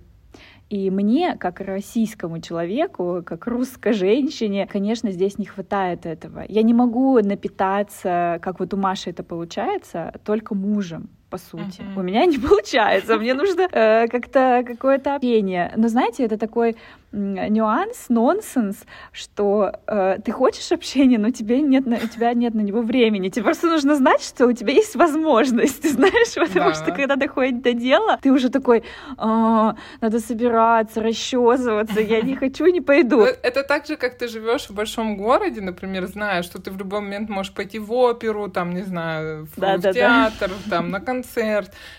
и 0.72 0.90
мне, 0.90 1.36
как 1.36 1.60
российскому 1.60 2.40
человеку, 2.40 3.22
как 3.26 3.46
русской 3.46 3.92
женщине, 3.92 4.66
конечно, 4.66 5.10
здесь 5.10 5.36
не 5.36 5.44
хватает 5.44 6.06
этого. 6.06 6.44
Я 6.48 6.62
не 6.62 6.72
могу 6.72 7.18
напитаться, 7.20 8.38
как 8.40 8.58
вот 8.58 8.72
у 8.72 8.78
Маши 8.78 9.10
это 9.10 9.22
получается, 9.22 10.18
только 10.24 10.54
мужем 10.54 11.10
по 11.32 11.38
сути. 11.38 11.80
Uh-huh. 11.80 12.00
У 12.00 12.02
меня 12.02 12.26
не 12.26 12.38
получается, 12.48 13.16
мне 13.16 13.34
нужно 13.34 13.62
э, 13.62 14.06
как-то 14.08 14.62
какое-то 14.66 15.16
общение. 15.16 15.72
Но 15.76 15.88
знаете, 15.88 16.24
это 16.24 16.36
такой 16.36 16.76
нюанс, 17.12 18.06
нонсенс, 18.08 18.84
что 19.12 19.72
э, 19.86 20.18
ты 20.24 20.32
хочешь 20.32 20.72
общения, 20.72 21.18
но 21.18 21.30
тебе 21.30 21.60
нет 21.60 21.86
на, 21.86 21.96
у 21.96 22.08
тебя 22.08 22.32
нет 22.32 22.54
на 22.54 22.60
него 22.60 22.80
времени. 22.80 23.28
Тебе 23.28 23.44
просто 23.44 23.66
нужно 23.66 23.96
знать, 23.96 24.22
что 24.22 24.46
у 24.46 24.52
тебя 24.52 24.72
есть 24.72 24.96
возможность, 24.96 25.90
знаешь, 25.90 26.34
потому 26.48 26.70
да. 26.70 26.74
что 26.74 26.92
когда 26.92 27.16
доходит 27.16 27.62
до 27.62 27.72
дела, 27.74 28.18
ты 28.22 28.32
уже 28.32 28.48
такой, 28.48 28.82
а, 29.18 29.76
надо 30.00 30.20
собираться, 30.20 31.00
расчесываться, 31.00 32.00
я 32.00 32.22
не 32.22 32.34
хочу, 32.34 32.66
не 32.66 32.80
пойду. 32.80 33.18
Ну, 33.18 33.26
это 33.42 33.62
так 33.62 33.86
же, 33.86 33.96
как 33.96 34.16
ты 34.16 34.28
живешь 34.28 34.70
в 34.70 34.74
большом 34.74 35.16
городе, 35.16 35.60
например, 35.60 36.06
зная, 36.06 36.42
что 36.42 36.62
ты 36.62 36.70
в 36.70 36.78
любой 36.78 37.00
момент 37.00 37.28
можешь 37.28 37.52
пойти 37.52 37.78
в 37.78 37.92
оперу, 37.92 38.48
там, 38.48 38.72
не 38.72 38.82
знаю, 38.82 39.46
в, 39.54 39.60
да, 39.60 39.76
в 39.76 39.80
да, 39.80 39.92
театр, 39.92 40.50
да. 40.64 40.76
там, 40.76 40.90
на 40.90 41.00
концерт, 41.00 41.21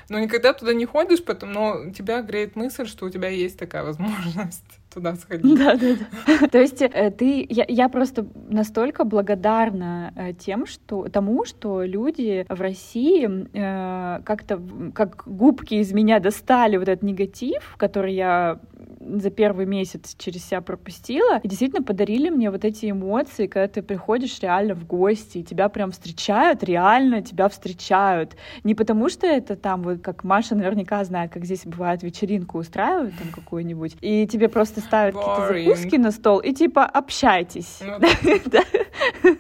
но 0.10 0.20
никогда 0.20 0.54
туда 0.54 0.74
не 0.74 0.86
ходишь, 0.86 1.24
потом, 1.24 1.54
но 1.54 1.92
тебя 1.92 2.22
греет 2.22 2.56
мысль, 2.56 2.88
что 2.88 3.06
у 3.06 3.10
тебя 3.10 3.30
есть 3.30 3.58
такая 3.58 3.84
возможность 3.84 4.64
туда 4.94 5.16
сходить. 5.16 5.58
Да, 5.58 5.76
да, 5.76 5.96
да. 5.96 6.48
То 6.52 6.60
есть 6.60 6.82
э, 6.82 7.12
ты, 7.12 7.46
я, 7.50 7.90
просто 7.90 8.26
настолько 8.50 9.04
благодарна 9.04 10.14
э, 10.16 10.34
тем, 10.34 10.66
что 10.66 11.08
тому, 11.10 11.46
что 11.46 11.84
люди 11.84 12.46
в 12.50 12.62
России 12.62 13.48
э, 13.54 14.22
как-то 14.24 14.62
как 14.94 15.24
губки 15.26 15.76
из 15.76 15.92
меня 15.94 16.20
достали 16.20 16.78
вот 16.78 16.88
этот 16.88 17.04
негатив, 17.04 17.76
который 17.78 18.14
я 18.14 18.60
за 19.00 19.30
первый 19.30 19.66
месяц 19.66 20.16
через 20.18 20.46
себя 20.46 20.62
пропустила, 20.62 21.40
и 21.44 21.48
действительно 21.48 21.84
подарили 21.84 22.30
мне 22.30 22.50
вот 22.52 22.66
эти 22.66 22.90
эмоции, 22.90 23.48
когда 23.48 23.68
ты 23.68 23.82
приходишь 23.82 24.40
реально 24.40 24.76
в 24.76 24.86
гости, 24.86 25.40
и 25.40 25.44
тебя 25.44 25.70
прям 25.70 25.92
встречают, 25.92 26.64
реально 26.64 27.22
тебя 27.22 27.50
встречают. 27.50 28.36
Не 28.64 28.76
потому 28.76 29.10
что 29.10 29.28
это 29.28 29.56
там, 29.56 29.84
вот 29.84 30.02
как 30.02 30.24
Маша 30.24 30.56
наверняка 30.56 31.04
знает, 31.04 31.32
как 31.32 31.46
здесь 31.46 31.66
бывает 31.66 32.04
вечеринку 32.04 32.60
устраивают 32.60 33.14
там 33.18 33.28
какую-нибудь, 33.30 33.98
и 34.02 34.28
тебе 34.28 34.50
просто 34.50 34.82
ставят 34.84 35.16
какие-то 35.16 35.48
закуски 35.48 35.96
на 35.98 36.12
стол, 36.12 36.40
и 36.40 36.54
типа 36.54 36.86
общайтесь. 36.86 37.80
Ну, 37.82 38.00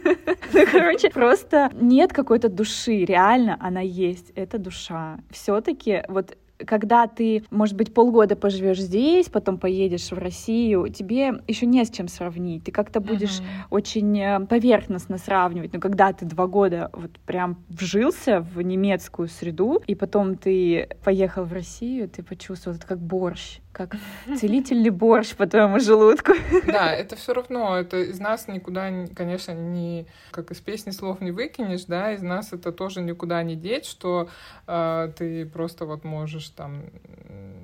ну, 0.53 0.65
короче, 0.71 1.09
просто 1.09 1.69
нет 1.73 2.13
какой-то 2.13 2.49
души, 2.49 3.05
реально 3.05 3.57
она 3.59 3.81
есть, 3.81 4.31
это 4.35 4.57
душа. 4.57 5.17
Все-таки 5.31 6.03
вот 6.07 6.37
когда 6.65 7.07
ты, 7.07 7.43
может 7.51 7.75
быть, 7.75 7.93
полгода 7.93 8.35
поживешь 8.35 8.79
здесь, 8.79 9.29
потом 9.29 9.57
поедешь 9.57 10.11
в 10.11 10.17
Россию, 10.17 10.87
тебе 10.89 11.33
еще 11.47 11.65
не 11.65 11.83
с 11.83 11.89
чем 11.89 12.07
сравнить. 12.07 12.63
Ты 12.65 12.71
как-то 12.71 12.99
будешь 12.99 13.39
uh-huh. 13.39 13.67
очень 13.69 14.19
э, 14.19 14.39
поверхностно 14.45 15.17
сравнивать. 15.17 15.73
Но 15.73 15.79
когда 15.79 16.13
ты 16.13 16.25
два 16.25 16.47
года 16.47 16.89
вот 16.93 17.11
прям 17.25 17.57
вжился 17.69 18.41
в 18.41 18.61
немецкую 18.61 19.27
среду, 19.27 19.81
и 19.87 19.95
потом 19.95 20.37
ты 20.37 20.89
поехал 21.03 21.43
в 21.43 21.53
Россию, 21.53 22.09
ты 22.09 22.23
почувствовал 22.23 22.77
это 22.77 22.87
как 22.87 22.99
борщ 22.99 23.59
как 23.73 23.95
целительный 24.39 24.91
борщ 24.91 25.35
по 25.35 25.47
твоему 25.47 25.79
желудку. 25.79 26.33
Да, 26.67 26.93
это 26.93 27.15
все 27.15 27.33
равно, 27.33 27.75
это 27.75 27.97
из 27.97 28.19
нас 28.19 28.47
никуда, 28.47 28.89
конечно, 29.15 29.51
не, 29.51 30.05
как 30.31 30.51
из 30.51 30.61
песни 30.61 30.91
слов 30.91 31.19
не 31.19 31.31
выкинешь, 31.31 31.85
да, 31.85 32.13
из 32.13 32.21
нас 32.21 32.53
это 32.53 32.71
тоже 32.71 33.01
никуда 33.01 33.41
не 33.43 33.55
деть, 33.55 33.85
что 33.85 34.29
э, 34.67 35.11
ты 35.17 35.45
просто 35.47 35.85
вот 35.85 36.03
можешь 36.03 36.49
там, 36.55 36.83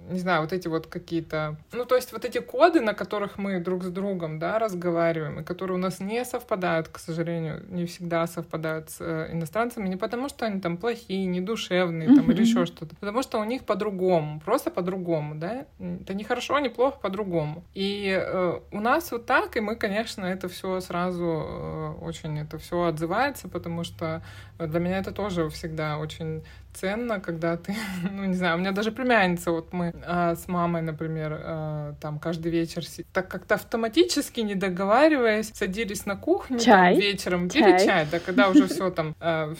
не 0.10 0.20
знаю, 0.20 0.42
вот 0.42 0.54
эти 0.54 0.68
вот 0.68 0.88
какие-то, 0.88 1.56
ну, 1.72 1.86
то 1.86 1.96
есть 1.96 2.12
вот 2.12 2.26
эти 2.26 2.40
коды, 2.40 2.82
на 2.82 2.94
которых 2.94 3.38
мы 3.38 3.60
друг 3.60 3.84
с 3.84 3.90
другом, 3.90 4.40
да, 4.40 4.60
разговариваем, 4.60 5.40
и 5.40 5.44
которые 5.44 5.78
у 5.78 5.80
нас 5.80 6.00
не 6.00 6.26
совпадают, 6.26 6.88
к 6.88 6.98
сожалению, 6.98 7.64
не 7.70 7.86
всегда 7.86 8.26
совпадают 8.28 8.90
с 8.90 8.98
э, 9.00 9.30
иностранцами, 9.32 9.88
не 9.88 9.96
потому 9.96 10.30
что 10.30 10.46
они 10.46 10.60
там 10.60 10.78
плохие, 10.78 11.26
недушевные, 11.26 12.08
там, 12.08 12.32
или 12.32 12.42
еще 12.42 12.66
что-то, 12.66 12.96
потому 12.96 13.22
что 13.24 13.40
у 13.40 13.44
них 13.44 13.64
по-другому, 13.64 14.40
просто 14.40 14.72
по-другому, 14.72 15.36
да, 15.36 15.66
это 15.80 16.14
не 16.14 16.24
хорошо, 16.24 16.60
не 16.60 16.70
плохо, 16.70 16.98
по-другому. 17.02 17.64
И 17.74 18.18
э, 18.20 18.60
у 18.72 18.80
нас 18.80 19.12
вот 19.12 19.26
так, 19.26 19.58
и 19.58 19.60
мы, 19.60 19.76
конечно, 19.76 20.26
это 20.26 20.50
все 20.50 20.80
сразу 20.82 21.24
э, 21.24 21.94
очень 22.02 22.40
это 22.40 22.58
все 22.58 22.84
отзывается, 22.84 23.48
потому 23.48 23.84
что 23.84 24.24
для 24.58 24.80
меня 24.80 24.98
это 25.00 25.12
тоже 25.12 25.50
всегда 25.50 25.98
очень 25.98 26.44
ценно, 26.74 27.20
когда 27.20 27.58
ты, 27.58 27.76
ну 28.12 28.26
не 28.26 28.36
знаю, 28.36 28.58
у 28.58 28.60
меня 28.60 28.72
даже 28.72 28.92
племянница, 28.92 29.52
вот 29.52 29.74
мы 29.74 29.94
э, 29.94 30.36
с 30.36 30.48
мамой, 30.48 30.82
например, 30.82 31.40
э, 31.40 31.94
там 32.02 32.20
каждый 32.20 32.52
вечер, 32.52 32.84
так 33.14 33.28
как-то 33.28 33.56
автоматически, 33.56 34.42
не 34.42 34.56
договариваясь, 34.56 35.52
садились 35.54 36.06
на 36.06 36.16
кухню 36.16 36.60
чай. 36.60 36.94
Там, 36.94 37.02
вечером, 37.02 37.50
чай. 37.50 37.64
пили 37.64 37.86
чай, 37.86 38.08
да, 38.12 38.20
когда 38.20 38.50
уже 38.50 38.68
все 38.74 38.90
там, 38.90 39.16
э, 39.20 39.56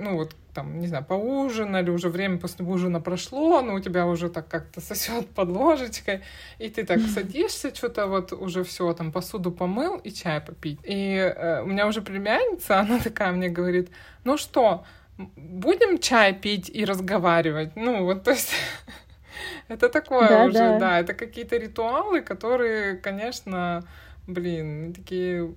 ну 0.00 0.16
вот 0.16 0.34
там, 0.54 0.80
не 0.80 0.86
знаю, 0.86 1.04
поужинали, 1.04 1.90
уже 1.90 2.08
время 2.08 2.38
после 2.38 2.64
ужина 2.64 3.00
прошло, 3.00 3.62
но 3.62 3.74
у 3.74 3.80
тебя 3.80 4.06
уже 4.06 4.28
так 4.28 4.48
как-то 4.48 4.80
сосет 4.80 5.28
под 5.28 5.48
ложечкой, 5.48 6.20
и 6.58 6.68
ты 6.68 6.84
так 6.84 7.00
садишься, 7.00 7.74
что-то 7.74 8.06
вот 8.06 8.32
уже 8.32 8.62
все, 8.62 8.92
там, 8.92 9.12
посуду 9.12 9.50
помыл 9.50 9.96
и 9.96 10.10
чай 10.10 10.40
попить. 10.40 10.78
И 10.84 11.14
э, 11.16 11.62
у 11.62 11.66
меня 11.66 11.86
уже 11.86 12.02
племянница, 12.02 12.80
она 12.80 12.98
такая 12.98 13.32
мне 13.32 13.48
говорит, 13.48 13.90
ну 14.24 14.36
что, 14.36 14.84
будем 15.16 15.98
чай 15.98 16.32
пить 16.32 16.70
и 16.72 16.84
разговаривать? 16.84 17.76
Ну, 17.76 18.04
вот, 18.04 18.24
то 18.24 18.30
есть... 18.30 18.54
Это 19.68 19.88
такое 19.88 20.28
да, 20.28 20.44
уже, 20.44 20.58
да. 20.58 20.78
да, 20.78 21.00
это 21.00 21.14
какие-то 21.14 21.56
ритуалы, 21.56 22.20
которые, 22.20 22.96
конечно, 22.96 23.82
блин, 24.26 24.92
такие 24.92 25.54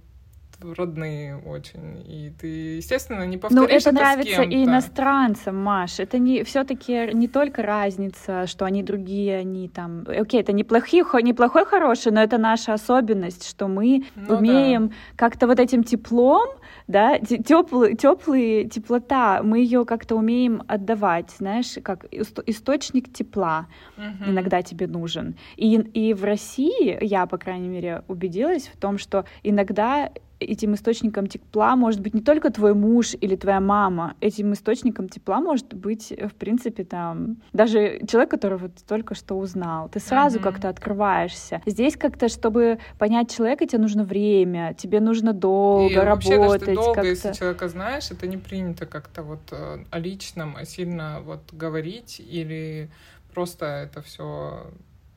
родные 0.62 1.38
очень. 1.38 2.04
И 2.08 2.32
ты, 2.40 2.78
естественно, 2.78 3.26
не 3.26 3.38
повторишь 3.38 3.62
Ну, 3.62 3.66
это, 3.68 3.90
это 3.90 3.92
нравится 3.92 4.42
и 4.44 4.64
иностранцам, 4.64 5.58
Маш. 5.58 6.00
Это 6.00 6.18
не 6.18 6.44
все-таки 6.44 7.14
не 7.14 7.28
только 7.28 7.62
разница, 7.62 8.48
что 8.48 8.66
они 8.66 8.84
другие, 8.84 9.38
они 9.38 9.68
там. 9.70 10.06
Окей, 10.08 10.42
это 10.42 10.54
неплохие, 10.54 11.04
неплохой, 11.22 11.66
хороший, 11.66 12.12
но 12.12 12.22
это 12.22 12.38
наша 12.38 12.74
особенность, 12.74 13.48
что 13.48 13.68
мы 13.68 14.06
ну, 14.16 14.38
умеем 14.38 14.88
да. 14.88 14.94
как-то 15.16 15.48
вот 15.48 15.60
этим 15.60 15.84
теплом, 15.84 16.48
да, 16.88 17.18
теплый, 17.20 17.96
теплый, 17.96 18.70
теплота, 18.70 19.42
мы 19.44 19.60
ее 19.60 19.86
как-то 19.86 20.16
умеем 20.16 20.62
отдавать, 20.68 21.32
знаешь, 21.32 21.78
как 21.84 22.06
источник 22.12 23.12
тепла 23.12 23.68
угу. 23.98 24.32
иногда 24.32 24.62
тебе 24.62 24.88
нужен. 24.88 25.36
И, 25.56 25.76
и 25.76 26.14
в 26.14 26.24
России 26.24 26.98
я, 27.02 27.26
по 27.26 27.38
крайней 27.38 27.70
мере, 27.70 28.04
убедилась 28.08 28.68
в 28.68 28.78
том, 28.78 28.98
что 28.98 29.26
иногда 29.44 30.12
этим 30.40 30.74
источником 30.74 31.28
тепла 31.28 31.76
может 31.76 32.02
быть 32.02 32.14
не 32.14 32.22
только 32.22 32.50
твой 32.52 32.74
муж 32.74 33.16
или 33.20 33.36
твоя 33.36 33.60
мама. 33.60 34.16
Этим 34.22 34.54
источником 34.54 35.10
тепла 35.10 35.40
может 35.40 35.74
быть, 35.74 36.12
в 36.12 36.36
принципе, 36.36 36.84
там 36.84 37.38
даже 37.54 38.02
человек, 38.08 38.32
которого 38.32 38.70
ты 38.70 38.84
только 38.86 39.16
что 39.16 39.36
узнал. 39.36 39.90
Ты 39.90 40.00
сразу 40.00 40.40
mm-hmm. 40.40 40.44
как-то 40.44 40.70
открываешься. 40.70 41.62
Здесь 41.66 41.98
как-то, 41.98 42.28
чтобы 42.30 42.80
понять 42.98 43.34
человека, 43.34 43.66
тебе 43.66 43.80
нужно 43.80 44.04
время, 44.04 44.76
тебе 44.78 45.00
нужно 45.00 45.34
долго 45.34 45.94
И 45.94 45.96
работать. 45.96 46.38
Вообще, 46.38 46.38
даже 46.38 46.60
ты 46.60 46.76
долго, 46.76 47.02
если 47.04 47.34
человека 47.34 47.68
знаешь, 47.68 48.12
это 48.12 48.28
не 48.28 48.38
принято 48.38 48.86
как-то 48.86 49.24
вот 49.24 49.42
э, 49.52 49.78
о 49.90 50.00
личном, 50.00 50.56
а 50.58 50.66
сильно 50.66 51.22
вот 51.22 51.54
говорить 51.54 52.20
или 52.20 52.90
просто 53.34 53.66
это 53.66 54.02
все 54.02 54.68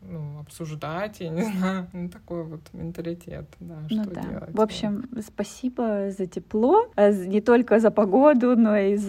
ну, 0.01 0.41
обсуждать, 0.41 1.21
я 1.21 1.29
не 1.29 1.43
знаю, 1.59 1.89
ну, 1.93 2.09
такой 2.09 2.45
вот 2.45 2.61
менталитет, 2.73 3.47
да, 3.61 3.79
ну, 3.91 4.03
что 4.03 4.15
да. 4.15 4.23
делать. 4.23 4.51
В 4.55 4.61
общем, 4.61 5.09
спасибо 5.25 6.11
за 6.11 6.27
тепло, 6.27 6.91
а 6.97 7.11
не 7.11 7.41
только 7.41 7.81
за 7.81 7.91
погоду, 7.91 8.57
но 8.57 8.77
и 8.77 8.97
за 8.97 9.07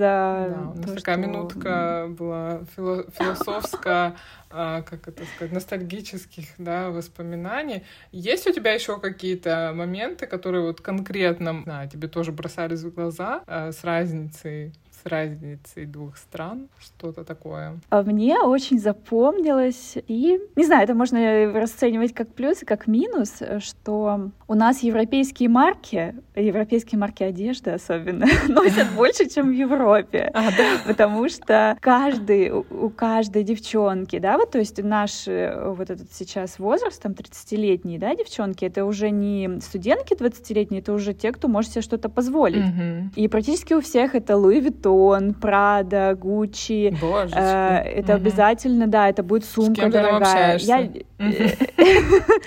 Да, 0.55 0.71
у 0.73 0.77
нас 0.77 0.85
то, 0.85 0.95
такая 0.95 1.17
что... 1.17 1.27
минутка 1.27 2.07
была 2.09 2.61
фило 2.75 3.05
философская, 3.11 4.15
как 4.49 5.07
это 5.07 5.23
сказать, 5.35 5.53
ностальгических, 5.53 6.45
да, 6.57 6.89
воспоминаний. 6.89 7.83
Есть 8.11 8.47
у 8.47 8.53
тебя 8.53 8.73
еще 8.73 8.99
какие-то 8.99 9.71
моменты, 9.75 10.25
которые 10.25 10.63
вот 10.63 10.81
конкретно, 10.81 11.63
да, 11.65 11.87
тебе 11.87 12.07
тоже 12.07 12.31
бросались 12.31 12.83
в 12.83 12.93
глаза 12.93 13.43
а, 13.47 13.71
с 13.71 13.83
разницей 13.83 14.73
с 15.01 15.05
разницей 15.05 15.85
двух 15.85 16.17
стран, 16.17 16.67
что-то 16.79 17.23
такое. 17.23 17.79
А 17.89 18.03
мне 18.03 18.39
очень 18.39 18.79
запомнилось, 18.79 19.97
и, 20.07 20.39
не 20.55 20.65
знаю, 20.65 20.83
это 20.83 20.93
можно 20.93 21.51
расценивать 21.53 22.13
как 22.13 22.33
плюс 22.33 22.63
и 22.63 22.65
как 22.65 22.87
минус, 22.87 23.41
что 23.59 24.31
у 24.47 24.53
нас 24.53 24.83
европейские 24.83 25.49
марки, 25.49 26.15
европейские 26.35 26.99
марки 26.99 27.23
одежды 27.23 27.71
особенно, 27.71 28.25
носят 28.47 28.91
больше, 28.95 29.29
чем 29.29 29.49
в 29.49 29.53
Европе. 29.53 30.29
А, 30.33 30.49
да? 30.51 30.77
Потому 30.85 31.29
что 31.29 31.77
каждый, 31.79 32.51
у 32.51 32.89
каждой 32.89 33.43
девчонки, 33.43 34.19
да, 34.19 34.37
вот, 34.37 34.51
то 34.51 34.59
есть 34.59 34.81
наш 34.83 35.27
э, 35.27 35.73
вот 35.77 35.89
этот 35.89 36.11
сейчас 36.13 36.59
возраст, 36.59 37.01
там, 37.01 37.13
30-летние, 37.13 37.99
да, 37.99 38.15
девчонки, 38.15 38.65
это 38.65 38.85
уже 38.85 39.11
не 39.11 39.59
студентки 39.61 40.13
20-летние, 40.13 40.81
это 40.81 40.93
уже 40.93 41.13
те, 41.13 41.31
кто 41.31 41.47
может 41.47 41.71
себе 41.71 41.81
что-то 41.81 42.09
позволить. 42.09 42.65
Угу. 42.65 43.11
И 43.15 43.27
практически 43.27 43.73
у 43.73 43.81
всех 43.81 44.15
это 44.15 44.35
Луи 44.37 44.59
Vuitton, 44.59 44.88
Vuitton, 44.89 45.33
Prada, 45.33 46.13
Gucci. 46.13 46.95
Э, 47.33 47.77
это 47.83 48.13
угу. 48.13 48.21
обязательно, 48.21 48.87
да, 48.87 49.09
это 49.09 49.23
будет 49.23 49.45
сумка 49.45 49.73
С 49.73 49.83
кем 49.83 49.91
дорогая. 49.91 50.57
Я... 50.57 50.89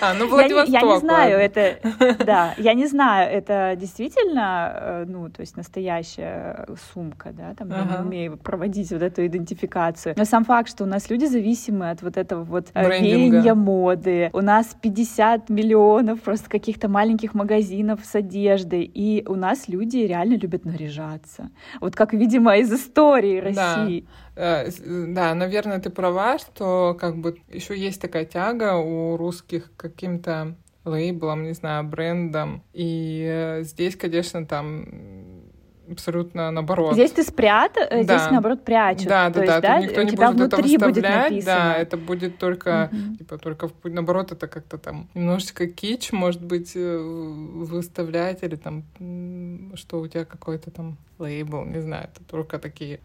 А, 0.01 0.13
ну 0.13 0.27
Владивосток. 0.29 0.73
Я, 0.73 0.81
не 0.81 0.99
знаю, 0.99 1.37
это, 1.37 1.77
да, 2.25 2.53
я 2.57 2.73
не 2.73 2.87
знаю, 2.87 3.31
это 3.31 3.75
действительно, 3.77 4.71
э, 4.75 5.05
ну, 5.07 5.29
то 5.29 5.41
есть 5.41 5.57
настоящая 5.57 6.65
сумка, 6.93 7.31
да, 7.31 7.53
там 7.55 7.69
я 7.69 7.83
не 7.83 8.05
умею 8.05 8.37
проводить 8.37 8.91
вот 8.91 9.01
эту 9.01 9.25
идентификацию. 9.25 10.15
Но 10.17 10.25
сам 10.25 10.43
факт, 10.45 10.69
что 10.69 10.83
у 10.83 10.87
нас 10.87 11.09
люди 11.09 11.25
зависимы 11.25 11.89
от 11.89 12.01
вот 12.01 12.17
этого 12.17 12.43
вот 12.43 12.67
э, 12.73 12.99
веяния 12.99 13.53
моды. 13.53 14.29
У 14.33 14.41
нас 14.41 14.75
50 14.81 15.49
миллионов 15.49 16.21
просто 16.21 16.49
каких-то 16.49 16.87
маленьких 16.87 17.33
магазинов 17.33 17.99
с 18.03 18.15
одеждой, 18.15 18.83
и 18.83 19.23
у 19.27 19.35
нас 19.35 19.67
люди 19.67 19.97
реально 19.97 20.35
любят 20.35 20.65
наряжаться. 20.65 21.49
Вот 21.79 21.95
как 21.95 22.13
видите 22.13 22.32
видимо, 22.33 22.57
из 22.57 22.71
истории 22.73 23.39
России. 23.39 24.07
Да. 24.35 24.63
Э, 24.65 24.71
да, 25.07 25.35
наверное, 25.35 25.79
ты 25.79 25.89
права, 25.89 26.39
что 26.39 26.97
как 26.99 27.17
бы 27.17 27.37
еще 27.51 27.77
есть 27.77 28.01
такая 28.01 28.25
тяга 28.25 28.75
у 28.75 29.17
русских 29.17 29.71
каким-то 29.77 30.55
лейблам, 30.83 31.43
не 31.43 31.53
знаю, 31.53 31.83
брендам. 31.83 32.63
И 32.73 33.23
э, 33.29 33.63
здесь, 33.63 33.95
конечно, 33.95 34.45
там 34.45 34.85
абсолютно 35.89 36.51
наоборот. 36.51 36.93
Здесь 36.93 37.11
ты 37.11 37.23
спрятал, 37.23 37.83
э, 37.83 38.03
да. 38.03 38.17
здесь 38.17 38.31
наоборот 38.31 38.63
прячут. 38.63 39.07
Да, 39.07 39.29
да, 39.29 39.39
То 39.41 39.45
да. 39.45 39.53
Есть, 39.53 39.61
да, 39.61 39.79
никто 39.79 40.01
у 40.01 40.03
не 40.03 40.11
тебя 40.11 40.31
будет 40.31 40.53
внутри 40.53 40.75
это 40.75 40.85
будет 40.85 41.03
написано. 41.03 41.45
Да, 41.45 41.75
это 41.75 41.97
будет 41.97 42.37
только, 42.37 42.89
угу. 42.91 43.17
типа, 43.17 43.37
только 43.37 43.69
наоборот, 43.83 44.31
это 44.31 44.47
как-то 44.47 44.77
там 44.77 45.09
немножечко 45.13 45.67
кич, 45.67 46.11
может 46.11 46.43
быть, 46.43 46.75
выставлять 46.75 48.43
или 48.43 48.55
там, 48.55 48.83
что 49.75 49.99
у 49.99 50.07
тебя 50.07 50.25
какой-то 50.25 50.71
там 50.71 50.97
лейбл, 51.19 51.65
не 51.65 51.81
знаю, 51.81 52.09
это 52.13 52.23
только 52.23 52.59
такие 52.59 52.99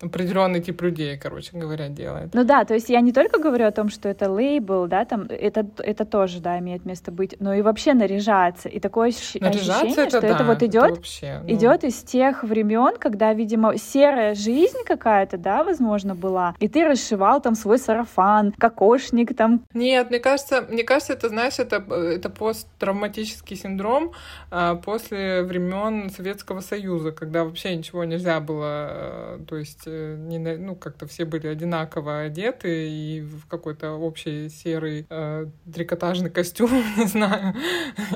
определенный 0.00 0.60
тип 0.60 0.80
людей, 0.82 1.16
короче 1.16 1.50
говоря, 1.52 1.88
делает. 1.88 2.34
Ну 2.34 2.44
да, 2.44 2.64
то 2.64 2.74
есть 2.74 2.88
я 2.88 3.00
не 3.00 3.12
только 3.12 3.40
говорю 3.40 3.66
о 3.66 3.72
том, 3.72 3.88
что 3.88 4.08
это 4.08 4.30
лейбл, 4.30 4.86
да, 4.86 5.04
там 5.04 5.22
это 5.22 5.66
это 5.78 6.04
тоже, 6.04 6.40
да, 6.40 6.58
имеет 6.58 6.84
место 6.84 7.10
быть, 7.10 7.36
но 7.40 7.54
и 7.54 7.62
вообще 7.62 7.94
наряжаться 7.94 8.68
и 8.68 8.80
такое 8.80 9.12
наряжаться 9.40 9.82
ощущение, 9.82 10.06
это, 10.06 10.08
что 10.10 10.20
да, 10.20 10.28
это 10.28 10.44
вот 10.44 10.62
идет 10.62 10.84
это 10.84 10.94
вообще, 10.94 11.40
ну... 11.42 11.54
идет 11.54 11.84
из 11.84 12.02
тех 12.02 12.44
времен, 12.44 12.96
когда, 12.98 13.32
видимо, 13.32 13.76
серая 13.76 14.34
жизнь 14.34 14.84
какая-то, 14.86 15.36
да, 15.36 15.64
возможно, 15.64 16.14
была, 16.14 16.54
и 16.60 16.68
ты 16.68 16.84
расшивал 16.84 17.40
там 17.40 17.54
свой 17.54 17.78
сарафан, 17.78 18.52
кокошник 18.52 19.36
там. 19.36 19.64
Нет, 19.74 20.10
мне 20.10 20.20
кажется, 20.20 20.64
мне 20.68 20.84
кажется, 20.84 21.12
это 21.14 21.28
знаешь, 21.28 21.58
это 21.58 21.76
это 21.76 22.30
посттравматический 22.30 23.56
синдром 23.56 24.12
а, 24.50 24.76
после 24.76 25.42
времен 25.42 26.10
Советского 26.10 26.60
Союза, 26.60 27.12
когда 27.12 27.44
вообще 27.44 27.74
ничего 27.76 28.04
нельзя 28.04 28.40
было, 28.40 28.66
а, 28.66 29.40
то 29.48 29.56
есть 29.56 29.86
э, 29.86 29.87
не, 29.88 30.38
ну, 30.38 30.74
как-то 30.74 31.06
все 31.06 31.24
были 31.24 31.46
одинаково 31.46 32.20
одеты 32.20 32.88
и 32.88 33.20
в 33.20 33.46
какой-то 33.46 33.92
общий 33.92 34.48
серый 34.48 35.06
э, 35.08 35.46
трикотажный 35.72 36.30
костюм, 36.30 36.70
не 36.96 37.06
знаю. 37.06 37.54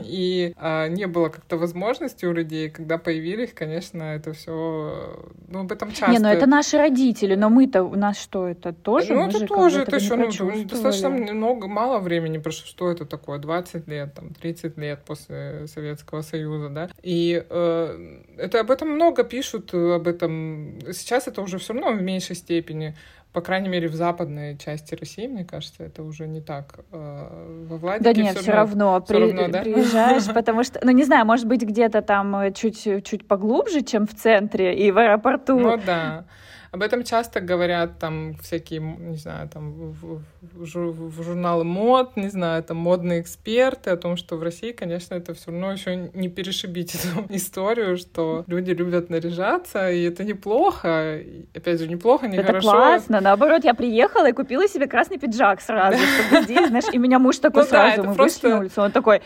И 0.02 0.54
э, 0.56 0.88
не 0.88 1.06
было 1.06 1.28
как-то 1.28 1.56
возможности 1.56 2.26
у 2.26 2.32
людей, 2.32 2.70
когда 2.70 2.98
появились, 2.98 3.52
конечно, 3.52 4.02
это 4.02 4.32
все, 4.32 5.26
ну, 5.48 5.60
об 5.60 5.72
этом 5.72 5.90
часто... 5.90 6.12
Не, 6.12 6.18
ну 6.18 6.28
это 6.28 6.46
наши 6.46 6.76
родители, 6.76 7.34
но 7.34 7.48
мы-то, 7.50 7.82
у 7.82 7.94
нас 7.94 8.18
что, 8.18 8.48
это 8.48 8.72
тоже? 8.72 9.14
Ну, 9.14 9.28
это 9.28 9.46
тоже, 9.46 9.82
это 9.82 9.96
еще, 9.96 10.16
ну, 10.16 10.64
достаточно 10.64 11.08
много, 11.08 11.68
мало 11.68 11.98
времени 11.98 12.38
прошло, 12.38 12.66
что 12.66 12.90
это 12.90 13.04
такое, 13.04 13.38
20 13.38 13.88
лет, 13.88 14.14
там, 14.14 14.30
30 14.34 14.78
лет 14.78 15.00
после 15.04 15.66
Советского 15.66 16.22
Союза, 16.22 16.68
да, 16.68 16.88
и 17.02 17.44
э, 17.48 18.22
это 18.38 18.60
об 18.60 18.70
этом 18.70 18.90
много 18.90 19.24
пишут, 19.24 19.74
об 19.74 20.06
этом, 20.06 20.78
сейчас 20.92 21.28
это 21.28 21.42
уже 21.42 21.58
все 21.62 21.72
равно 21.72 21.92
в 21.92 22.02
меньшей 22.02 22.36
степени, 22.36 22.94
по 23.32 23.40
крайней 23.40 23.68
мере, 23.68 23.88
в 23.88 23.94
западной 23.94 24.58
части 24.58 24.94
России, 24.94 25.26
мне 25.26 25.44
кажется, 25.44 25.84
это 25.84 26.02
уже 26.02 26.28
не 26.28 26.40
так. 26.40 26.80
Э, 26.92 27.64
во 27.68 27.76
Владике 27.78 28.12
да 28.12 28.20
нет, 28.20 28.38
все 28.38 28.52
равно, 28.52 29.02
все 29.02 29.14
при, 29.14 29.20
равно 29.22 29.48
да? 29.48 29.62
приезжаешь, 29.62 30.26
потому 30.34 30.64
что, 30.64 30.80
ну 30.82 30.90
не 30.90 31.04
знаю, 31.04 31.24
может 31.24 31.46
быть, 31.46 31.62
где-то 31.62 32.02
там 32.02 32.52
чуть, 32.52 32.82
чуть 33.04 33.26
поглубже, 33.26 33.82
чем 33.82 34.06
в 34.06 34.14
центре 34.14 34.76
и 34.76 34.90
в 34.90 34.98
аэропорту. 34.98 35.58
Ну 35.58 35.78
да. 35.78 36.26
Об 36.72 36.80
этом 36.80 37.04
часто 37.04 37.40
говорят 37.40 37.98
там 37.98 38.34
всякие, 38.40 38.80
не 38.80 39.18
знаю, 39.18 39.46
там 39.46 39.72
в, 39.72 40.22
в, 40.40 40.64
в 40.64 41.22
журналы 41.22 41.64
мод, 41.64 42.16
не 42.16 42.28
знаю, 42.28 42.62
там 42.62 42.78
модные 42.78 43.20
эксперты 43.20 43.90
о 43.90 43.96
том, 43.98 44.16
что 44.16 44.36
в 44.36 44.42
России, 44.42 44.72
конечно, 44.72 45.14
это 45.14 45.34
все 45.34 45.50
равно 45.50 45.72
еще 45.72 46.10
не 46.14 46.30
перешибить 46.30 46.94
эту 47.04 47.26
историю, 47.28 47.98
что 47.98 48.44
люди 48.46 48.70
любят 48.70 49.10
наряжаться, 49.10 49.90
и 49.90 50.02
это 50.04 50.24
неплохо. 50.24 51.18
И, 51.18 51.44
опять 51.54 51.78
же, 51.78 51.86
неплохо, 51.86 52.26
не 52.26 52.38
Это 52.38 52.58
классно. 52.58 53.20
Наоборот, 53.20 53.64
я 53.64 53.74
приехала 53.74 54.30
и 54.30 54.32
купила 54.32 54.66
себе 54.66 54.86
красный 54.86 55.18
пиджак 55.18 55.60
сразу, 55.60 55.98
чтобы 55.98 56.44
здесь, 56.44 56.68
знаешь, 56.68 56.88
и 56.90 56.96
меня 56.96 57.18
муж 57.18 57.36
такой 57.40 57.64
ну 57.64 57.68
сразу, 57.68 58.04
мы 58.04 58.14
вышли 58.14 58.48
на 58.48 58.60
улицу, 58.60 58.80
он 58.80 58.92
такой, 58.92 59.20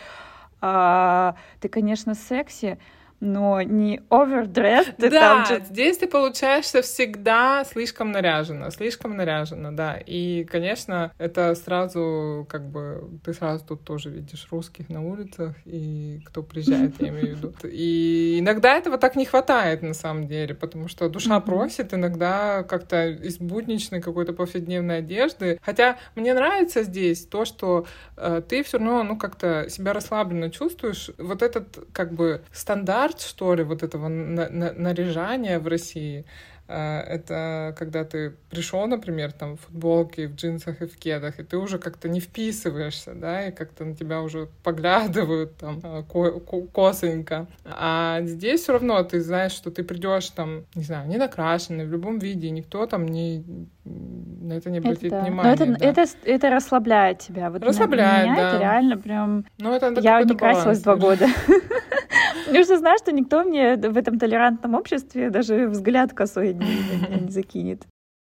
«А, 0.61 1.37
ты, 1.61 1.69
конечно, 1.69 2.17
секси, 2.17 2.79
но 3.21 3.63
не 3.63 4.01
овердресс. 4.11 4.87
Да, 4.99 5.11
там 5.11 5.47
же... 5.47 5.65
здесь 5.65 5.99
ты 5.99 6.07
получаешься 6.07 6.83
всегда 6.83 7.65
слишком 7.65 8.13
наряжена, 8.13 8.71
слишком 8.71 9.17
наряжена, 9.17 9.73
да. 9.73 9.97
И, 10.05 10.45
конечно, 10.45 11.13
это 11.19 11.55
сразу, 11.55 12.47
как 12.49 12.69
бы, 12.69 13.09
ты 13.25 13.33
сразу 13.33 13.65
тут 13.65 13.85
тоже 13.85 14.11
видишь 14.11 14.47
русских 14.51 14.89
на 14.89 15.03
улицах, 15.03 15.55
и 15.65 16.21
кто 16.27 16.43
приезжает, 16.43 17.01
я 17.01 17.09
имею 17.09 17.35
в 17.35 17.39
виду. 17.39 17.55
И 17.67 18.39
иногда 18.41 18.77
этого 18.77 18.99
так 18.99 19.17
не 19.17 19.25
хватает, 19.25 19.83
на 19.83 19.95
самом 19.95 20.27
деле, 20.27 20.55
потому 20.55 20.89
что 20.89 21.09
душа 21.09 21.41
просит 21.41 21.95
иногда 21.95 22.63
как-то 22.63 23.09
из 23.09 23.39
будничной 23.39 24.01
какой-то 24.01 24.33
повседневной 24.33 24.99
одежды. 24.99 25.59
Хотя 25.63 25.99
мне 26.15 26.35
нравится 26.35 26.83
здесь 26.83 27.27
то, 27.27 27.45
что 27.45 27.87
э, 28.17 28.43
ты 28.47 28.63
все 28.63 28.79
равно, 28.79 29.03
ну, 29.03 29.19
как-то 29.19 29.69
себя 29.69 29.93
расслабленно 29.93 30.51
чувствуешь. 30.51 31.11
Вот 31.19 31.43
этот, 31.43 31.79
как 31.93 32.13
бы, 32.13 32.43
стандарт 32.53 33.06
стандарт, 33.07 33.21
что 33.21 33.55
ли, 33.55 33.65
вот 33.65 33.83
этого 33.83 34.09
на 34.09 34.49
на 34.49 34.73
наряжания 34.73 35.59
в 35.59 35.67
России, 35.67 36.25
а, 36.69 37.01
это 37.01 37.75
когда 37.79 38.05
ты 38.05 38.35
пришел, 38.51 38.87
например, 38.87 39.33
там 39.33 39.57
в 39.57 39.61
футболке, 39.61 40.27
в 40.27 40.35
джинсах 40.35 40.83
и 40.83 40.87
в 40.87 40.97
кедах, 40.97 41.39
и 41.39 41.45
ты 41.45 41.57
уже 41.57 41.79
как-то 41.79 42.09
не 42.09 42.19
вписываешься, 42.19 43.15
да, 43.15 43.47
и 43.47 43.53
как-то 43.53 43.85
на 43.85 43.95
тебя 43.95 44.21
уже 44.21 44.49
поглядывают 44.65 45.57
там 45.57 45.81
а, 45.85 46.03
ко 46.03 46.41
косонько. 46.73 47.47
А 47.65 48.21
здесь 48.23 48.63
все 48.63 48.73
равно 48.73 49.03
ты 49.05 49.21
знаешь, 49.21 49.53
что 49.53 49.71
ты 49.71 49.85
придешь 49.85 50.29
там, 50.31 50.65
не 50.75 50.83
знаю, 50.83 51.09
не 51.09 51.19
накрашенный, 51.19 51.87
в 51.87 51.93
любом 51.93 52.19
виде, 52.19 52.51
никто 52.51 52.87
там 52.87 53.07
не 53.07 53.45
на 53.85 54.55
это 54.55 54.71
не 54.71 54.79
обратит 54.79 55.13
это, 55.13 55.21
внимания. 55.21 55.49
Но 55.49 55.55
это, 55.55 55.67
да. 55.67 55.87
это, 55.87 56.05
это 56.25 56.51
расслабляет 56.51 57.21
тебя. 57.21 57.51
Вот 57.51 57.63
расслабляет, 57.63 58.27
меня 58.27 58.37
да. 58.37 58.49
это 58.49 58.59
реально 58.59 58.97
прям... 58.97 59.45
Ну, 59.59 59.73
это 59.73 60.01
Я 60.01 60.23
не 60.23 60.35
красилась 60.35 60.81
два 60.81 60.97
года. 60.97 61.29
Я 62.53 62.61
уже 62.61 62.79
знаю, 62.79 62.99
что 62.99 63.13
никто 63.13 63.45
мне 63.45 63.77
в 63.77 63.97
этом 63.97 64.19
толерантном 64.19 64.75
обществе 64.75 65.31
даже 65.31 65.69
взгляд 65.69 66.13
косой 66.13 66.55
не 66.55 67.31
закинет. 67.31 67.87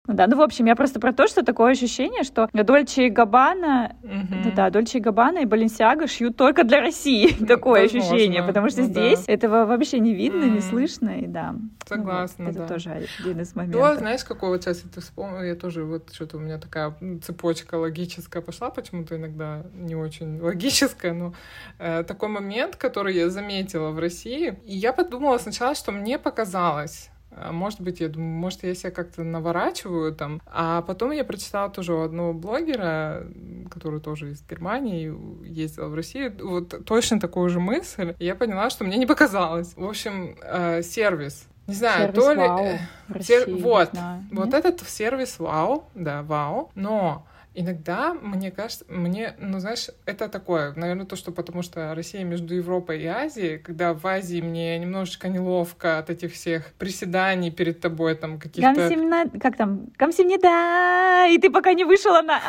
Ну 0.08 0.14
да, 0.14 0.28
ну 0.28 0.38
в 0.38 0.42
общем, 0.42 0.66
я 0.66 0.76
просто 0.76 1.00
про 1.02 1.12
то, 1.12 1.28
что 1.28 1.44
такое 1.44 1.74
ощущение, 1.74 2.24
что 2.24 2.50
Дольче 2.54 3.08
и 3.08 3.10
Габбана, 3.10 3.96
mm-hmm. 4.02 4.56
да, 4.56 4.70
Дольче 4.70 5.00
и 5.00 5.02
Габбана 5.02 5.40
и 5.40 5.46
Баленсиага 5.46 6.08
шьют 6.08 6.38
только 6.38 6.64
для 6.64 6.80
России. 6.80 7.34
Такое 7.46 7.84
Возможно. 7.84 8.16
ощущение, 8.16 8.44
потому 8.44 8.70
что 8.70 8.82
ну, 8.82 8.88
здесь 8.88 9.26
да. 9.26 9.34
этого 9.34 9.66
вообще 9.66 10.00
не 10.00 10.14
видно, 10.14 10.46
mm-hmm. 10.46 10.50
не 10.50 10.62
слышно, 10.62 11.20
и 11.20 11.28
да. 11.28 11.56
Согласна, 11.86 12.46
ну, 12.46 12.52
вот, 12.52 12.58
да. 12.58 12.64
Это 12.64 12.74
тоже 12.74 12.90
один 13.20 13.42
из 13.42 13.54
моментов. 13.54 13.82
Да, 13.82 13.96
знаешь, 13.96 14.24
какого 14.24 14.52
вот 14.52 14.64
сейчас 14.64 14.78
ты 14.80 15.02
вспомнила, 15.02 15.42
я 15.42 15.56
тоже 15.56 15.84
вот 15.84 16.14
что-то 16.14 16.38
у 16.38 16.40
меня 16.40 16.58
такая 16.58 16.96
цепочка 17.22 17.76
логическая 17.76 18.42
пошла, 18.42 18.70
почему-то 18.70 19.18
иногда 19.18 19.66
не 19.74 19.96
очень 19.96 20.40
логическая, 20.42 21.14
но 21.14 21.34
э, 21.80 22.04
такой 22.04 22.30
момент, 22.30 22.78
который 22.78 23.14
я 23.14 23.30
заметила 23.30 23.92
в 23.92 24.00
России, 24.00 24.58
и 24.66 24.78
я 24.78 24.94
подумала 24.94 25.38
сначала, 25.38 25.76
что 25.76 25.92
мне 25.92 26.18
показалось, 26.18 27.10
а, 27.10 27.17
может 27.52 27.82
быть, 27.82 28.00
я 28.00 28.10
думаю, 28.10 28.30
может, 28.30 28.64
я 28.64 28.74
себя 28.76 28.92
как-то 28.92 29.24
наворачиваю 29.24 30.14
там. 30.14 30.42
А 30.46 30.82
потом 30.82 31.12
я 31.12 31.24
прочитала 31.24 31.70
тоже 31.70 31.94
у 31.94 32.02
одного 32.02 32.34
блогера, 32.34 33.28
который 33.70 34.00
тоже 34.00 34.32
из 34.32 34.44
Германии, 34.48 35.14
ездил 35.48 35.90
в 35.90 35.96
Россию, 35.96 36.36
вот 36.42 36.86
точно 36.86 37.20
такую 37.20 37.50
же 37.50 37.60
мысль. 37.60 38.16
И 38.20 38.26
я 38.26 38.36
поняла, 38.36 38.70
что 38.70 38.84
мне 38.84 38.98
не 38.98 39.06
показалось. 39.06 39.74
В 39.76 39.86
общем, 39.86 40.36
э, 40.42 40.82
сервис 40.82 41.48
не 41.68 41.76
знаю, 41.76 42.14
сервис 42.14 42.24
то 42.24 42.32
ли... 42.32 42.40
Вау 42.40 42.68
России, 43.10 43.28
Сер... 43.28 43.56
Вот, 43.58 43.90
знаю. 43.92 44.24
вот 44.32 44.46
Нет? 44.46 44.66
этот 44.66 44.90
сервис 44.90 45.38
Вау, 45.38 45.84
да, 45.96 46.24
Вау, 46.24 46.72
но 46.76 47.26
Иногда, 47.60 48.14
мне 48.14 48.52
кажется, 48.52 48.86
мне, 48.88 49.34
ну, 49.40 49.58
знаешь, 49.58 49.88
это 50.06 50.30
такое, 50.30 50.74
наверное, 50.76 51.08
то, 51.08 51.16
что 51.16 51.32
потому 51.32 51.64
что 51.64 51.96
Россия 51.96 52.24
между 52.24 52.54
Европой 52.54 53.02
и 53.02 53.08
Азией, 53.08 53.58
когда 53.58 53.96
в 53.96 54.06
Азии 54.06 54.42
мне 54.42 54.78
немножечко 54.78 55.28
неловко 55.28 55.98
от 55.98 56.12
этих 56.12 56.34
всех 56.34 56.72
приседаний 56.74 57.50
перед 57.50 57.80
тобой, 57.80 58.14
там, 58.14 58.38
каких-то... 58.38 58.76
Камсимна... 58.76 59.26
Как 59.42 59.58
там? 59.58 59.88
Камсимнида! 59.98 61.34
И 61.34 61.40
ты 61.40 61.50
пока 61.50 61.74
не 61.74 61.84
вышла 61.84 62.22
на... 62.22 62.40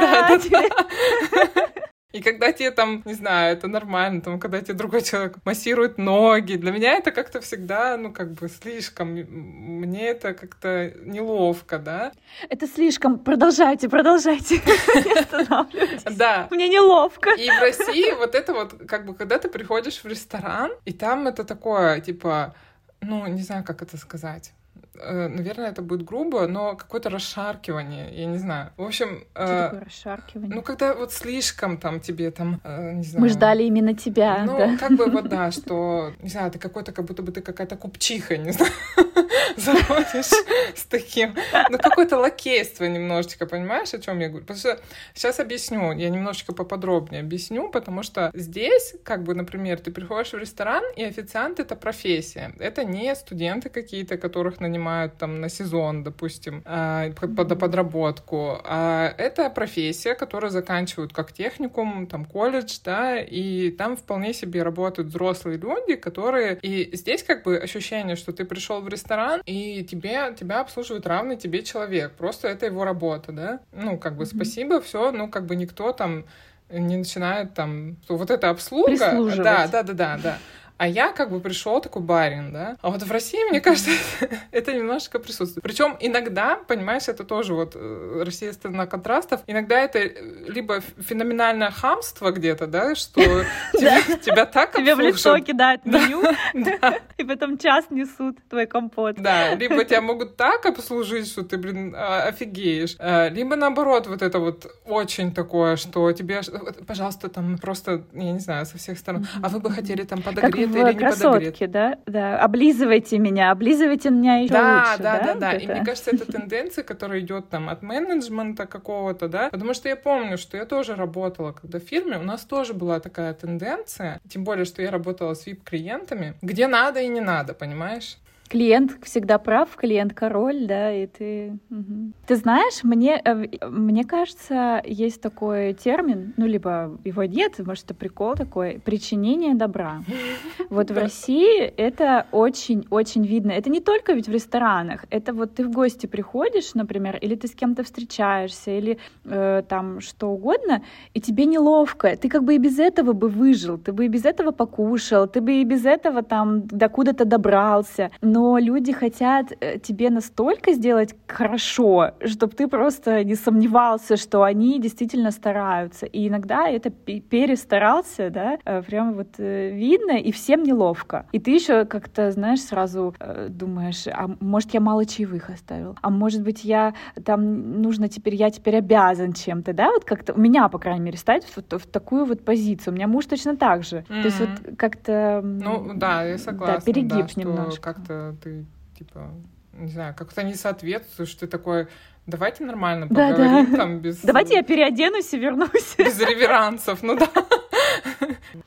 Да, 0.00 0.38
да, 0.38 0.40
да. 0.48 1.88
И 2.12 2.20
когда 2.20 2.52
тебе 2.52 2.70
там, 2.70 3.02
не 3.04 3.14
знаю, 3.14 3.56
это 3.56 3.68
нормально, 3.68 4.20
там, 4.20 4.38
когда 4.38 4.60
тебе 4.60 4.74
другой 4.74 5.02
человек 5.02 5.36
массирует 5.44 5.98
ноги, 5.98 6.56
для 6.56 6.70
меня 6.70 6.92
это 6.92 7.10
как-то 7.10 7.40
всегда, 7.40 7.96
ну, 7.96 8.12
как 8.12 8.32
бы 8.32 8.48
слишком, 8.48 9.08
мне 9.08 10.08
это 10.08 10.34
как-то 10.34 10.92
неловко, 11.04 11.78
да? 11.78 12.12
Это 12.48 12.66
слишком, 12.66 13.18
продолжайте, 13.18 13.88
продолжайте, 13.88 14.56
не 14.56 16.16
Да. 16.16 16.48
Мне 16.50 16.68
неловко. 16.68 17.30
И 17.30 17.48
в 17.48 17.60
России 17.60 18.14
вот 18.16 18.34
это 18.34 18.52
вот, 18.52 18.74
как 18.86 19.06
бы, 19.06 19.14
когда 19.14 19.38
ты 19.38 19.48
приходишь 19.48 20.02
в 20.02 20.06
ресторан, 20.06 20.72
и 20.84 20.92
там 20.92 21.26
это 21.26 21.44
такое, 21.44 22.00
типа, 22.00 22.54
ну, 23.00 23.26
не 23.26 23.42
знаю, 23.42 23.64
как 23.64 23.82
это 23.82 23.96
сказать 23.96 24.52
наверное, 24.94 25.70
это 25.70 25.82
будет 25.82 26.04
грубо, 26.04 26.46
но 26.46 26.76
какое-то 26.76 27.08
расшаркивание, 27.10 28.10
я 28.12 28.26
не 28.26 28.38
знаю. 28.38 28.72
В 28.76 28.82
общем... 28.82 29.24
Что 29.32 29.42
э, 29.42 29.64
такое 29.64 29.84
расшаркивание? 29.84 30.54
Ну, 30.54 30.62
когда 30.62 30.94
вот 30.94 31.12
слишком 31.12 31.78
там 31.78 32.00
тебе 32.00 32.30
там, 32.30 32.60
э, 32.64 32.92
не 32.92 33.02
знаю... 33.02 33.22
Мы 33.22 33.28
ждали 33.28 33.62
именно 33.64 33.94
тебя, 33.94 34.44
Ну, 34.44 34.58
да? 34.58 34.76
как 34.76 34.92
бы 34.92 35.06
вот, 35.06 35.28
да, 35.28 35.50
что, 35.52 36.12
не 36.20 36.28
знаю, 36.28 36.50
ты 36.50 36.58
какой-то, 36.58 36.92
как 36.92 37.06
будто 37.06 37.22
бы 37.22 37.32
ты 37.32 37.40
какая-то 37.40 37.76
купчиха, 37.76 38.36
не 38.36 38.52
знаю, 38.52 38.72
заходишь 39.56 40.30
с 40.74 40.84
таким... 40.84 41.34
Ну, 41.70 41.78
какое-то 41.78 42.18
лакейство 42.18 42.84
немножечко, 42.84 43.46
понимаешь, 43.46 43.94
о 43.94 43.98
чем 43.98 44.18
я 44.18 44.28
говорю? 44.28 44.44
Потому 44.44 44.58
что 44.58 44.80
сейчас 45.14 45.40
объясню, 45.40 45.92
я 45.92 46.10
немножечко 46.10 46.52
поподробнее 46.52 47.22
объясню, 47.22 47.70
потому 47.70 48.02
что 48.02 48.30
здесь, 48.34 48.94
как 49.04 49.22
бы, 49.22 49.34
например, 49.34 49.80
ты 49.80 49.90
приходишь 49.90 50.32
в 50.32 50.38
ресторан, 50.38 50.84
и 50.96 51.02
официант— 51.02 51.60
это 51.60 51.76
профессия. 51.76 52.52
Это 52.58 52.84
не 52.84 53.14
студенты 53.14 53.70
какие-то, 53.70 54.18
которых 54.18 54.60
нанимают 54.60 54.81
нанимают 54.82 55.16
там 55.16 55.40
на 55.40 55.48
сезон, 55.48 56.02
допустим, 56.02 56.62
а, 56.64 57.10
под 57.12 57.58
подработку. 57.58 58.60
А 58.64 59.14
это 59.18 59.48
профессия, 59.50 60.14
которую 60.14 60.50
заканчивают 60.50 61.12
как 61.12 61.32
техникум, 61.32 62.06
там 62.06 62.24
колледж, 62.24 62.78
да, 62.84 63.20
и 63.20 63.70
там 63.70 63.96
вполне 63.96 64.34
себе 64.34 64.62
работают 64.62 65.08
взрослые 65.08 65.58
люди, 65.58 65.94
которые... 65.96 66.58
И 66.62 66.90
здесь 66.96 67.22
как 67.22 67.44
бы 67.44 67.56
ощущение, 67.56 68.16
что 68.16 68.32
ты 68.32 68.44
пришел 68.44 68.80
в 68.80 68.88
ресторан, 68.88 69.40
и 69.46 69.84
тебе, 69.84 70.34
тебя 70.38 70.60
обслуживает 70.60 71.06
равный 71.06 71.36
тебе 71.36 71.62
человек. 71.62 72.12
Просто 72.12 72.48
это 72.48 72.66
его 72.66 72.84
работа, 72.84 73.32
да. 73.32 73.60
Ну, 73.72 73.98
как 73.98 74.16
бы 74.16 74.26
спасибо, 74.26 74.80
все, 74.80 75.12
ну, 75.12 75.28
как 75.28 75.46
бы 75.46 75.56
никто 75.56 75.92
там 75.92 76.24
не 76.70 76.96
начинает 76.96 77.54
там, 77.54 77.96
что 78.04 78.16
вот 78.16 78.30
эта 78.30 78.48
обслуга, 78.50 78.96
да, 79.36 79.68
да, 79.68 79.82
да, 79.82 79.92
да, 79.92 80.18
да. 80.22 80.38
А 80.82 80.88
я 80.88 81.12
как 81.12 81.30
бы 81.30 81.38
пришел 81.38 81.80
такой 81.80 82.02
барин, 82.02 82.52
да. 82.52 82.76
А 82.82 82.90
вот 82.90 83.04
в 83.04 83.12
России, 83.12 83.38
мне 83.48 83.60
кажется, 83.60 83.92
это 84.50 84.74
немножечко 84.74 85.20
присутствует. 85.20 85.62
Причем 85.62 85.96
иногда, 86.00 86.56
понимаешь, 86.56 87.06
это 87.06 87.22
тоже 87.22 87.54
вот 87.54 87.76
э, 87.76 88.22
Россия 88.26 88.52
страна 88.52 88.88
контрастов. 88.88 89.42
Иногда 89.46 89.78
это 89.78 90.00
либо 90.00 90.80
феноменальное 90.80 91.70
хамство 91.70 92.32
где-то, 92.32 92.66
да, 92.66 92.96
что 92.96 93.20
тебя 93.72 94.44
так 94.44 94.72
Тебе 94.72 94.96
в 94.96 94.98
лицо 94.98 95.38
кидают 95.38 95.86
меню, 95.86 96.24
и 97.16 97.22
потом 97.22 97.58
час 97.58 97.84
несут 97.90 98.38
твой 98.50 98.66
компот. 98.66 99.22
Да, 99.22 99.54
либо 99.54 99.84
тебя 99.84 100.00
могут 100.00 100.36
так 100.36 100.66
обслужить, 100.66 101.28
что 101.28 101.44
ты, 101.44 101.58
блин, 101.58 101.94
а, 101.96 102.24
офигеешь. 102.24 102.96
А, 102.98 103.28
либо 103.28 103.54
наоборот, 103.54 104.08
вот 104.08 104.20
это 104.20 104.40
вот 104.40 104.66
очень 104.84 105.32
такое, 105.32 105.76
что 105.76 106.10
тебе, 106.10 106.40
пожалуйста, 106.88 107.28
там 107.28 107.56
просто, 107.58 108.02
я 108.14 108.32
не 108.32 108.40
знаю, 108.40 108.66
со 108.66 108.78
всех 108.78 108.98
сторон. 108.98 109.28
А 109.40 109.48
вы 109.48 109.60
бы 109.60 109.70
хотели 109.70 110.02
там 110.02 110.22
подогреть 110.22 110.71
или 110.76 110.92
не 110.92 111.10
подогреть? 111.10 111.70
да? 111.70 111.98
Да, 112.06 112.38
облизывайте 112.40 113.18
меня, 113.18 113.50
облизывайте 113.50 114.10
меня 114.10 114.38
еще 114.38 114.52
да, 114.52 114.86
лучше. 114.90 115.02
Да, 115.02 115.20
да, 115.20 115.34
да. 115.34 115.52
И 115.52 115.66
мне 115.66 115.84
кажется, 115.84 116.10
это 116.10 116.30
тенденция, 116.30 116.84
которая 116.84 117.20
идет 117.20 117.48
там 117.48 117.68
от 117.68 117.82
менеджмента 117.82 118.66
какого-то, 118.66 119.28
да, 119.28 119.50
потому 119.50 119.74
что 119.74 119.88
я 119.88 119.96
помню, 119.96 120.38
что 120.38 120.56
я 120.56 120.64
тоже 120.64 120.94
работала, 120.94 121.52
когда 121.52 121.78
в 121.78 121.82
фирме, 121.82 122.18
у 122.18 122.22
нас 122.22 122.44
тоже 122.44 122.74
была 122.74 123.00
такая 123.00 123.34
тенденция, 123.34 124.20
тем 124.28 124.44
более, 124.44 124.64
что 124.64 124.82
я 124.82 124.90
работала 124.90 125.34
с 125.34 125.46
VIP-клиентами, 125.46 126.34
где 126.42 126.66
надо 126.66 127.00
и 127.00 127.08
не 127.08 127.20
надо, 127.20 127.54
понимаешь? 127.54 128.18
Клиент 128.52 128.98
всегда 129.02 129.38
прав, 129.38 129.70
клиент 129.76 130.12
король, 130.12 130.66
да, 130.66 130.92
и 130.92 131.06
ты... 131.06 131.58
Угу. 131.70 132.12
Ты 132.26 132.36
знаешь, 132.36 132.84
мне, 132.84 133.18
э, 133.24 133.46
мне 133.66 134.04
кажется, 134.04 134.82
есть 134.84 135.22
такой 135.22 135.72
термин, 135.72 136.34
ну, 136.36 136.46
либо 136.46 136.98
его 137.02 137.24
нет, 137.24 137.58
может, 137.66 137.84
это 137.86 137.94
прикол 137.94 138.34
такой, 138.34 138.78
причинение 138.84 139.54
добра. 139.54 140.02
Вот 140.68 140.90
в 140.90 140.98
России 140.98 141.62
это 141.62 142.26
очень-очень 142.32 143.24
видно. 143.26 143.52
Это 143.52 143.70
не 143.70 143.80
только 143.80 144.12
ведь 144.12 144.28
в 144.28 144.32
ресторанах, 144.32 145.04
это 145.10 145.32
вот 145.32 145.54
ты 145.54 145.64
в 145.64 145.70
гости 145.70 146.06
приходишь, 146.06 146.74
например, 146.74 147.16
или 147.16 147.34
ты 147.34 147.48
с 147.48 147.54
кем-то 147.54 147.82
встречаешься, 147.82 148.70
или 148.70 148.98
э, 149.24 149.62
там 149.68 150.00
что 150.00 150.28
угодно, 150.30 150.82
и 151.14 151.20
тебе 151.20 151.46
неловко. 151.46 152.16
Ты 152.16 152.28
как 152.28 152.44
бы 152.44 152.54
и 152.54 152.58
без 152.58 152.78
этого 152.78 153.12
бы 153.12 153.28
выжил, 153.28 153.78
ты 153.78 153.92
бы 153.92 154.04
и 154.04 154.08
без 154.08 154.24
этого 154.24 154.50
покушал, 154.50 155.26
ты 155.26 155.40
бы 155.40 155.52
и 155.52 155.64
без 155.64 155.86
этого 155.86 156.22
там 156.22 156.66
докуда-то 156.66 157.24
добрался, 157.24 158.10
но 158.20 158.41
но 158.42 158.58
люди 158.58 158.92
хотят 158.92 159.52
э, 159.60 159.78
тебе 159.78 160.10
настолько 160.10 160.72
сделать 160.72 161.14
хорошо, 161.28 162.10
чтобы 162.24 162.54
ты 162.54 162.66
просто 162.66 163.22
не 163.22 163.36
сомневался, 163.36 164.16
что 164.16 164.42
они 164.42 164.80
действительно 164.80 165.30
стараются. 165.30 166.06
И 166.06 166.26
иногда 166.26 166.68
это 166.68 166.90
перестарался, 166.90 168.30
да, 168.30 168.58
э, 168.64 168.82
прям 168.82 169.14
вот 169.14 169.38
э, 169.38 169.70
видно, 169.70 170.18
и 170.18 170.32
всем 170.32 170.64
неловко. 170.64 171.26
И 171.30 171.38
ты 171.38 171.52
еще 171.52 171.84
как-то, 171.84 172.32
знаешь, 172.32 172.62
сразу 172.62 173.14
думаешь, 173.48 174.08
а 174.08 174.28
может, 174.40 174.74
я 174.74 174.80
мало 174.80 175.04
чаевых 175.04 175.50
оставил? 175.50 175.96
А 176.02 176.10
может 176.10 176.42
быть, 176.42 176.64
я 176.64 176.94
там 177.24 177.80
нужно 177.80 178.08
теперь, 178.08 178.34
я 178.34 178.50
теперь 178.50 178.76
обязан 178.76 179.34
чем-то, 179.34 179.72
да, 179.72 179.92
вот 179.92 180.04
как-то 180.04 180.32
у 180.32 180.40
меня, 180.40 180.68
по 180.68 180.78
крайней 180.78 181.04
мере, 181.04 181.18
ставить 181.18 181.44
в, 181.44 181.56
в 181.56 181.86
такую 181.86 182.24
вот 182.24 182.44
позицию. 182.44 182.92
У 182.92 182.96
меня 182.96 183.06
муж 183.06 183.26
точно 183.26 183.56
так 183.56 183.84
же. 183.84 183.98
Mm-hmm. 183.98 184.22
То 184.22 184.26
есть 184.26 184.40
вот 184.40 184.76
как-то... 184.76 185.40
Ну, 185.44 185.92
да, 185.94 186.24
я 186.24 186.38
согласна. 186.38 186.78
Да, 186.78 186.84
перегиб 186.84 187.26
да, 187.26 187.40
немножко. 187.40 187.94
Как-то 187.94 188.31
ты, 188.36 188.64
типа, 188.98 189.30
не 189.72 189.90
знаю, 189.90 190.14
как-то 190.16 190.42
не 190.42 190.54
соответствуешь, 190.54 191.34
ты 191.34 191.46
такой, 191.46 191.88
давайте 192.26 192.64
нормально 192.64 193.08
поговорим, 193.08 193.66
да, 193.66 193.70
да. 193.70 193.76
там, 193.76 194.00
без... 194.00 194.20
Давайте 194.20 194.54
я 194.54 194.62
переоденусь 194.62 195.32
и 195.32 195.38
вернусь. 195.38 195.96
Без 195.98 196.20
реверансов, 196.20 197.02
ну 197.02 197.16
да. 197.16 197.28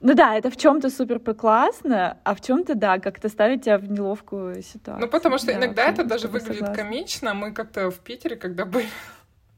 Ну 0.02 0.14
да, 0.14 0.36
это 0.36 0.50
в 0.50 0.58
чем-то 0.58 0.90
супер 0.90 1.20
классно, 1.20 2.18
а 2.24 2.36
в 2.36 2.42
чем-то, 2.42 2.76
да, 2.76 3.00
как-то 3.00 3.30
ставить 3.30 3.66
тебя 3.66 3.78
в 3.78 3.90
неловкую 3.90 4.62
ситуацию. 4.64 5.06
Ну, 5.06 5.08
потому 5.08 5.38
что 5.38 5.48
да, 5.48 5.54
иногда 5.54 5.86
это 5.86 6.04
даже 6.04 6.28
выглядит 6.28 6.60
согласна. 6.60 6.76
комично. 6.76 7.34
Мы 7.34 7.52
как-то 7.52 7.92
в 7.92 8.00
Питере, 8.00 8.36
когда 8.36 8.66
были 8.66 8.88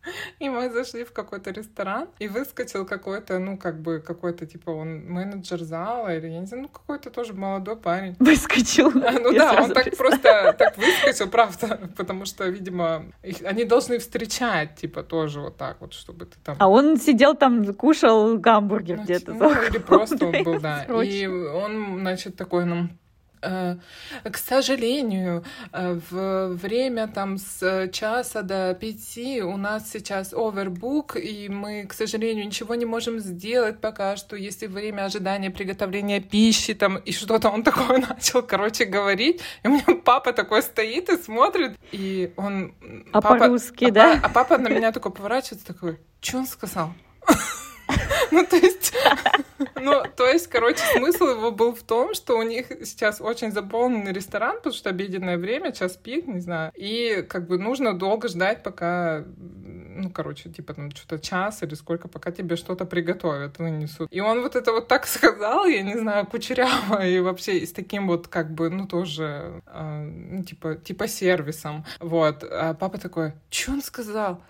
И 0.39 0.49
мы 0.49 0.69
зашли 0.69 1.03
в 1.03 1.11
какой-то 1.11 1.51
ресторан, 1.51 2.07
и 2.19 2.27
выскочил 2.27 2.85
какой-то, 2.85 3.39
ну, 3.39 3.57
как 3.57 3.81
бы, 3.81 3.99
какой-то, 3.99 4.45
типа, 4.45 4.71
он 4.71 5.05
менеджер 5.05 5.63
зала, 5.63 6.15
или, 6.15 6.27
я 6.27 6.39
не 6.39 6.45
знаю, 6.45 6.63
ну, 6.63 6.69
какой-то 6.69 7.09
тоже 7.09 7.33
молодой 7.33 7.75
парень. 7.75 8.15
Выскочил? 8.19 8.87
А, 8.87 9.11
ну 9.11 9.33
да, 9.37 9.63
он 9.63 9.71
так 9.71 9.95
просто, 9.95 10.55
так 10.57 10.77
выскочил, 10.77 11.29
правда, 11.29 11.79
потому 11.97 12.25
что, 12.25 12.45
видимо, 12.45 13.05
их, 13.23 13.37
они 13.43 13.65
должны 13.65 13.99
встречать, 13.99 14.75
типа, 14.75 15.03
тоже 15.03 15.41
вот 15.41 15.57
так 15.57 15.77
вот, 15.81 15.93
чтобы 15.93 16.25
ты 16.25 16.37
там... 16.43 16.55
А 16.59 16.67
он 16.67 16.97
сидел 16.97 17.35
там, 17.35 17.73
кушал 17.73 18.37
гамбургер 18.37 18.97
ну, 18.97 19.03
где-то. 19.03 19.33
Ну, 19.33 19.51
или 19.51 19.77
просто 19.79 20.25
он 20.25 20.43
был, 20.43 20.59
да. 20.59 20.83
И 21.03 21.25
он, 21.27 21.99
значит, 21.99 22.35
такой 22.35 22.65
нам 22.65 22.77
Э, 22.87 23.06
к 23.41 24.37
сожалению, 24.37 25.43
э, 25.71 25.99
в 26.09 26.47
время 26.55 27.07
там 27.07 27.37
с 27.37 27.89
часа 27.91 28.41
до 28.41 28.73
пяти 28.73 29.41
у 29.41 29.57
нас 29.57 29.91
сейчас 29.91 30.33
овербук, 30.33 31.15
и 31.15 31.49
мы, 31.49 31.85
к 31.85 31.93
сожалению, 31.93 32.45
ничего 32.45 32.75
не 32.75 32.85
можем 32.85 33.19
сделать 33.19 33.79
пока 33.79 34.15
что, 34.15 34.35
если 34.35 34.67
время 34.67 35.05
ожидания 35.05 35.51
приготовления 35.51 36.19
пищи 36.19 36.73
там 36.73 36.97
и 36.97 37.11
что-то 37.11 37.49
он 37.49 37.63
такое 37.71 37.99
начал, 37.99 38.41
короче, 38.41 38.85
говорить. 38.85 39.41
И 39.63 39.67
у 39.67 39.71
меня 39.71 40.01
папа 40.03 40.33
такой 40.33 40.61
стоит 40.61 41.09
и 41.09 41.17
смотрит, 41.17 41.77
и 41.91 42.31
он... 42.37 42.73
А 43.11 43.21
по-русски, 43.21 43.85
а, 43.85 43.91
да? 43.91 44.19
А 44.23 44.29
папа 44.29 44.57
на 44.57 44.67
меня 44.67 44.91
такой 44.91 45.11
поворачивается, 45.11 45.65
такой, 45.65 45.99
что 46.21 46.37
он 46.37 46.47
сказал? 46.47 46.93
Ну, 48.31 48.45
то 48.45 48.55
есть, 48.55 48.93
ну, 49.75 50.03
то 50.15 50.25
есть, 50.25 50.47
короче, 50.47 50.83
смысл 50.95 51.25
его 51.29 51.51
был 51.51 51.73
в 51.73 51.83
том, 51.83 52.13
что 52.13 52.37
у 52.37 52.43
них 52.43 52.67
сейчас 52.83 53.21
очень 53.21 53.51
заполненный 53.51 54.11
ресторан, 54.11 54.57
потому 54.57 54.73
что 54.73 54.89
обеденное 54.89 55.37
время, 55.37 55.71
час 55.71 55.97
пик, 55.97 56.27
не 56.27 56.39
знаю, 56.39 56.71
и 56.75 57.25
как 57.27 57.47
бы 57.47 57.57
нужно 57.57 57.93
долго 57.93 58.27
ждать, 58.27 58.63
пока 58.63 59.23
ну, 59.97 60.11
короче, 60.11 60.49
типа 60.49 60.73
там 60.73 60.91
что-то 60.91 61.19
час 61.19 61.63
или 61.63 61.73
сколько, 61.73 62.07
пока 62.07 62.31
тебе 62.31 62.55
что-то 62.55 62.85
приготовят, 62.85 63.57
вынесут. 63.57 64.07
И 64.11 64.19
он 64.21 64.41
вот 64.41 64.55
это 64.55 64.71
вот 64.71 64.87
так 64.87 65.07
сказал, 65.07 65.65
я 65.65 65.81
не 65.81 65.97
знаю, 65.97 66.25
кучеряво, 66.25 67.05
и 67.05 67.19
вообще 67.19 67.65
с 67.65 67.71
таким 67.71 68.07
вот 68.07 68.27
как 68.27 68.51
бы, 68.51 68.69
ну, 68.69 68.87
тоже, 68.87 69.61
э, 69.65 70.43
типа, 70.47 70.75
типа 70.75 71.07
сервисом. 71.07 71.85
Вот. 71.99 72.43
А 72.43 72.73
папа 72.73 72.97
такой, 72.97 73.33
что 73.49 73.71
он 73.71 73.81
сказал? 73.81 74.41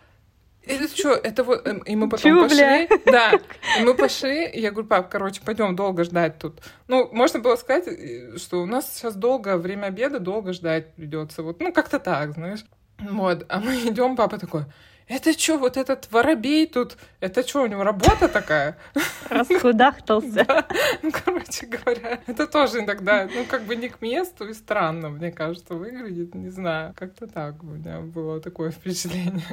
Это 0.66 0.88
что, 0.88 1.12
это 1.12 1.44
вот, 1.44 1.68
эм, 1.68 1.80
и 1.80 1.96
мы 1.96 2.10
потом 2.10 2.32
Чу, 2.32 2.42
пошли, 2.44 2.58
бля? 2.58 2.88
да, 3.06 3.32
и 3.80 3.84
мы 3.84 3.94
пошли, 3.94 4.50
я 4.54 4.72
говорю, 4.72 4.88
пап, 4.88 5.10
короче, 5.10 5.42
пойдем 5.44 5.76
долго 5.76 6.04
ждать 6.04 6.40
тут. 6.40 6.62
Ну, 6.88 7.10
можно 7.12 7.40
было 7.40 7.56
сказать, 7.56 7.88
э, 7.88 8.38
что 8.38 8.62
у 8.62 8.66
нас 8.66 8.94
сейчас 8.94 9.16
долго, 9.16 9.58
время 9.58 9.88
обеда, 9.88 10.20
долго 10.20 10.54
ждать 10.54 10.94
придется, 10.96 11.44
вот, 11.44 11.60
ну, 11.62 11.72
как-то 11.72 12.00
так, 12.00 12.34
знаешь. 12.34 12.66
Вот, 13.00 13.46
а 13.50 13.60
мы 13.60 13.76
идем, 13.88 14.16
папа 14.16 14.38
такой, 14.38 14.66
это 15.08 15.32
что, 15.40 15.58
вот 15.58 15.78
этот 15.78 16.12
воробей 16.12 16.68
тут, 16.68 16.98
это 17.22 17.48
что, 17.48 17.64
у 17.64 17.68
него 17.68 17.84
работа 17.84 18.28
такая? 18.28 18.78
Расхудахтался. 19.30 20.44
Да. 20.46 20.68
Ну, 21.02 21.12
короче 21.12 21.66
говоря, 21.66 22.20
это 22.28 22.46
тоже 22.46 22.80
иногда, 22.80 23.26
ну, 23.34 23.46
как 23.46 23.64
бы 23.64 23.78
не 23.78 23.88
к 23.88 24.02
месту 24.02 24.50
и 24.50 24.54
странно, 24.54 25.10
мне 25.10 25.32
кажется, 25.32 25.76
выглядит, 25.76 26.36
не 26.36 26.50
знаю, 26.50 26.94
как-то 26.98 27.28
так 27.28 27.64
у 27.64 27.68
меня 27.68 28.02
было 28.02 28.42
такое 28.42 28.72
впечатление. 28.72 29.46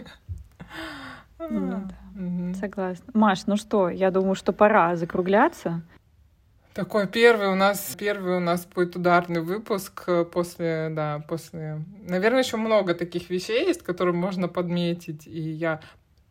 Ну, 1.39 1.87
да. 2.15 2.59
Согласна. 2.59 3.05
Маш, 3.13 3.47
ну 3.47 3.57
что, 3.57 3.89
я 3.89 4.11
думаю, 4.11 4.35
что 4.35 4.53
пора 4.53 4.97
закругляться. 4.97 5.83
Такой 6.75 7.07
первый 7.07 7.49
у 7.49 7.55
нас, 7.55 7.95
первый 7.99 8.37
у 8.37 8.41
нас 8.41 8.67
будет 8.67 8.97
ударный 8.97 9.41
выпуск 9.41 10.09
после, 10.33 10.89
да, 10.91 11.25
после... 11.29 11.85
Наверное, 12.09 12.43
еще 12.43 12.57
много 12.57 12.95
таких 12.95 13.31
вещей 13.31 13.67
есть, 13.67 13.83
которые 13.83 14.15
можно 14.15 14.49
подметить, 14.49 15.27
и 15.27 15.41
я 15.41 15.81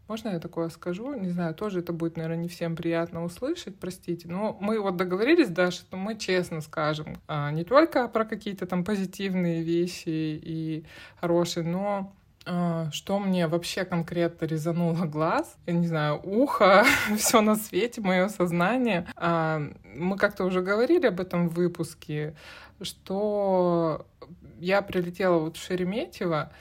можно 0.07 0.29
я 0.29 0.39
такое 0.39 0.69
скажу? 0.69 1.13
Не 1.13 1.29
знаю, 1.29 1.55
тоже 1.55 1.79
это 1.79 1.93
будет, 1.93 2.17
наверное, 2.17 2.43
не 2.43 2.49
всем 2.49 2.75
приятно 2.75 3.23
услышать, 3.23 3.79
простите. 3.79 4.27
Но 4.27 4.57
мы 4.59 4.79
вот 4.81 4.97
договорились, 4.97 5.47
да, 5.47 5.71
что 5.71 5.95
мы 5.95 6.17
честно 6.17 6.59
скажем 6.61 7.17
а, 7.27 7.51
не 7.51 7.63
только 7.63 8.07
про 8.09 8.25
какие-то 8.25 8.67
там 8.67 8.83
позитивные 8.83 9.63
вещи 9.63 10.09
и 10.09 10.85
хорошие, 11.21 11.65
но 11.65 12.13
а, 12.21 12.22
что 12.45 13.19
мне 13.19 13.47
вообще 13.47 13.85
конкретно 13.85 14.45
резануло 14.45 15.05
глаз, 15.05 15.55
я 15.65 15.73
не 15.73 15.87
знаю, 15.87 16.19
ухо, 16.23 16.85
все 17.17 17.41
на 17.41 17.55
свете, 17.55 18.01
мое 18.01 18.27
сознание. 18.27 19.07
А, 19.15 19.61
мы 19.95 20.17
как-то 20.17 20.43
уже 20.43 20.61
говорили 20.61 21.07
об 21.07 21.19
этом 21.19 21.49
в 21.49 21.53
выпуске, 21.53 22.35
что 22.81 24.05
я 24.59 24.81
прилетела 24.81 25.39
вот 25.39 25.57
в 25.57 25.63
Шереметьево, 25.63 26.51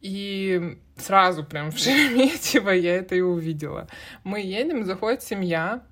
и 0.00 0.78
сразу 0.96 1.44
прям 1.44 1.70
в 1.70 1.78
Шереметьево 1.78 2.70
я 2.70 2.96
это 2.96 3.14
и 3.14 3.20
увидела. 3.20 3.88
Мы 4.24 4.40
едем, 4.40 4.84
заходит 4.84 5.22
семья, 5.22 5.82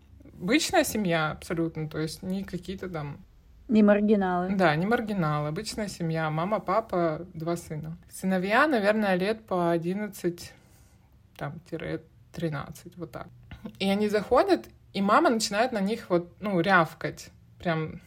обычная 0.40 0.84
семья 0.84 1.30
абсолютно, 1.30 1.88
то 1.88 1.98
есть 1.98 2.22
не 2.22 2.44
какие-то 2.44 2.88
там 2.88 3.24
не 3.68 3.82
маргиналы. 3.82 4.54
Да, 4.54 4.74
не 4.76 4.86
маргиналы. 4.86 5.48
Обычная 5.48 5.88
семья. 5.88 6.30
Мама, 6.30 6.60
папа, 6.60 7.26
два 7.34 7.56
сына. 7.56 7.96
Сыновья, 8.10 8.66
наверное, 8.66 9.14
лет 9.14 9.44
по 9.46 9.70
11, 9.70 10.52
там, 11.36 11.60
тире 11.70 12.02
13, 12.32 12.96
вот 12.96 13.12
так. 13.12 13.28
И 13.78 13.88
они 13.88 14.08
заходят, 14.08 14.66
и 14.92 15.00
мама 15.00 15.30
начинает 15.30 15.72
на 15.72 15.80
них 15.80 16.10
вот, 16.10 16.32
ну, 16.40 16.60
рявкать. 16.60 17.30
Прям 17.58 18.00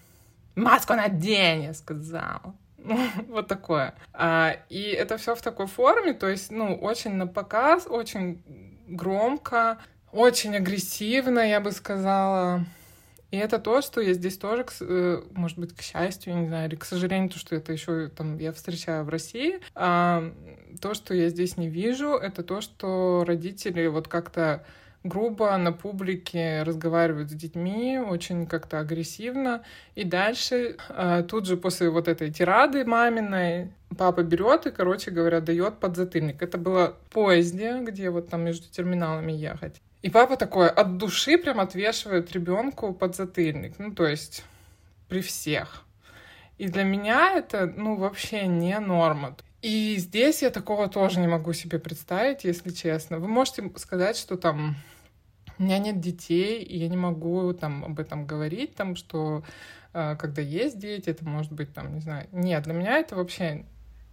маску 0.56 0.94
надень, 0.94 1.64
я 1.64 1.74
сказал. 1.74 2.56
вот 3.28 3.48
такое. 3.48 3.94
А, 4.14 4.56
и 4.70 4.82
это 4.82 5.18
все 5.18 5.36
в 5.36 5.42
такой 5.42 5.68
форме, 5.68 6.14
то 6.14 6.28
есть, 6.28 6.52
ну, 6.52 6.76
очень 6.76 7.16
на 7.16 7.28
показ, 7.28 7.88
очень 7.88 8.44
громко, 8.88 9.78
очень 10.12 10.56
агрессивно, 10.56 11.40
я 11.40 11.60
бы 11.60 11.72
сказала. 11.72 12.66
И 13.32 13.38
это 13.38 13.60
то, 13.60 13.82
что 13.82 14.00
я 14.00 14.14
здесь 14.14 14.38
тоже, 14.38 14.66
э, 14.80 15.22
может 15.34 15.60
быть, 15.60 15.76
к 15.76 15.82
счастью, 15.82 16.38
не 16.38 16.48
знаю, 16.48 16.70
или 16.70 16.76
к 16.76 16.86
сожалению, 16.86 17.30
то, 17.30 17.38
что 17.38 17.56
это 17.56 17.74
еще 17.74 18.08
там 18.08 18.38
я 18.38 18.54
встречаю 18.54 19.04
в 19.04 19.10
России, 19.10 19.60
а, 19.76 20.32
то, 20.82 20.94
что 20.94 21.14
я 21.14 21.30
здесь 21.30 21.58
не 21.58 21.68
вижу, 21.68 22.12
это 22.12 22.44
то, 22.44 22.62
что 22.62 23.26
родители 23.28 23.88
вот 23.88 24.08
как-то 24.08 24.64
грубо 25.04 25.56
на 25.58 25.72
публике 25.72 26.64
разговаривают 26.64 27.30
с 27.30 27.34
детьми, 27.34 28.00
очень 28.00 28.46
как-то 28.46 28.80
агрессивно. 28.80 29.64
И 29.96 30.04
дальше, 30.04 30.78
а, 30.90 31.24
тут 31.24 31.46
же 31.46 31.58
после 31.58 31.90
вот 31.90 32.08
этой 32.08 32.32
тирады 32.32 32.86
маминой, 32.86 33.72
папа 33.98 34.24
берет 34.24 34.68
и, 34.68 34.72
короче 34.72 35.12
говоря, 35.12 35.42
дает 35.42 35.80
подзатыльник. 35.80 36.42
Это 36.42 36.58
было 36.58 36.96
в 37.10 37.14
поезде, 37.14 37.80
где 37.82 38.10
вот 38.10 38.30
там 38.30 38.42
между 38.42 38.70
терминалами 38.70 39.32
ехать. 39.32 39.82
И 40.08 40.10
папа 40.10 40.38
такой 40.38 40.70
от 40.70 40.96
души 40.96 41.38
прям 41.38 41.60
отвешивает 41.60 42.32
ребенку 42.32 42.94
подзатыльник. 42.94 43.78
Ну, 43.78 43.94
то 43.94 44.08
есть 44.08 44.46
при 45.10 45.20
всех. 45.20 45.84
И 46.58 46.70
для 46.70 46.86
меня 46.86 47.34
это, 47.34 47.66
ну, 47.76 47.98
вообще 47.98 48.48
не 48.48 48.80
норма. 48.80 49.36
И 49.62 49.98
здесь 49.98 50.44
я 50.44 50.50
такого 50.50 50.88
тоже 50.88 51.20
не 51.20 51.28
могу 51.28 51.52
себе 51.52 51.78
представить, 51.78 52.46
если 52.46 52.70
честно. 52.70 53.20
Вы 53.20 53.28
можете 53.28 53.70
сказать, 53.76 54.16
что 54.16 54.38
там 54.38 54.78
у 55.60 55.64
меня 55.64 55.78
нет 55.78 56.00
детей, 56.00 56.64
и 56.64 56.78
я 56.78 56.88
не 56.88 56.96
могу 56.96 57.52
там 57.52 57.84
об 57.84 58.00
этом 58.00 58.26
говорить, 58.26 58.76
там, 58.76 58.96
что 58.96 59.44
э, 59.92 60.16
когда 60.18 60.42
есть 60.42 60.80
дети, 60.80 61.10
это 61.10 61.26
может 61.26 61.52
быть 61.52 61.74
там, 61.74 61.94
не 61.94 62.00
знаю. 62.00 62.30
Нет, 62.32 62.64
для 62.64 62.74
меня 62.74 63.00
это 63.00 63.18
вообще 63.18 63.66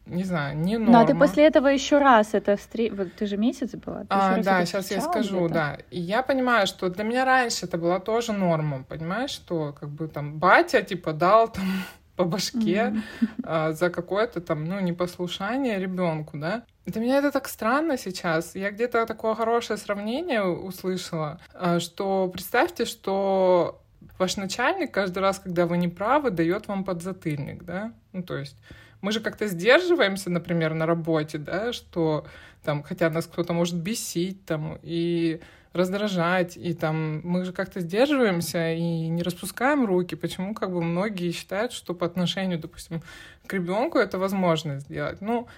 не 0.06 0.24
знаю, 0.24 0.56
не 0.58 0.76
норма. 0.76 0.92
Ну, 0.92 1.04
а 1.04 1.06
ты 1.06 1.14
после 1.14 1.46
этого 1.46 1.68
еще 1.68 1.98
раз 1.98 2.34
это 2.34 2.56
встреч... 2.56 2.92
Вот 2.92 3.14
ты 3.14 3.26
же 3.26 3.36
месяц 3.38 3.74
была? 3.74 4.00
Ты 4.00 4.06
а, 4.10 4.42
да, 4.42 4.64
сейчас 4.66 4.90
я 4.90 5.00
скажу, 5.00 5.48
да. 5.48 5.78
И 5.90 5.98
я 5.98 6.22
понимаю, 6.22 6.66
что 6.66 6.90
для 6.90 7.04
меня 7.04 7.24
раньше 7.24 7.64
это 7.66 7.78
была 7.78 8.00
тоже 8.00 8.32
норма, 8.32 8.84
понимаешь, 8.84 9.30
что 9.30 9.74
как 9.78 9.88
бы 9.88 10.08
там 10.08 10.38
батя 10.38 10.82
типа 10.82 11.12
дал 11.12 11.48
там 11.48 11.64
по 12.16 12.24
башке 12.24 12.92
mm-hmm. 12.92 13.28
а, 13.44 13.72
за 13.72 13.88
какое-то 13.88 14.40
там, 14.40 14.66
ну, 14.66 14.78
непослушание 14.80 15.78
ребенку, 15.78 16.36
да. 16.36 16.64
Для 16.84 17.00
меня 17.00 17.18
это 17.18 17.32
так 17.32 17.48
странно 17.48 17.96
сейчас. 17.96 18.54
Я 18.54 18.70
где-то 18.70 19.06
такое 19.06 19.34
хорошее 19.34 19.78
сравнение 19.78 20.44
услышала, 20.44 21.40
а, 21.54 21.80
что 21.80 22.28
представьте, 22.28 22.84
что 22.84 23.80
ваш 24.18 24.36
начальник 24.36 24.92
каждый 24.92 25.20
раз, 25.20 25.38
когда 25.38 25.66
вы 25.66 25.78
не 25.78 25.88
правы, 25.88 26.30
дает 26.30 26.68
вам 26.68 26.84
подзатыльник, 26.84 27.64
да? 27.64 27.92
Ну, 28.12 28.22
то 28.22 28.36
есть 28.36 28.56
мы 29.04 29.12
же 29.12 29.20
как-то 29.20 29.46
сдерживаемся, 29.46 30.30
например, 30.30 30.72
на 30.72 30.86
работе, 30.86 31.36
да, 31.36 31.74
что 31.74 32.26
там, 32.64 32.82
хотя 32.82 33.10
нас 33.10 33.26
кто-то 33.26 33.52
может 33.52 33.76
бесить 33.76 34.46
там 34.46 34.78
и 34.82 35.40
раздражать, 35.74 36.56
и 36.56 36.72
там 36.72 37.20
мы 37.22 37.44
же 37.44 37.52
как-то 37.52 37.80
сдерживаемся 37.80 38.72
и 38.72 39.08
не 39.08 39.22
распускаем 39.22 39.84
руки. 39.84 40.14
Почему 40.14 40.54
как 40.54 40.72
бы 40.72 40.82
многие 40.82 41.32
считают, 41.32 41.72
что 41.72 41.92
по 41.92 42.06
отношению, 42.06 42.58
допустим, 42.58 43.02
к 43.46 43.52
ребенку 43.52 43.98
это 43.98 44.18
возможно 44.18 44.80
сделать? 44.80 45.20
Ну, 45.20 45.48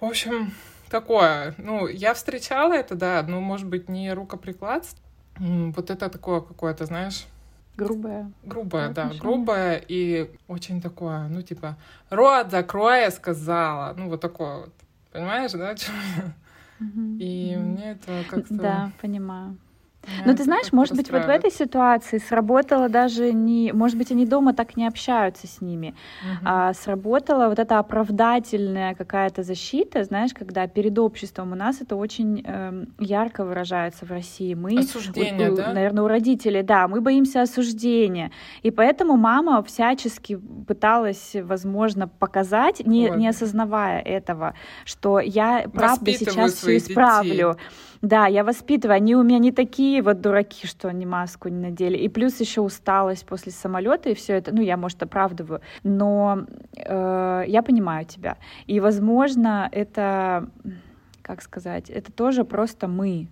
в 0.00 0.04
общем, 0.04 0.52
такое. 0.90 1.54
Ну, 1.56 1.86
я 1.86 2.14
встречала 2.14 2.72
это, 2.72 2.96
да, 2.96 3.22
но, 3.22 3.40
может 3.40 3.68
быть, 3.68 3.88
не 3.88 4.12
рукоприкладство. 4.12 4.98
Вот 5.38 5.90
это 5.90 6.08
такое 6.08 6.40
какое-то, 6.40 6.84
знаешь, 6.86 7.26
Грубая. 7.78 8.32
Грубая, 8.42 8.88
да, 8.90 9.12
грубая 9.20 9.80
и 9.86 10.28
очень 10.48 10.82
такое, 10.82 11.28
ну, 11.28 11.42
типа, 11.42 11.76
рот 12.10 12.50
закрой, 12.50 13.02
я 13.02 13.10
сказала. 13.12 13.94
Ну, 13.96 14.08
вот 14.08 14.20
такое 14.20 14.62
вот. 14.62 14.72
Понимаешь, 15.12 15.52
да? 15.52 15.74
И 16.80 17.56
мне 17.56 17.92
это 17.92 18.24
как-то... 18.28 18.54
Да, 18.54 18.92
понимаю. 19.00 19.56
Но 20.24 20.34
ты 20.34 20.44
знаешь, 20.44 20.72
может 20.72 20.96
быть, 20.96 21.10
вот 21.10 21.24
в 21.24 21.28
этой 21.28 21.50
ситуации 21.50 22.18
сработало 22.18 22.88
даже 22.88 23.32
не, 23.32 23.72
может 23.72 23.96
быть, 23.96 24.10
они 24.10 24.26
дома 24.26 24.54
так 24.54 24.76
не 24.76 24.86
общаются 24.86 25.46
с 25.46 25.60
ними, 25.60 25.94
угу. 26.22 26.38
а 26.44 26.74
сработала 26.74 27.48
вот 27.48 27.58
эта 27.58 27.78
оправдательная 27.78 28.94
какая-то 28.94 29.42
защита, 29.42 30.04
знаешь, 30.04 30.32
когда 30.34 30.66
перед 30.66 30.98
обществом 30.98 31.52
у 31.52 31.54
нас 31.54 31.80
это 31.80 31.96
очень 31.96 32.44
э, 32.46 32.84
ярко 32.98 33.44
выражается 33.44 34.06
в 34.06 34.10
России. 34.10 34.54
Мы, 34.54 34.78
Осуждение, 34.78 35.52
у, 35.52 35.56
да? 35.56 35.72
Наверное, 35.72 36.04
у 36.04 36.08
родителей, 36.08 36.62
да, 36.62 36.88
мы 36.88 37.00
боимся 37.00 37.42
осуждения, 37.42 38.30
и 38.62 38.70
поэтому 38.70 39.16
мама 39.16 39.62
всячески 39.62 40.38
пыталась, 40.66 41.32
возможно, 41.34 42.08
показать, 42.08 42.86
не, 42.86 43.10
не 43.10 43.28
осознавая 43.28 44.00
этого, 44.00 44.54
что 44.84 45.20
я 45.20 45.66
правда 45.72 46.12
сейчас 46.12 46.54
все 46.54 46.76
исправлю. 46.76 47.56
Детей 47.56 47.87
да, 48.02 48.26
я 48.26 48.44
воспитываю. 48.44 48.96
Они 48.96 49.16
у 49.16 49.22
меня 49.22 49.38
не 49.38 49.52
такие 49.52 50.02
вот 50.02 50.20
дураки, 50.20 50.66
что 50.66 50.88
они 50.88 51.06
маску 51.06 51.48
не 51.48 51.58
надели. 51.58 51.96
И 51.96 52.08
плюс 52.08 52.40
еще 52.40 52.60
усталость 52.60 53.26
после 53.26 53.52
самолета 53.52 54.10
и 54.10 54.14
все 54.14 54.34
это. 54.34 54.54
Ну, 54.54 54.62
я, 54.62 54.76
может, 54.76 55.02
оправдываю. 55.02 55.60
Но 55.82 56.44
э, 56.76 57.44
я 57.46 57.62
понимаю 57.62 58.04
тебя. 58.06 58.36
И, 58.66 58.80
возможно, 58.80 59.68
это, 59.72 60.48
как 61.22 61.42
сказать, 61.42 61.90
это 61.90 62.12
тоже 62.12 62.44
просто 62.44 62.86
мы 62.86 63.28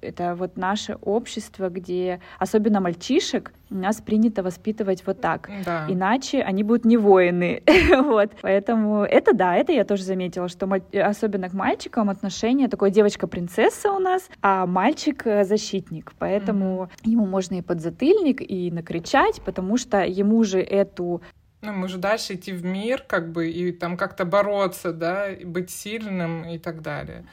это 0.00 0.34
вот 0.34 0.56
наше 0.56 0.96
общество, 1.02 1.68
где 1.68 2.20
особенно 2.38 2.80
мальчишек 2.80 3.52
нас 3.70 4.00
принято 4.00 4.42
воспитывать 4.42 5.04
вот 5.06 5.20
так. 5.20 5.50
Да. 5.64 5.86
Иначе 5.88 6.42
они 6.42 6.62
будут 6.62 6.84
не 6.84 6.96
воины. 6.96 7.62
вот. 8.04 8.30
Поэтому 8.40 9.02
это 9.02 9.34
да, 9.34 9.56
это 9.56 9.72
я 9.72 9.84
тоже 9.84 10.04
заметила, 10.04 10.48
что 10.48 10.68
особенно 10.92 11.48
к 11.48 11.52
мальчикам 11.52 12.10
отношение 12.10 12.68
такое 12.68 12.90
девочка-принцесса 12.90 13.92
у 13.92 13.98
нас, 13.98 14.28
а 14.42 14.66
мальчик-защитник. 14.66 16.12
Поэтому 16.18 16.84
mm-hmm. 16.84 17.10
ему 17.10 17.26
можно 17.26 17.56
и 17.56 17.62
подзатыльник, 17.62 18.40
и 18.40 18.70
накричать, 18.70 19.42
потому 19.42 19.76
что 19.76 20.04
ему 20.04 20.44
же 20.44 20.60
эту 20.60 21.22
ну, 21.60 21.72
мы 21.72 21.88
же 21.88 21.98
дальше 21.98 22.34
идти 22.34 22.52
в 22.52 22.64
мир, 22.64 23.02
как 23.06 23.32
бы, 23.32 23.50
и 23.50 23.72
там 23.72 23.96
как-то 23.96 24.24
бороться, 24.24 24.92
да, 24.92 25.28
и 25.28 25.44
быть 25.44 25.70
сильным 25.70 26.44
и 26.44 26.56
так 26.58 26.82
далее. 26.82 27.24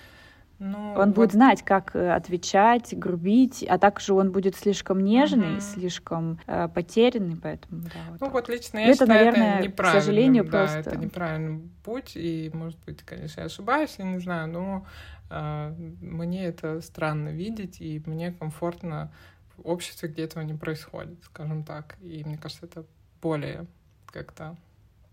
Ну, 0.57 0.93
он 0.93 1.07
вот... 1.09 1.15
будет 1.15 1.31
знать, 1.33 1.63
как 1.63 1.95
э, 1.95 2.11
отвечать, 2.13 2.97
грубить, 2.97 3.63
а 3.67 3.77
также 3.77 4.13
он 4.13 4.31
будет 4.31 4.55
слишком 4.55 5.01
нежный, 5.01 5.55
угу. 5.55 5.61
слишком 5.61 6.39
э, 6.47 6.69
потерянный, 6.69 7.35
поэтому 7.35 7.81
да. 7.81 7.89
Вот 8.09 8.21
ну 8.21 8.25
так. 8.27 8.33
вот 8.33 8.49
лично 8.49 8.79
я 8.79 8.87
это, 8.87 9.05
считаю, 9.05 9.25
наверное, 9.25 9.53
это 9.55 9.67
неправильно. 9.67 9.99
К 9.99 10.03
сожалению, 10.03 10.43
да, 10.45 10.49
просто. 10.49 10.79
это 10.79 10.97
неправильный 10.97 11.69
путь, 11.83 12.11
и, 12.15 12.49
может 12.53 12.79
быть, 12.85 13.01
конечно, 13.03 13.41
я 13.41 13.47
ошибаюсь, 13.47 13.95
я 13.97 14.05
не 14.05 14.19
знаю, 14.19 14.47
но 14.47 14.85
э, 15.29 15.73
мне 16.01 16.45
это 16.45 16.79
странно 16.81 17.29
видеть, 17.29 17.81
и 17.81 18.01
мне 18.05 18.31
комфортно 18.31 19.11
в 19.57 19.67
обществе, 19.67 20.07
где 20.07 20.23
этого 20.23 20.43
не 20.43 20.53
происходит, 20.53 21.23
скажем 21.23 21.63
так. 21.63 21.97
И 22.01 22.23
мне 22.25 22.37
кажется, 22.37 22.65
это 22.65 22.85
более 23.21 23.65
как-то 24.07 24.55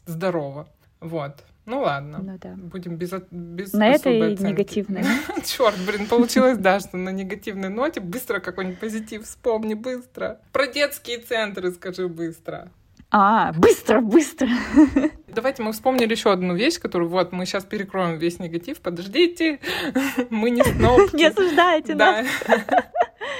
здорово. 0.07 0.68
Вот. 1.03 1.44
Ну 1.64 1.80
ладно. 1.82 2.18
Ну, 2.22 2.38
да. 2.40 2.55
Будем 2.57 2.96
без, 2.96 3.12
без 3.30 3.72
На 3.72 3.90
этой 3.90 4.34
оценки. 4.34 4.42
негативной. 4.50 5.05
Черт, 5.44 5.76
блин, 5.86 6.07
получилось, 6.07 6.59
да, 6.59 6.80
что 6.80 6.96
на 6.96 7.11
негативной 7.11 7.68
ноте 7.68 8.00
быстро 8.00 8.40
какой-нибудь 8.40 8.80
позитив 8.80 9.24
вспомни, 9.24 9.74
быстро. 9.74 10.40
Про 10.53 10.66
детские 10.66 11.18
центры 11.18 11.70
скажи 11.70 12.09
быстро. 12.09 12.70
А, 13.14 13.53
быстро, 13.53 14.00
быстро. 14.00 14.48
Давайте 15.28 15.62
мы 15.62 15.72
вспомнили 15.72 16.12
еще 16.12 16.32
одну 16.32 16.55
вещь, 16.55 16.80
которую 16.80 17.11
вот 17.11 17.30
мы 17.30 17.44
сейчас 17.46 17.64
перекроем 17.64 18.18
весь 18.18 18.38
негатив. 18.38 18.80
Подождите, 18.80 19.61
мы 20.30 20.50
не 20.50 20.64
снова. 20.64 21.09
Не 21.12 21.26
осуждайте 21.26 21.94
нас. 21.94 22.26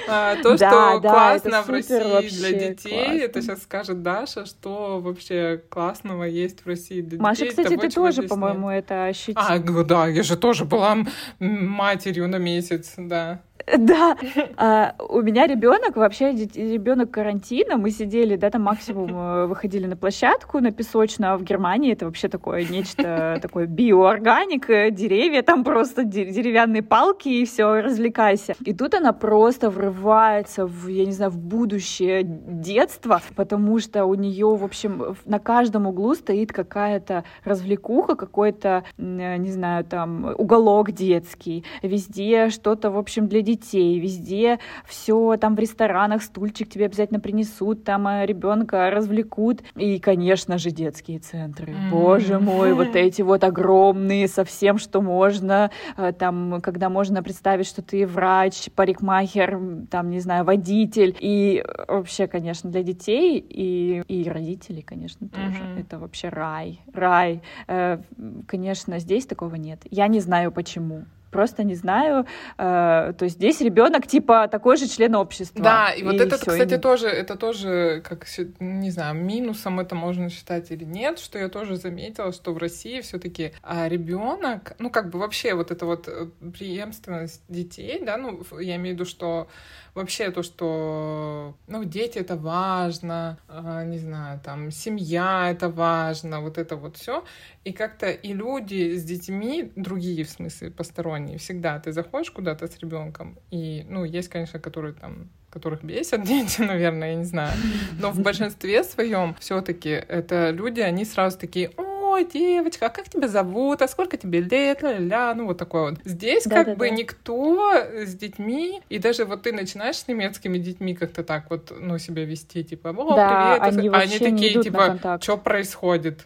А, 0.07 0.35
то, 0.35 0.57
да, 0.57 0.69
что 0.69 0.99
да, 0.99 1.09
классно 1.09 1.61
в 1.63 1.69
России 1.69 2.29
для 2.29 2.51
детей, 2.51 3.05
классно. 3.05 3.21
это 3.21 3.41
сейчас 3.41 3.63
скажет 3.63 4.01
Даша, 4.01 4.45
что 4.45 4.99
вообще 4.99 5.61
классного 5.69 6.23
есть 6.23 6.65
в 6.65 6.67
России 6.67 7.01
для 7.01 7.21
Маша, 7.21 7.45
детей. 7.45 7.57
Маша, 7.57 7.63
кстати, 7.63 7.79
ты 7.79 7.89
тоже, 7.89 8.23
по-моему, 8.23 8.69
это 8.69 9.05
ощутила. 9.05 9.45
А, 9.45 9.59
да, 9.59 10.07
я 10.07 10.23
же 10.23 10.35
тоже 10.35 10.65
была 10.65 10.97
матерью 11.39 12.27
на 12.27 12.37
месяц, 12.37 12.93
да. 12.97 13.41
Да, 13.77 14.17
а, 14.57 14.95
у 15.09 15.21
меня 15.21 15.47
ребенок 15.47 15.95
вообще 15.95 16.31
ребенок 16.31 17.11
карантина. 17.11 17.77
Мы 17.77 17.91
сидели, 17.91 18.35
да, 18.35 18.49
там 18.49 18.63
максимум 18.63 19.15
э, 19.15 19.45
выходили 19.45 19.87
на 19.87 19.95
площадку 19.95 20.59
на 20.59 20.71
песочную, 20.71 21.33
а 21.33 21.37
в 21.37 21.43
Германии 21.43 21.93
это 21.93 22.05
вообще 22.05 22.27
такое 22.27 22.65
нечто 22.65 23.39
такое 23.41 23.65
биоорганик, 23.67 24.69
э, 24.69 24.91
деревья, 24.91 25.41
там 25.41 25.63
просто 25.63 26.03
деревянные 26.03 26.81
палки 26.81 27.29
и 27.29 27.45
все, 27.45 27.81
развлекайся. 27.81 28.55
И 28.65 28.73
тут 28.73 28.93
она 28.93 29.13
просто 29.13 29.69
врывается 29.69 30.65
в, 30.65 30.87
я 30.87 31.05
не 31.05 31.11
знаю, 31.11 31.31
в 31.31 31.37
будущее 31.37 32.23
детство, 32.23 33.21
потому 33.35 33.79
что 33.79 34.05
у 34.05 34.15
нее, 34.15 34.55
в 34.55 34.63
общем, 34.63 35.15
на 35.25 35.39
каждом 35.39 35.87
углу 35.87 36.15
стоит 36.15 36.51
какая-то 36.51 37.23
развлекуха, 37.43 38.15
какой-то, 38.15 38.83
э, 38.97 39.37
не 39.37 39.51
знаю, 39.51 39.85
там 39.85 40.33
уголок 40.37 40.91
детский, 40.91 41.63
везде 41.81 42.49
что-то, 42.49 42.91
в 42.91 42.97
общем, 42.97 43.27
для 43.27 43.41
детей 43.41 43.52
детей, 43.55 43.99
везде 43.99 44.59
все 44.85 45.37
там 45.37 45.55
в 45.55 45.59
ресторанах, 45.59 46.23
стульчик 46.23 46.69
тебе 46.69 46.85
обязательно 46.85 47.19
принесут, 47.19 47.83
там 47.83 48.07
э, 48.07 48.25
ребенка 48.25 48.89
развлекут. 48.89 49.61
И, 49.75 49.99
конечно 49.99 50.57
же, 50.57 50.71
детские 50.71 51.19
центры. 51.19 51.73
Mm-hmm. 51.73 51.89
Боже 51.91 52.39
мой, 52.39 52.73
вот 52.73 52.95
эти 52.95 53.21
вот 53.21 53.43
огромные, 53.43 54.27
совсем 54.27 54.77
что 54.77 55.01
можно, 55.01 55.71
э, 55.97 56.11
там, 56.13 56.61
когда 56.61 56.89
можно 56.89 57.23
представить, 57.23 57.67
что 57.67 57.81
ты 57.81 58.05
врач, 58.07 58.69
парикмахер, 58.75 59.59
там, 59.89 60.09
не 60.09 60.19
знаю, 60.19 60.45
водитель. 60.45 61.15
И 61.19 61.63
вообще, 61.87 62.27
конечно, 62.27 62.69
для 62.69 62.83
детей 62.83 63.39
и, 63.39 64.03
и 64.07 64.29
родителей, 64.29 64.81
конечно, 64.81 65.27
тоже. 65.29 65.61
Mm-hmm. 65.63 65.81
Это 65.81 65.99
вообще 65.99 66.29
рай, 66.29 66.79
рай. 66.93 67.41
Э, 67.67 67.99
конечно, 68.47 68.99
здесь 68.99 69.25
такого 69.25 69.55
нет. 69.55 69.81
Я 69.89 70.07
не 70.07 70.19
знаю, 70.19 70.51
почему 70.51 71.05
просто 71.33 71.63
не 71.63 71.75
знаю. 71.75 72.25
Э, 72.57 73.13
то 73.17 73.25
есть 73.25 73.35
здесь 73.35 73.61
ребенок 73.61 74.07
типа 74.07 74.47
такой 74.47 74.77
же 74.77 74.87
член 74.87 75.15
общества. 75.15 75.61
Да, 75.61 75.91
и, 75.91 76.01
и 76.01 76.03
вот 76.03 76.15
это, 76.15 76.37
кстати, 76.37 76.75
и... 76.75 76.77
тоже, 76.77 77.07
это 77.07 77.35
тоже, 77.35 78.01
как 78.07 78.25
не 78.59 78.91
знаю, 78.91 79.15
минусом 79.15 79.79
это 79.79 79.95
можно 79.95 80.29
считать 80.29 80.71
или 80.71 80.83
нет, 80.83 81.19
что 81.19 81.37
я 81.37 81.49
тоже 81.49 81.75
заметила, 81.75 82.31
что 82.31 82.53
в 82.53 82.57
России 82.57 83.01
все-таки 83.01 83.53
а 83.61 83.87
ребенок, 83.89 84.75
ну 84.79 84.89
как 84.89 85.09
бы 85.09 85.19
вообще 85.19 85.53
вот 85.53 85.71
эта 85.71 85.85
вот 85.85 86.07
э, 86.07 86.27
преемственность 86.57 87.41
детей, 87.49 88.01
да, 88.05 88.17
ну 88.17 88.41
я 88.59 88.75
имею 88.75 88.95
в 88.95 88.99
виду, 88.99 89.05
что 89.05 89.47
вообще 89.93 90.31
то, 90.31 90.43
что, 90.43 91.55
ну, 91.67 91.83
дети 91.83 92.17
это 92.17 92.35
важно, 92.35 93.37
э, 93.47 93.83
не 93.85 93.99
знаю, 93.99 94.39
там, 94.43 94.71
семья 94.71 95.51
это 95.51 95.69
важно, 95.69 96.41
вот 96.41 96.57
это 96.57 96.75
вот 96.75 96.97
все. 96.97 97.23
И 97.63 97.73
как-то 97.73 98.09
и 98.09 98.33
люди 98.33 98.95
с 98.95 99.03
детьми, 99.03 99.71
другие, 99.75 100.23
в 100.23 100.29
смысле, 100.29 100.71
посторонние, 100.71 101.37
всегда 101.37 101.79
ты 101.79 101.91
заходишь 101.91 102.31
куда-то 102.31 102.67
с 102.67 102.79
ребенком, 102.79 103.37
и, 103.51 103.85
ну, 103.89 104.03
есть, 104.03 104.29
конечно, 104.29 104.59
которые 104.59 104.93
там 104.93 105.29
которых 105.49 105.83
бесят 105.83 106.23
дети, 106.27 106.61
наверное, 106.61 107.09
я 107.09 107.15
не 107.15 107.25
знаю. 107.25 107.53
Но 107.99 108.09
в 108.09 108.19
большинстве 108.19 108.83
своем 108.83 109.35
все-таки 109.39 109.89
это 109.89 110.49
люди, 110.49 110.81
они 110.81 111.05
сразу 111.05 111.37
такие, 111.37 111.71
ой, 112.13 112.25
девочка, 112.25 112.87
а 112.87 112.89
как 112.89 113.09
тебя 113.09 113.27
зовут, 113.27 113.81
а 113.81 113.87
сколько 113.87 114.17
тебе 114.17 114.41
лет, 114.41 114.81
ля-ля, 114.81 115.33
ну 115.35 115.47
вот 115.47 115.57
такое 115.57 115.91
вот. 115.91 115.99
Здесь 116.05 116.45
да, 116.45 116.57
как 116.57 116.67
да, 116.67 116.75
бы 116.75 116.89
да. 116.89 116.95
никто 116.95 117.73
с 118.05 118.13
детьми, 118.15 118.81
и 118.89 118.99
даже 118.99 119.25
вот 119.25 119.43
ты 119.43 119.51
начинаешь 119.51 119.97
с 119.97 120.07
немецкими 120.07 120.57
детьми 120.57 120.95
как-то 120.95 121.23
так 121.23 121.49
вот, 121.49 121.73
ну, 121.77 121.97
себя 121.97 122.25
вести, 122.25 122.63
типа, 122.63 122.89
о, 122.89 123.15
да, 123.15 123.57
привет, 123.57 123.77
они, 123.77 123.89
а 123.89 123.97
они 123.97 124.19
такие, 124.19 124.61
типа, 124.61 125.19
что 125.21 125.37
происходит? 125.37 126.25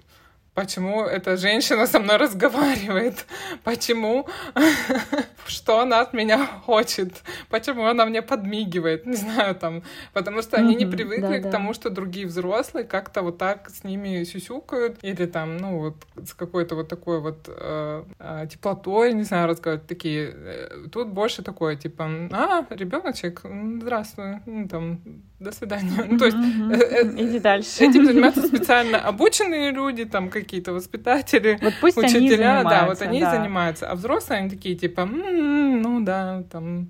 Почему 0.57 1.03
эта 1.03 1.37
женщина 1.37 1.85
со 1.85 1.99
мной 1.99 2.17
разговаривает, 2.17 3.27
почему, 3.63 4.27
что 5.45 5.79
она 5.81 6.01
от 6.01 6.13
меня 6.13 6.47
хочет, 6.65 7.21
почему 7.49 7.85
она 7.85 8.05
мне 8.05 8.23
подмигивает, 8.23 9.05
не 9.05 9.17
знаю, 9.17 9.53
там, 9.53 9.83
потому 10.13 10.41
что 10.41 10.57
они 10.57 10.75
не 10.75 10.87
привыкли 10.87 11.41
к 11.41 11.51
тому, 11.51 11.75
что 11.75 11.91
другие 11.91 12.25
взрослые 12.25 12.85
как-то 12.85 13.21
вот 13.21 13.37
так 13.37 13.69
с 13.69 13.83
ними 13.83 14.23
сюсюкают, 14.23 14.97
или 15.03 15.27
там, 15.27 15.57
ну, 15.57 15.79
вот 15.79 16.27
с 16.27 16.33
какой-то 16.33 16.75
вот 16.75 16.87
такой 16.87 17.19
вот 17.19 17.47
э, 17.47 18.03
э, 18.19 18.47
теплотой, 18.51 19.13
не 19.13 19.23
знаю, 19.23 19.47
разговаривать, 19.47 19.87
такие, 19.87 20.33
э, 20.35 20.87
тут 20.91 21.09
больше 21.09 21.43
такое, 21.43 21.75
типа, 21.75 22.09
а, 22.31 22.65
ребеночек, 22.71 23.41
здравствуй, 23.81 24.39
ну, 24.47 24.67
там, 24.67 25.01
до 25.39 25.51
свидания. 25.51 26.05
Ну, 26.09 26.17
то 26.17 26.25
есть, 26.25 26.37
Иди 26.37 27.39
дальше. 27.39 27.83
Этим 27.83 28.05
занимаются 28.05 28.47
специально 28.47 28.99
обученные 28.99 29.71
люди, 29.71 30.05
там, 30.05 30.29
какие 30.29 30.57
какие-то 30.57 30.73
воспитатели, 30.73 31.59
вот 31.61 31.73
пусть 31.81 31.97
учителя, 31.97 32.63
да, 32.63 32.87
вот 32.87 33.01
они 33.01 33.19
да. 33.19 33.35
занимаются. 33.35 33.89
А 33.89 33.95
взрослые, 33.95 34.39
они 34.39 34.49
такие, 34.49 34.75
типа, 34.75 35.05
ну 35.05 35.99
да, 36.01 36.43
там, 36.51 36.89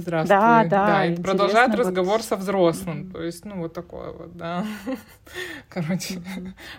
здравствуй. 0.00 0.36
Да, 0.36 0.64
да. 0.64 0.86
да 0.86 1.06
и 1.06 1.16
продолжают 1.16 1.72
вот... 1.72 1.80
разговор 1.80 2.22
со 2.22 2.36
взрослым. 2.36 3.10
То 3.10 3.22
есть, 3.22 3.44
ну, 3.44 3.60
вот 3.60 3.72
такое 3.72 4.12
вот, 4.12 4.36
да. 4.36 4.64
Короче, 5.68 6.20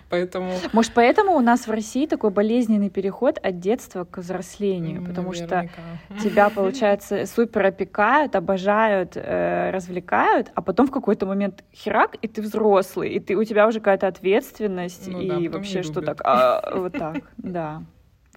поэтому... 0.08 0.52
Может, 0.72 0.92
поэтому 0.94 1.34
у 1.36 1.40
нас 1.40 1.66
в 1.66 1.70
России 1.70 2.06
такой 2.06 2.30
болезненный 2.30 2.90
переход 2.90 3.38
от 3.38 3.60
детства 3.60 4.04
к 4.04 4.18
взрослению, 4.18 5.04
потому 5.04 5.30
Наверняка. 5.30 5.68
что 6.16 6.28
тебя, 6.28 6.50
получается, 6.54 7.26
супер 7.26 7.66
опекают, 7.66 8.36
обожают, 8.36 9.12
э, 9.16 9.70
развлекают, 9.70 10.50
а 10.54 10.62
потом 10.62 10.86
в 10.86 10.90
какой-то 10.90 11.26
момент 11.26 11.64
херак, 11.74 12.16
и 12.20 12.28
ты 12.28 12.42
взрослый, 12.42 13.10
и 13.10 13.20
ты, 13.20 13.36
у 13.36 13.44
тебя 13.44 13.66
уже 13.66 13.80
какая-то 13.80 14.06
ответственность, 14.06 15.06
ну, 15.08 15.20
и 15.20 15.48
да, 15.48 15.56
вообще 15.56 15.82
что 15.82 16.00
так, 16.00 16.20
а, 16.24 16.72
вот 16.74 16.92
так, 16.92 17.22
да. 17.36 17.82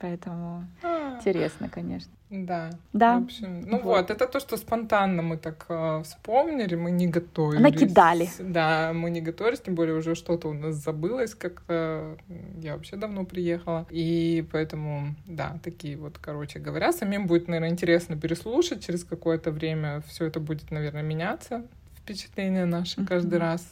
Поэтому 0.01 0.65
а. 0.81 1.15
интересно, 1.15 1.69
конечно. 1.69 2.11
Да. 2.31 2.69
Да. 2.93 3.19
В 3.19 3.23
общем, 3.25 3.61
ну 3.61 3.77
вот. 3.77 3.83
вот, 3.83 4.09
это 4.09 4.25
то, 4.25 4.39
что 4.39 4.55
спонтанно 4.55 5.21
мы 5.21 5.35
так 5.35 5.65
э, 5.67 6.01
вспомнили, 6.03 6.75
мы 6.75 6.89
не 6.89 7.07
готовились. 7.07 7.61
Накидали. 7.61 8.29
Да, 8.39 8.93
мы 8.93 9.09
не 9.09 9.19
готовились, 9.19 9.59
тем 9.59 9.75
более 9.75 9.95
уже 9.95 10.15
что-то 10.15 10.47
у 10.47 10.53
нас 10.53 10.75
забылось 10.75 11.35
как-то. 11.35 12.17
Я 12.61 12.75
вообще 12.75 12.95
давно 12.95 13.25
приехала. 13.25 13.85
И 13.89 14.47
поэтому, 14.49 15.13
да, 15.27 15.59
такие 15.61 15.97
вот, 15.97 16.19
короче 16.19 16.59
говоря, 16.59 16.93
самим 16.93 17.27
будет, 17.27 17.49
наверное, 17.49 17.69
интересно 17.69 18.15
переслушать 18.15 18.85
через 18.85 19.03
какое-то 19.03 19.51
время. 19.51 20.01
Все 20.07 20.25
это 20.25 20.39
будет, 20.39 20.71
наверное, 20.71 21.03
меняться, 21.03 21.65
впечатления 21.97 22.63
наши 22.63 23.01
mm-hmm. 23.01 23.07
каждый 23.07 23.39
раз 23.39 23.67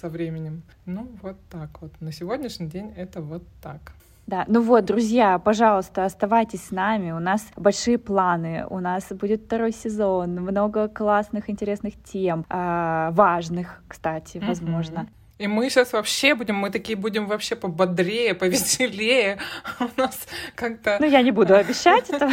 со 0.00 0.08
временем. 0.08 0.62
Ну, 0.86 1.06
вот 1.22 1.36
так 1.50 1.82
вот. 1.82 1.92
На 2.00 2.12
сегодняшний 2.12 2.66
день 2.66 2.92
это 2.96 3.20
вот 3.20 3.42
так. 3.62 3.92
Да, 4.28 4.44
ну 4.46 4.60
вот, 4.60 4.84
друзья, 4.84 5.38
пожалуйста, 5.38 6.04
оставайтесь 6.04 6.64
с 6.64 6.70
нами. 6.70 7.12
У 7.12 7.18
нас 7.18 7.46
большие 7.56 7.96
планы, 7.96 8.66
у 8.68 8.78
нас 8.78 9.06
будет 9.08 9.44
второй 9.46 9.72
сезон, 9.72 10.32
много 10.34 10.88
классных, 10.88 11.48
интересных 11.48 11.94
тем, 12.02 12.44
э, 12.50 13.08
важных, 13.12 13.82
кстати, 13.88 14.36
возможно. 14.36 15.08
И 15.38 15.46
мы 15.46 15.70
сейчас 15.70 15.94
вообще 15.94 16.34
будем, 16.34 16.56
мы 16.56 16.68
такие 16.68 16.98
будем 16.98 17.26
вообще 17.26 17.56
пободрее, 17.56 18.34
повеселее. 18.34 19.38
У 19.80 19.88
нас 19.96 20.26
как-то... 20.54 20.98
Ну, 21.00 21.06
я 21.06 21.22
не 21.22 21.30
буду 21.30 21.54
обещать 21.56 22.10
этого. 22.10 22.32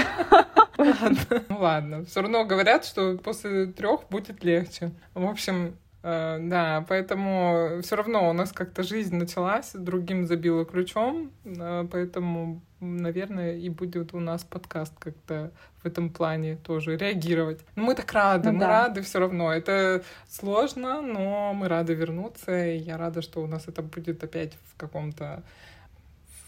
Ладно, 0.77 1.43
ну 1.47 1.57
ладно. 1.59 2.05
Все 2.05 2.21
равно 2.21 2.43
говорят, 2.43 2.83
что 2.83 3.17
после 3.17 3.67
трех 3.67 4.09
будет 4.09 4.43
легче. 4.43 4.91
В 5.13 5.25
общем, 5.25 5.77
да, 6.05 6.85
поэтому 6.87 7.79
все 7.81 7.95
равно 7.95 8.29
у 8.29 8.33
нас 8.33 8.51
как-то 8.51 8.83
жизнь 8.83 9.15
началась, 9.15 9.71
другим 9.73 10.27
забила 10.27 10.63
ключом, 10.63 11.31
э, 11.45 11.87
поэтому, 11.91 12.61
наверное, 12.79 13.57
и 13.57 13.69
будет 13.69 14.13
у 14.13 14.19
нас 14.19 14.43
подкаст 14.43 14.93
как-то 14.99 15.51
в 15.81 15.87
этом 15.87 16.11
плане 16.11 16.57
тоже 16.57 16.95
реагировать. 16.95 17.61
Но 17.75 17.85
мы 17.85 17.95
так 17.95 18.13
рады, 18.13 18.49
ну, 18.49 18.53
мы 18.53 18.59
да. 18.59 18.67
рады 18.67 19.01
все 19.01 19.17
равно. 19.17 19.51
Это 19.51 20.03
сложно, 20.29 21.01
но 21.01 21.53
мы 21.55 21.67
рады 21.67 21.95
вернуться, 21.95 22.67
и 22.67 22.77
я 22.77 22.97
рада, 22.97 23.23
что 23.23 23.41
у 23.41 23.47
нас 23.47 23.67
это 23.67 23.81
будет 23.81 24.23
опять 24.23 24.53
в 24.73 24.77
каком-то 24.77 25.41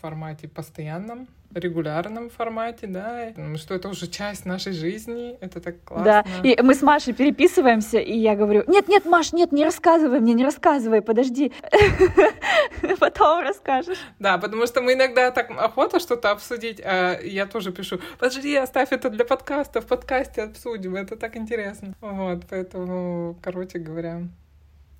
формате 0.01 0.47
постоянном, 0.47 1.27
регулярном 1.53 2.29
формате, 2.29 2.87
да, 2.87 3.33
что 3.57 3.73
это 3.73 3.89
уже 3.89 4.07
часть 4.07 4.45
нашей 4.45 4.73
жизни, 4.73 5.37
это 5.39 5.61
так 5.61 5.83
классно. 5.83 6.23
Да, 6.23 6.25
и 6.43 6.61
мы 6.61 6.75
с 6.75 6.81
Машей 6.81 7.13
переписываемся, 7.13 7.99
и 7.99 8.17
я 8.17 8.35
говорю, 8.35 8.63
нет, 8.67 8.87
нет, 8.87 9.05
Маш, 9.05 9.33
нет, 9.33 9.51
не 9.51 9.63
рассказывай 9.63 10.19
мне, 10.19 10.33
не 10.33 10.43
рассказывай, 10.43 11.01
подожди, 11.01 11.51
потом 12.99 13.43
расскажешь. 13.43 13.99
Да, 14.19 14.37
потому 14.37 14.67
что 14.67 14.81
мы 14.81 14.93
иногда 14.93 15.31
так 15.31 15.51
охота 15.51 15.99
что-то 15.99 16.31
обсудить, 16.31 16.81
а 16.83 17.19
я 17.21 17.45
тоже 17.45 17.71
пишу, 17.71 17.99
подожди, 18.19 18.55
оставь 18.55 18.91
это 18.91 19.09
для 19.09 19.25
подкаста, 19.25 19.81
в 19.81 19.87
подкасте 19.87 20.43
обсудим, 20.43 20.95
это 20.95 21.15
так 21.15 21.35
интересно. 21.35 21.93
Вот, 22.01 22.43
поэтому, 22.49 23.37
короче 23.41 23.79
говоря, 23.79 24.21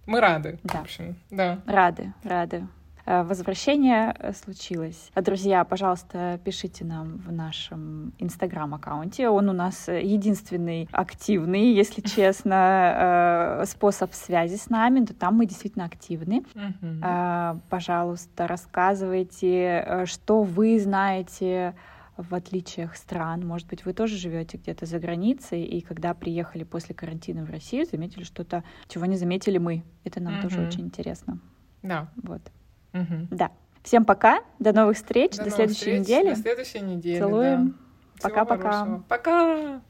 мы 0.06 0.22
рады, 0.22 0.60
да. 0.64 0.80
в 0.80 0.82
общем, 0.82 1.16
да. 1.30 1.60
Рады, 1.66 2.14
рады. 2.24 2.68
Э, 3.08 3.24
возвращение 3.24 4.14
э, 4.20 4.34
случилось. 4.34 5.12
Друзья, 5.16 5.64
пожалуйста, 5.64 6.42
пишите 6.44 6.84
нам 6.84 7.16
в 7.18 7.32
нашем 7.32 8.12
инстаграм-аккаунте. 8.20 9.30
Он 9.30 9.48
у 9.48 9.54
нас 9.54 9.88
единственный 9.88 10.90
активный, 10.92 11.74
если 11.74 12.02
честно, 12.16 13.62
э, 13.62 13.66
способ 13.66 14.14
связи 14.14 14.58
с 14.58 14.70
нами. 14.70 15.06
То 15.06 15.14
там 15.14 15.36
мы 15.36 15.46
действительно 15.46 15.86
активны. 15.86 16.44
Пожалуйста, 17.70 18.46
рассказывайте, 18.46 20.04
что 20.06 20.44
вы 20.44 20.78
знаете 20.78 21.76
в 22.18 22.36
отличиях 22.36 22.98
стран. 22.98 23.48
Может 23.48 23.68
быть, 23.68 23.86
вы 23.86 23.94
тоже 23.94 24.18
живете 24.18 24.58
где-то 24.58 24.86
за 24.86 25.00
границей, 25.00 25.64
и 25.64 25.80
когда 25.82 26.14
приехали 26.14 26.64
после 26.64 26.94
карантина 26.94 27.46
в 27.46 27.52
Россию, 27.52 27.86
заметили 27.90 28.24
что-то, 28.24 28.64
чего 28.90 29.06
не 29.06 29.16
заметили 29.16 29.60
мы. 29.60 29.84
Это 30.04 30.20
нам 30.20 30.34
mm-hmm. 30.34 30.42
тоже 30.42 30.68
очень 30.68 30.82
интересно. 30.82 31.40
Да. 31.84 32.10
Вот. 32.24 32.42
Угу. 33.02 33.28
Да. 33.32 33.52
Всем 33.84 34.06
пока, 34.06 34.42
до 34.60 34.74
новых 34.74 34.98
встреч, 34.98 35.38
до, 35.38 35.46
до 35.46 35.50
следующей 35.52 35.80
встреч, 35.80 36.00
недели. 36.02 36.30
До 36.30 36.42
следующей 36.42 36.80
недели. 36.82 37.20
Целуем. 37.20 37.78
Пока-пока. 38.22 39.02
Пока. 39.08 39.82